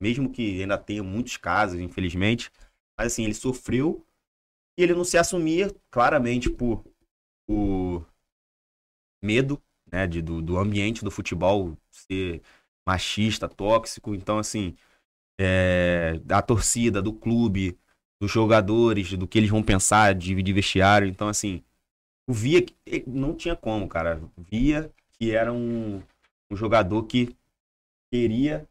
mesmo 0.00 0.30
que 0.30 0.62
ainda 0.62 0.78
tenha 0.78 1.02
muitos 1.02 1.36
casos, 1.36 1.80
infelizmente, 1.80 2.50
mas 2.98 3.08
assim, 3.12 3.24
ele 3.24 3.34
sofreu 3.34 4.06
e 4.78 4.82
ele 4.82 4.94
não 4.94 5.04
se 5.04 5.18
assumia 5.18 5.74
claramente 5.90 6.50
por, 6.50 6.84
por 7.46 8.06
medo, 9.22 9.62
né, 9.90 10.06
de, 10.06 10.22
do, 10.22 10.42
do 10.42 10.58
ambiente 10.58 11.04
do 11.04 11.10
futebol 11.10 11.76
ser 11.90 12.42
machista, 12.86 13.48
tóxico, 13.48 14.14
então 14.14 14.38
assim, 14.38 14.76
é, 15.38 16.18
da 16.24 16.42
torcida, 16.42 17.02
do 17.02 17.12
clube, 17.12 17.78
dos 18.20 18.30
jogadores, 18.30 19.12
do 19.14 19.26
que 19.28 19.38
eles 19.38 19.50
vão 19.50 19.62
pensar, 19.62 20.14
dividir 20.14 20.54
vestiário. 20.54 21.08
Então, 21.08 21.28
assim, 21.28 21.62
o 22.28 22.32
Via 22.34 22.62
que- 22.62 22.76
não 23.06 23.34
tinha 23.36 23.56
como, 23.56 23.88
cara. 23.88 24.22
Via 24.38 24.92
que 25.18 25.32
era 25.34 25.52
um, 25.52 26.02
um 26.50 26.56
jogador 26.56 27.04
que 27.04 27.36
queria 28.12 28.68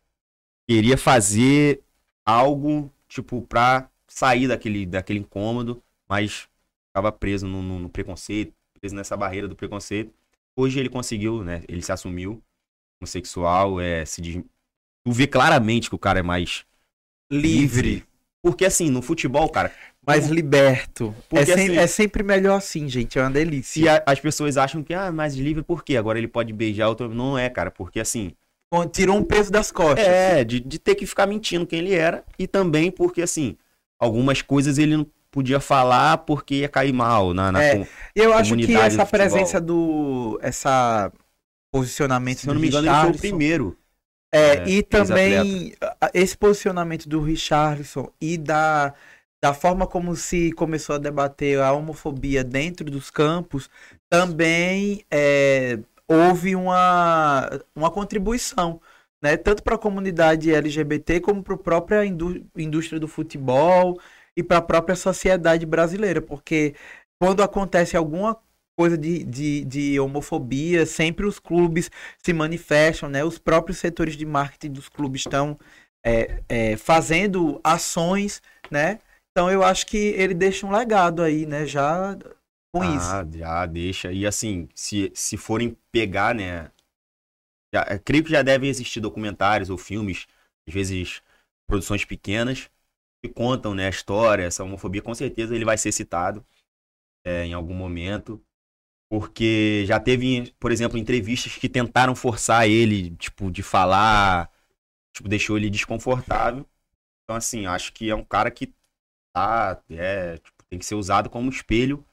queria 0.68 0.98
fazer 0.98 1.84
algo, 2.26 2.92
tipo, 3.08 3.42
pra 3.44 3.90
sair 4.08 4.48
daquele, 4.48 4.86
daquele 4.86 5.20
incômodo, 5.20 5.84
mas 6.08 6.48
estava 6.88 7.12
preso 7.12 7.48
no, 7.48 7.62
no- 7.62 7.80
no 7.80 7.90
preconceito, 7.90 8.54
preso 8.80 8.96
nessa 8.96 9.18
barreira 9.18 9.48
do 9.48 9.56
preconceito. 9.56 10.14
Hoje 10.62 10.80
ele 10.80 10.90
conseguiu, 10.90 11.44
né? 11.44 11.64
Ele 11.68 11.82
se 11.82 11.92
assumiu 11.92 12.42
homossexual, 13.02 13.80
é, 13.82 14.06
se 14.06 14.22
des- 14.22 14.44
Tu 15.04 15.12
vê 15.12 15.26
claramente 15.26 15.90
que 15.90 15.96
o 15.96 16.00
cara 16.00 16.20
é 16.20 16.24
mais 16.24 16.64
Livre, 17.32 18.04
porque 18.44 18.66
assim, 18.66 18.90
no 18.90 19.02
futebol, 19.02 19.48
cara, 19.50 19.72
mais 20.06 20.28
liberto. 20.28 21.16
É, 21.18 21.22
Porque, 21.30 21.46
sem- 21.46 21.70
assim- 21.70 21.78
é 21.78 21.88
sempre 21.88 22.24
melhor 22.24 22.58
assim, 22.58 22.90
gente. 22.90 23.18
É 23.18 23.22
uma 23.22 23.32
delícia. 23.32 24.04
a- 24.06 24.12
as 24.12 24.20
pessoas 24.20 24.58
acham 24.58 24.84
que, 24.84 24.94
ah, 24.94 25.12
mais 25.12 25.36
livre 25.36 25.64
por 25.64 25.84
quê? 25.84 25.96
Agora 25.96 26.18
ele 26.18 26.28
pode 26.28 26.52
beijar 26.52 26.90
outro. 26.90 27.08
Não 27.14 27.38
é, 27.38 27.50
cara, 27.50 27.72
porque 27.72 28.00
assim. 28.00 28.34
Tirou 28.92 29.18
um 29.18 29.24
peso 29.24 29.52
das 29.52 29.72
costas. 29.72 30.06
É, 30.06 30.44
de, 30.44 30.60
de 30.60 30.80
ter 30.80 30.96
que 30.96 31.06
ficar 31.06 31.26
mentindo 31.28 31.66
quem 31.68 31.80
ele 31.80 31.94
era. 31.94 32.24
E 32.40 32.48
também 32.48 32.90
porque, 32.92 33.22
assim, 33.22 33.58
algumas 34.00 34.42
coisas 34.42 34.78
ele 34.78 34.96
não 34.98 35.06
podia 35.32 35.60
falar 35.60 36.20
porque 36.20 36.56
ia 36.56 36.70
cair 36.70 36.94
mal 36.94 37.34
na, 37.34 37.52
na 37.52 37.62
É, 37.62 37.76
com- 37.78 37.88
eu 38.16 38.34
acho 38.34 38.58
que 38.58 38.80
essa 38.80 39.04
do 39.04 39.12
presença 39.12 39.62
do. 39.62 40.40
Essa 40.42 41.12
posicionamento 41.72 42.40
Se 42.40 42.50
eu 42.50 42.54
não 42.54 42.62
me 42.62 42.68
engano, 42.68 42.88
ele 42.88 42.96
foi 42.96 43.10
o 43.10 43.14
primeiro. 43.16 43.78
É, 44.34 44.56
É, 44.56 44.70
e 44.70 44.84
também 44.84 45.74
esse 46.14 46.38
posicionamento 46.38 47.08
do 47.08 47.22
Richarlison 47.22 48.12
e 48.20 48.38
da 48.38 48.94
da 49.44 49.54
forma 49.56 49.88
como 49.88 50.16
se 50.16 50.52
começou 50.52 50.96
a 50.96 51.00
debater 51.00 51.60
a 51.60 51.74
homofobia 51.74 52.44
dentro 52.44 52.86
dos 52.92 53.10
campos, 53.10 53.70
também 54.08 55.04
é, 55.10 55.80
houve 56.08 56.56
uma, 56.56 57.50
uma 57.76 57.90
contribuição, 57.90 58.80
né? 59.22 59.38
Tanto 59.38 59.64
para 59.64 59.76
a 59.76 59.78
comunidade 59.80 60.54
LGBT 60.54 61.20
como 61.22 61.42
para 61.44 61.56
a 61.56 61.58
própria 61.58 62.06
indú 62.06 62.46
indústria 62.56 63.00
do 63.00 63.08
futebol 63.08 64.00
e 64.38 64.44
para 64.44 64.58
a 64.58 64.62
própria 64.62 64.96
sociedade 64.96 65.66
brasileira, 65.66 66.22
porque 66.22 66.76
quando 67.22 67.44
acontece 67.44 67.96
alguma 67.98 68.38
coisa 68.78 68.98
de, 68.98 69.24
de, 69.24 69.66
de, 69.66 70.00
homofobia, 70.00 70.86
sempre 70.86 71.26
os 71.26 71.38
clubes 71.38 71.92
se 72.18 72.34
manifestam, 72.34 73.10
né? 73.10 73.24
Os 73.24 73.38
próprios 73.38 73.78
setores 73.78 74.16
de 74.16 74.26
marketing 74.26 74.74
dos 74.74 74.90
clubes 74.90 75.22
estão 75.22 75.60
é, 76.04 76.42
é, 76.50 76.78
fazendo 76.78 77.60
ações, 77.64 78.42
né? 78.72 79.00
Então 79.32 79.52
eu 79.52 79.64
acho 79.64 79.86
que 79.86 79.98
ele 79.98 80.34
deixa 80.34 80.66
um 80.66 80.72
legado 80.72 81.22
aí, 81.22 81.46
né? 81.46 81.66
Já 81.66 82.18
com 82.74 82.82
ah, 82.82 82.96
isso. 82.96 83.38
Já 83.38 83.66
deixa. 83.66 84.12
E 84.12 84.26
assim, 84.26 84.68
se, 84.74 85.12
se 85.14 85.38
forem 85.38 85.78
pegar, 85.92 86.34
né? 86.34 86.72
Já, 87.74 88.00
creio 88.00 88.24
que 88.24 88.32
já 88.32 88.42
devem 88.42 88.70
existir 88.70 89.00
documentários 89.00 89.70
ou 89.70 89.78
filmes, 89.78 90.28
às 90.68 90.74
vezes 90.74 91.22
produções 91.70 92.04
pequenas, 92.04 92.66
que 92.66 92.72
contam 93.30 93.74
né, 93.76 93.88
a 93.88 93.90
história, 93.90 94.44
essa 94.44 94.64
homofobia, 94.64 95.02
com 95.02 95.14
certeza 95.14 95.56
ele 95.56 95.66
vai 95.66 95.78
ser 95.78 95.92
citado 95.92 96.46
é, 97.26 97.46
em 97.46 97.54
algum 97.54 97.74
momento. 97.74 98.44
Porque 99.10 99.84
já 99.86 100.00
teve, 100.00 100.54
por 100.60 100.72
exemplo, 100.72 100.98
entrevistas 100.98 101.56
que 101.58 101.68
tentaram 101.68 102.16
forçar 102.16 102.68
ele, 102.70 103.16
tipo, 103.18 103.52
de 103.52 103.62
falar, 103.62 104.50
tipo, 105.14 105.28
deixou 105.28 105.58
ele 105.58 105.70
desconfortável. 105.70 106.66
Então, 107.24 107.36
assim, 107.36 107.66
acho 107.66 107.94
que 107.94 108.10
é 108.10 108.16
um 108.16 108.24
cara 108.24 108.50
que 108.50 108.74
tá, 109.34 109.82
é, 109.90 110.38
tipo, 110.38 110.64
tem 110.70 110.80
que 110.80 110.86
ser 110.86 110.96
usado 110.96 111.30
como 111.30 111.50
espelho. 111.50 112.06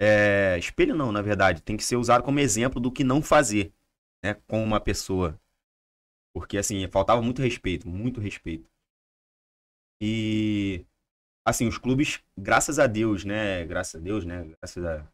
É, 0.00 0.56
espelho 0.58 0.94
não, 0.94 1.12
na 1.12 1.22
verdade, 1.22 1.62
tem 1.62 1.76
que 1.76 1.84
ser 1.84 1.96
usado 1.96 2.22
como 2.24 2.40
exemplo 2.40 2.80
do 2.80 2.92
que 2.92 3.04
não 3.04 3.20
fazer, 3.22 3.72
né, 4.24 4.34
com 4.46 4.62
uma 4.62 4.80
pessoa. 4.80 5.40
Porque, 6.34 6.56
assim, 6.56 6.86
faltava 6.88 7.20
muito 7.20 7.42
respeito, 7.42 7.88
muito 7.88 8.20
respeito. 8.20 8.71
E 10.04 10.84
assim, 11.46 11.68
os 11.68 11.78
clubes, 11.78 12.18
graças 12.36 12.80
a 12.80 12.88
Deus, 12.88 13.24
né? 13.24 13.64
Graças 13.64 14.00
a 14.00 14.02
Deus, 14.02 14.24
né? 14.24 14.44
Graças 14.60 14.84
a. 14.84 15.04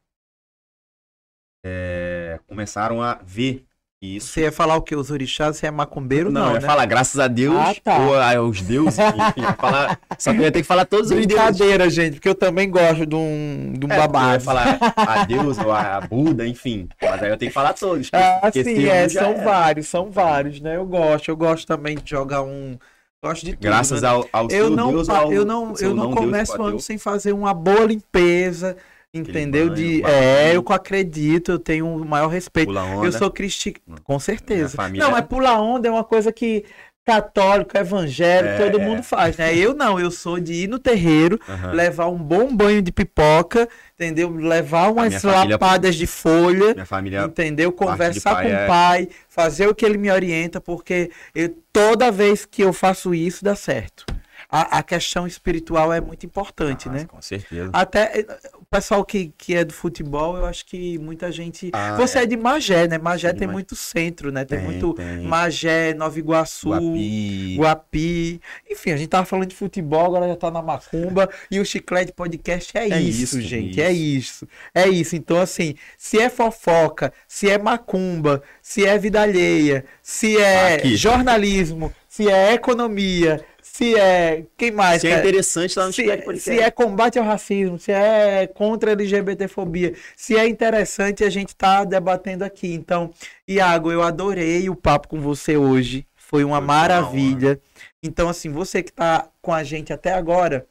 É, 1.63 2.41
começaram 2.47 3.03
a 3.03 3.17
ver 3.23 3.67
isso. 4.01 4.29
Você 4.29 4.43
ia 4.43 4.53
falar 4.53 4.77
o 4.77 4.83
que? 4.83 4.97
Os 4.97 5.11
orixás? 5.11 5.59
Você 5.59 5.67
é 5.67 5.71
macumbeiro? 5.71 6.31
Não, 6.31 6.41
não 6.47 6.49
ia 6.55 6.61
né? 6.61 6.67
falar 6.67 6.87
graças 6.87 7.21
a 7.21 7.29
Deus 7.29 7.55
ah, 7.55 7.75
tá. 7.85 7.99
ou 7.99 8.19
aos 8.19 8.63
deuses. 8.63 8.99
Enfim, 8.99 9.43
falar, 9.59 10.01
só 10.19 10.33
que 10.33 10.39
eu 10.39 10.45
ia 10.45 10.53
ter 10.53 10.63
que 10.63 10.67
falar 10.67 10.87
todos 10.87 11.11
os 11.11 11.27
deuses. 11.27 11.27
Brincadeira, 11.27 11.91
gente, 11.91 12.15
porque 12.15 12.29
eu 12.31 12.35
também 12.35 12.71
gosto 12.71 13.05
de 13.05 13.15
um, 13.15 13.75
de 13.79 13.85
um 13.85 13.93
é, 13.93 13.97
babado. 13.99 14.29
Eu 14.29 14.35
ia 14.35 14.41
falar 14.41 14.79
a 14.97 15.25
Deus 15.27 15.59
ou 15.59 15.71
a 15.71 16.01
Buda, 16.01 16.47
enfim. 16.47 16.89
Mas 17.03 17.23
aí 17.23 17.29
eu 17.29 17.37
tenho 17.37 17.51
que 17.51 17.55
falar 17.55 17.75
todos. 17.75 18.09
Ah, 18.11 18.51
sim, 18.51 18.87
é, 18.87 19.07
são 19.07 19.33
é. 19.33 19.45
vários, 19.45 19.87
são 19.87 20.11
vários, 20.11 20.63
né? 20.63 20.77
Eu 20.77 20.87
gosto, 20.87 21.29
eu 21.29 21.37
gosto 21.37 21.67
também 21.67 21.99
de 21.99 22.09
jogar 22.09 22.41
um 22.41 22.79
Gosto 23.23 23.45
de 23.45 23.53
tudo, 23.53 23.63
Graças 23.63 24.03
né? 24.03 24.09
ao, 24.09 24.29
ao 24.33 24.49
eu 24.49 24.71
não, 24.71 24.93
Deus, 24.93 25.09
ao, 25.09 25.33
eu 25.33 25.45
não, 25.45 25.75
eu 25.81 25.95
não, 25.95 26.05
não 26.05 26.15
começo 26.15 26.57
o 26.57 26.65
ano 26.65 26.81
sem 26.81 26.99
fazer 26.99 27.33
uma 27.33 27.53
boa 27.53 27.85
limpeza, 27.85 28.77
entendeu? 29.13 29.71
de, 29.71 30.05
é, 30.05 30.57
eu 30.57 30.65
acredito, 30.69 31.51
eu 31.51 31.59
tenho 31.59 31.87
o 31.87 32.05
maior 32.05 32.29
respeito. 32.29 32.73
Eu 33.03 33.11
sou 33.11 33.29
cristão, 33.29 33.73
com 34.05 34.21
certeza. 34.21 34.77
Não, 34.91 35.11
mas 35.11 35.27
pular 35.27 35.61
onda 35.61 35.89
é 35.89 35.91
uma 35.91 36.05
coisa 36.05 36.33
que 36.33 36.65
católico, 37.09 37.75
evangélico, 37.75 38.63
é, 38.63 38.71
todo 38.71 38.79
mundo 38.79 39.03
faz, 39.03 39.39
né? 39.39 39.57
Eu 39.57 39.73
não, 39.73 39.99
eu 39.99 40.11
sou 40.11 40.39
de 40.39 40.53
ir 40.53 40.69
no 40.69 40.79
terreiro, 40.79 41.41
uhum. 41.49 41.73
levar 41.73 42.07
um 42.09 42.19
bom 42.19 42.55
banho 42.55 42.83
de 42.83 42.93
pipoca, 42.93 43.67
entendeu? 43.95 44.29
Levar 44.29 44.93
umas 44.93 45.23
lapadas 45.23 45.95
de 45.95 46.07
folha, 46.07 46.75
minha 46.75 46.85
família 46.85 47.25
entendeu? 47.25 47.73
Conversar 47.73 48.43
com 48.43 48.49
o 48.49 48.53
é... 48.53 48.67
pai, 48.67 49.09
fazer 49.27 49.67
o 49.67 49.75
que 49.75 49.87
ele 49.87 49.97
me 49.97 50.11
orienta, 50.11 50.61
porque 50.61 51.11
eu, 51.35 51.57
toda 51.73 52.11
vez 52.11 52.45
que 52.45 52.63
eu 52.63 52.75
faço 52.75 53.15
isso 53.15 53.43
dá 53.43 53.57
certo 53.57 54.05
a, 54.51 54.79
a 54.79 54.83
questão 54.83 55.27
espiritual 55.27 55.93
é 55.93 56.01
muito 56.01 56.25
importante, 56.25 56.89
ah, 56.89 56.93
né? 56.93 57.05
Com 57.05 57.21
certeza. 57.21 57.71
Até 57.73 58.21
eh, 58.21 58.27
o 58.55 58.65
pessoal 58.65 59.05
que, 59.05 59.33
que 59.37 59.55
é 59.55 59.65
do 59.65 59.73
futebol, 59.73 60.37
eu 60.37 60.47
acho 60.47 60.65
que 60.65 60.99
muita 60.99 61.31
gente. 61.31 61.71
Ah, 61.73 61.97
Você 61.97 62.21
é. 62.21 62.23
é. 62.23 62.27
de 62.27 62.37
Magé, 62.37 62.89
né? 62.89 62.99
Magé 62.99 63.33
tem 63.33 63.47
muito 63.47 63.77
centro, 63.77 64.33
né? 64.33 64.45
Tem, 64.45 64.59
tem 64.59 64.67
muito 64.67 64.95
tem. 64.95 65.21
Magé, 65.23 65.93
Nova 65.95 66.19
Iguaçu, 66.19 66.71
Guapi. 66.71 67.57
Guapi. 67.59 68.41
Enfim, 68.71 68.93
a 68.93 68.97
gente 68.97 69.09
tava 69.09 69.27
falando 69.27 69.49
de 69.49 69.57
futebol, 69.57 70.07
agora 70.07 70.29
já 70.29 70.37
tá 70.37 70.51
na 70.51 70.63
macumba. 70.63 71.29
e 71.51 71.61
o 71.61 71.65
Chiclete 71.65 72.13
Podcast 72.13 72.77
é, 72.77 72.89
é 72.89 73.01
isso, 73.01 73.39
isso, 73.39 73.41
gente. 73.41 73.81
É 73.81 73.93
isso. 73.93 73.99
É 73.99 74.09
isso. 74.19 74.49
É 74.75 74.89
isso. 74.89 75.17
Então, 75.17 75.41
assim, 75.41 75.75
se 75.97 76.19
é 76.19 76.29
fofoca, 76.29 77.13
se 77.27 77.51
é 77.51 77.59
macumba, 77.59 78.43
se 78.63 78.85
é 78.85 78.99
vida 78.99 79.21
alheia, 79.21 79.85
se 80.03 80.37
é 80.37 80.75
Aqui. 80.75 80.97
jornalismo, 80.97 81.93
se 82.09 82.29
é 82.29 82.55
economia, 82.55 83.45
se 83.79 83.95
é. 83.95 84.45
Quem 84.57 84.73
mais? 84.73 85.03
Se 85.03 85.07
é 85.07 85.21
interessante 85.21 85.79
lá 85.79 85.87
no 85.87 85.93
se, 85.93 86.05
se 86.41 86.59
é 86.59 86.69
combate 86.69 87.17
ao 87.17 87.25
racismo, 87.25 87.79
se 87.79 87.93
é 87.93 88.45
contra 88.49 88.91
a 88.91 88.93
LGBTfobia, 88.93 89.95
se 90.17 90.37
é 90.37 90.49
interessante, 90.49 91.23
a 91.23 91.31
gente 91.31 91.55
tá 91.55 91.85
debatendo 91.85 92.45
aqui. 92.45 92.75
Então, 92.75 93.13
Iago, 93.47 93.93
eu 93.93 94.03
adorei 94.03 94.69
o 94.69 94.75
papo 94.75 95.07
com 95.07 95.21
você 95.21 95.57
hoje. 95.57 96.05
Foi 96.17 96.43
uma 96.43 96.57
Foi 96.59 96.67
maravilha. 96.67 97.61
Então, 98.03 98.29
assim, 98.29 98.51
você 98.51 98.83
que 98.83 98.93
tá 98.93 99.29
com 99.41 99.53
a 99.53 99.63
gente 99.63 99.93
até 99.93 100.13
agora, 100.13 100.67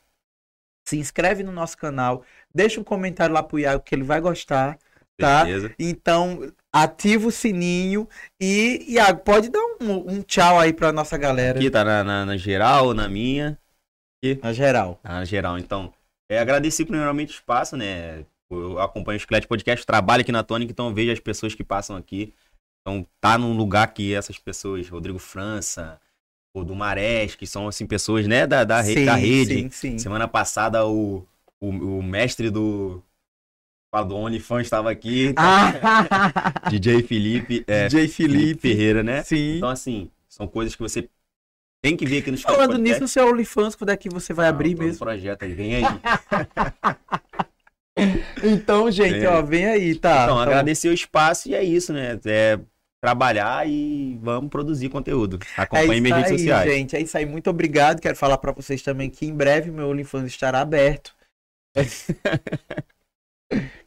se 0.84 0.97
inscreve 0.97 1.43
no 1.43 1.51
nosso 1.53 1.78
canal, 1.78 2.24
deixa 2.53 2.78
um 2.78 2.84
comentário 2.84 3.34
lá 3.34 3.41
pro 3.41 3.58
Iago 3.58 3.84
que 3.84 3.95
ele 3.95 4.03
vai 4.03 4.20
gostar 4.20 4.78
tá? 5.18 5.43
Beleza. 5.43 5.74
Então, 5.80 6.51
ativa 6.74 7.28
o 7.28 7.32
sininho 7.32 8.07
e, 8.41 8.86
Iago, 8.88 9.22
pode 9.22 9.49
dar 9.49 9.59
um, 9.82 10.13
um 10.13 10.22
tchau 10.22 10.59
aí 10.59 10.72
pra 10.72 10.91
nossa 10.91 11.18
galera. 11.18 11.59
Aqui 11.59 11.70
tá 11.70 11.84
na, 11.84 12.03
na, 12.03 12.26
na 12.26 12.38
geral, 12.38 12.93
na 12.93 13.07
minha. 13.07 13.57
Aqui. 14.24 14.39
Na 14.41 14.53
geral. 14.53 14.99
na 15.03 15.26
geral, 15.26 15.57
então. 15.57 15.93
É, 16.30 16.39
agradecer 16.39 16.86
primeiramente 16.86 17.30
o 17.30 17.36
espaço, 17.36 17.78
né? 17.78 18.26
Eu 18.49 18.80
acompanho 18.80 19.18
o 19.18 19.22
Esqueleto 19.22 19.47
Podcast, 19.47 19.86
trabalho 19.86 20.22
aqui 20.22 20.32
na 20.32 20.43
Tônica, 20.43 20.72
então 20.72 20.93
vejo 20.93 21.11
as 21.11 21.20
pessoas 21.20 21.53
que 21.53 21.63
passam 21.63 21.95
aqui. 21.95 22.34
Então, 22.82 23.05
tá 23.20 23.38
num 23.38 23.55
lugar 23.55 23.93
que 23.93 24.13
essas 24.13 24.38
pessoas, 24.38 24.88
Rodrigo 24.88 25.20
França, 25.20 25.99
o 26.55 26.63
do 26.63 26.76
Marés, 26.76 27.36
que 27.36 27.45
são, 27.45 27.68
assim, 27.68 27.86
pessoas, 27.86 28.26
né, 28.28 28.47
da, 28.47 28.63
da, 28.63 28.84
sim, 28.84 29.05
da 29.05 29.15
rede. 29.15 29.63
Sim, 29.63 29.70
sim. 29.70 29.97
Semana 29.99 30.28
passada, 30.28 30.86
o, 30.86 31.26
o, 31.59 31.70
o 31.70 32.03
mestre 32.03 32.49
do, 32.49 33.03
do 33.93 34.15
OnlyFans 34.15 34.61
estava 34.61 34.91
aqui. 34.91 35.33
Tá? 35.33 35.73
Ah. 35.81 36.53
DJ 36.69 37.03
Felipe. 37.03 37.63
É, 37.67 37.88
DJ 37.88 38.07
Felipe. 38.07 38.38
Felipe. 38.38 38.61
Ferreira, 38.61 39.03
né? 39.03 39.23
Sim. 39.23 39.57
Então, 39.57 39.69
assim, 39.69 40.09
são 40.27 40.47
coisas 40.47 40.75
que 40.75 40.81
você 40.81 41.09
tem 41.81 41.95
que 41.95 42.05
ver 42.05 42.19
aqui 42.19 42.31
no 42.31 42.38
Falando 42.38 42.77
nisso, 42.77 43.03
o 43.03 43.07
seu 43.07 43.27
OnlyFans, 43.27 43.75
quando 43.75 43.91
é 43.91 43.97
que 43.97 44.09
você 44.09 44.33
vai 44.33 44.47
abrir 44.47 44.75
mesmo? 44.75 44.99
projeto 44.99 45.43
aí, 45.43 45.53
vem 45.53 45.75
aí. 45.75 45.83
então, 48.43 48.91
gente, 48.91 49.23
é. 49.23 49.29
ó, 49.29 49.41
vem 49.41 49.65
aí, 49.65 49.95
tá? 49.95 50.23
Então, 50.23 50.35
tá 50.35 50.43
agradecer 50.43 50.89
o 50.89 50.93
espaço 50.93 51.49
e 51.49 51.55
é 51.55 51.63
isso, 51.63 51.93
né? 51.93 52.19
É 52.25 52.59
trabalhar 53.01 53.67
e 53.69 54.17
vamos 54.21 54.49
produzir 54.49 54.89
conteúdo. 54.89 55.39
Acompanhe 55.55 55.97
é 55.97 56.01
minhas 56.01 56.17
redes 56.17 56.41
sociais. 56.41 56.71
gente. 56.71 56.95
É 56.95 57.01
isso 57.01 57.17
aí. 57.17 57.25
Muito 57.25 57.49
obrigado. 57.49 58.01
Quero 58.01 58.15
falar 58.15 58.38
para 58.38 58.51
vocês 58.51 58.81
também 58.81 59.09
que 59.09 59.25
em 59.25 59.33
breve 59.33 59.71
meu 59.71 59.89
OnlyFans 59.89 60.27
estará 60.27 60.61
aberto. 60.61 61.15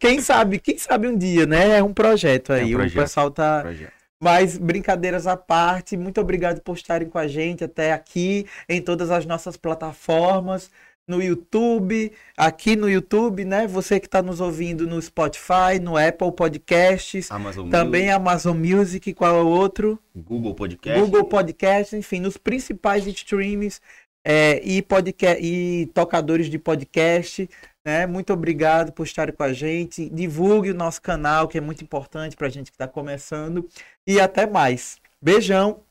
Quem 0.01 0.20
sabe, 0.22 0.59
quem 0.59 0.78
sabe 0.78 1.07
um 1.07 1.16
dia, 1.16 1.44
né? 1.44 1.78
É 1.78 1.82
um 1.82 1.92
projeto 1.92 2.55
aí. 2.55 2.72
É 2.72 2.74
um 2.74 2.78
projeto, 2.78 2.98
o 2.98 3.03
pessoal 3.03 3.30
tá. 3.30 3.61
Projeto. 3.61 3.92
Mas 4.22 4.59
brincadeiras 4.59 5.26
à 5.26 5.36
parte, 5.36 5.96
muito 5.96 6.20
obrigado 6.20 6.61
por 6.61 6.76
estarem 6.76 7.09
com 7.09 7.18
a 7.18 7.26
gente 7.26 7.64
até 7.64 7.92
aqui 7.92 8.46
em 8.68 8.80
todas 8.80 9.11
as 9.11 9.24
nossas 9.24 9.57
plataformas, 9.57 10.70
no 11.09 11.22
YouTube, 11.22 12.12
aqui 12.36 12.76
no 12.76 12.88
YouTube, 12.88 13.44
né? 13.44 13.66
Você 13.66 13.98
que 13.98 14.07
está 14.07 14.20
nos 14.22 14.40
ouvindo 14.40 14.86
no 14.86 15.01
Spotify, 15.01 15.78
no 15.80 15.96
Apple 15.96 16.32
Podcasts, 16.32 17.30
Amazon 17.30 17.70
também 17.70 18.03
Music. 18.03 18.16
Amazon 18.16 18.57
Music, 18.57 19.14
qual 19.14 19.36
é 19.36 19.42
o 19.42 19.48
outro? 19.48 19.98
Google 20.14 20.55
Podcast. 20.55 21.01
Google 21.01 21.24
Podcast, 21.24 21.96
enfim, 21.96 22.20
nos 22.20 22.36
principais 22.36 23.07
streams 23.07 23.80
é, 24.24 24.61
e, 24.62 24.82
podcast, 24.82 25.42
e 25.42 25.86
tocadores 25.94 26.48
de 26.48 26.59
podcast. 26.59 27.48
Né? 27.85 28.07
Muito 28.07 28.33
obrigado 28.33 28.93
por 28.93 29.05
estar 29.05 29.33
com 29.33 29.43
a 29.43 29.53
gente. 29.53 30.09
Divulgue 30.11 30.70
o 30.70 30.74
nosso 30.74 31.01
canal, 31.01 31.49
que 31.49 31.59
é 31.59 31.61
muito 31.61 31.83
importante 31.83 32.37
para 32.37 32.47
a 32.47 32.51
gente 32.51 32.70
que 32.70 32.74
está 32.74 32.87
começando. 32.87 33.68
E 34.07 34.20
até 34.20 34.47
mais. 34.47 34.99
Beijão 35.20 35.83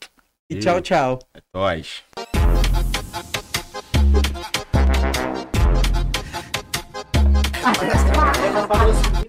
e, 0.49 0.55
e 0.55 0.59
tchau, 0.59 0.81
tchau. 0.81 1.19
É 1.33 1.41
nóis. 1.53 2.03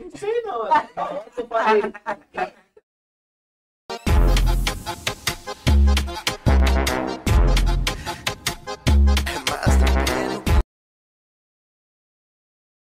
Não 0.00 0.10
sei 0.16 0.42
não. 0.42 0.68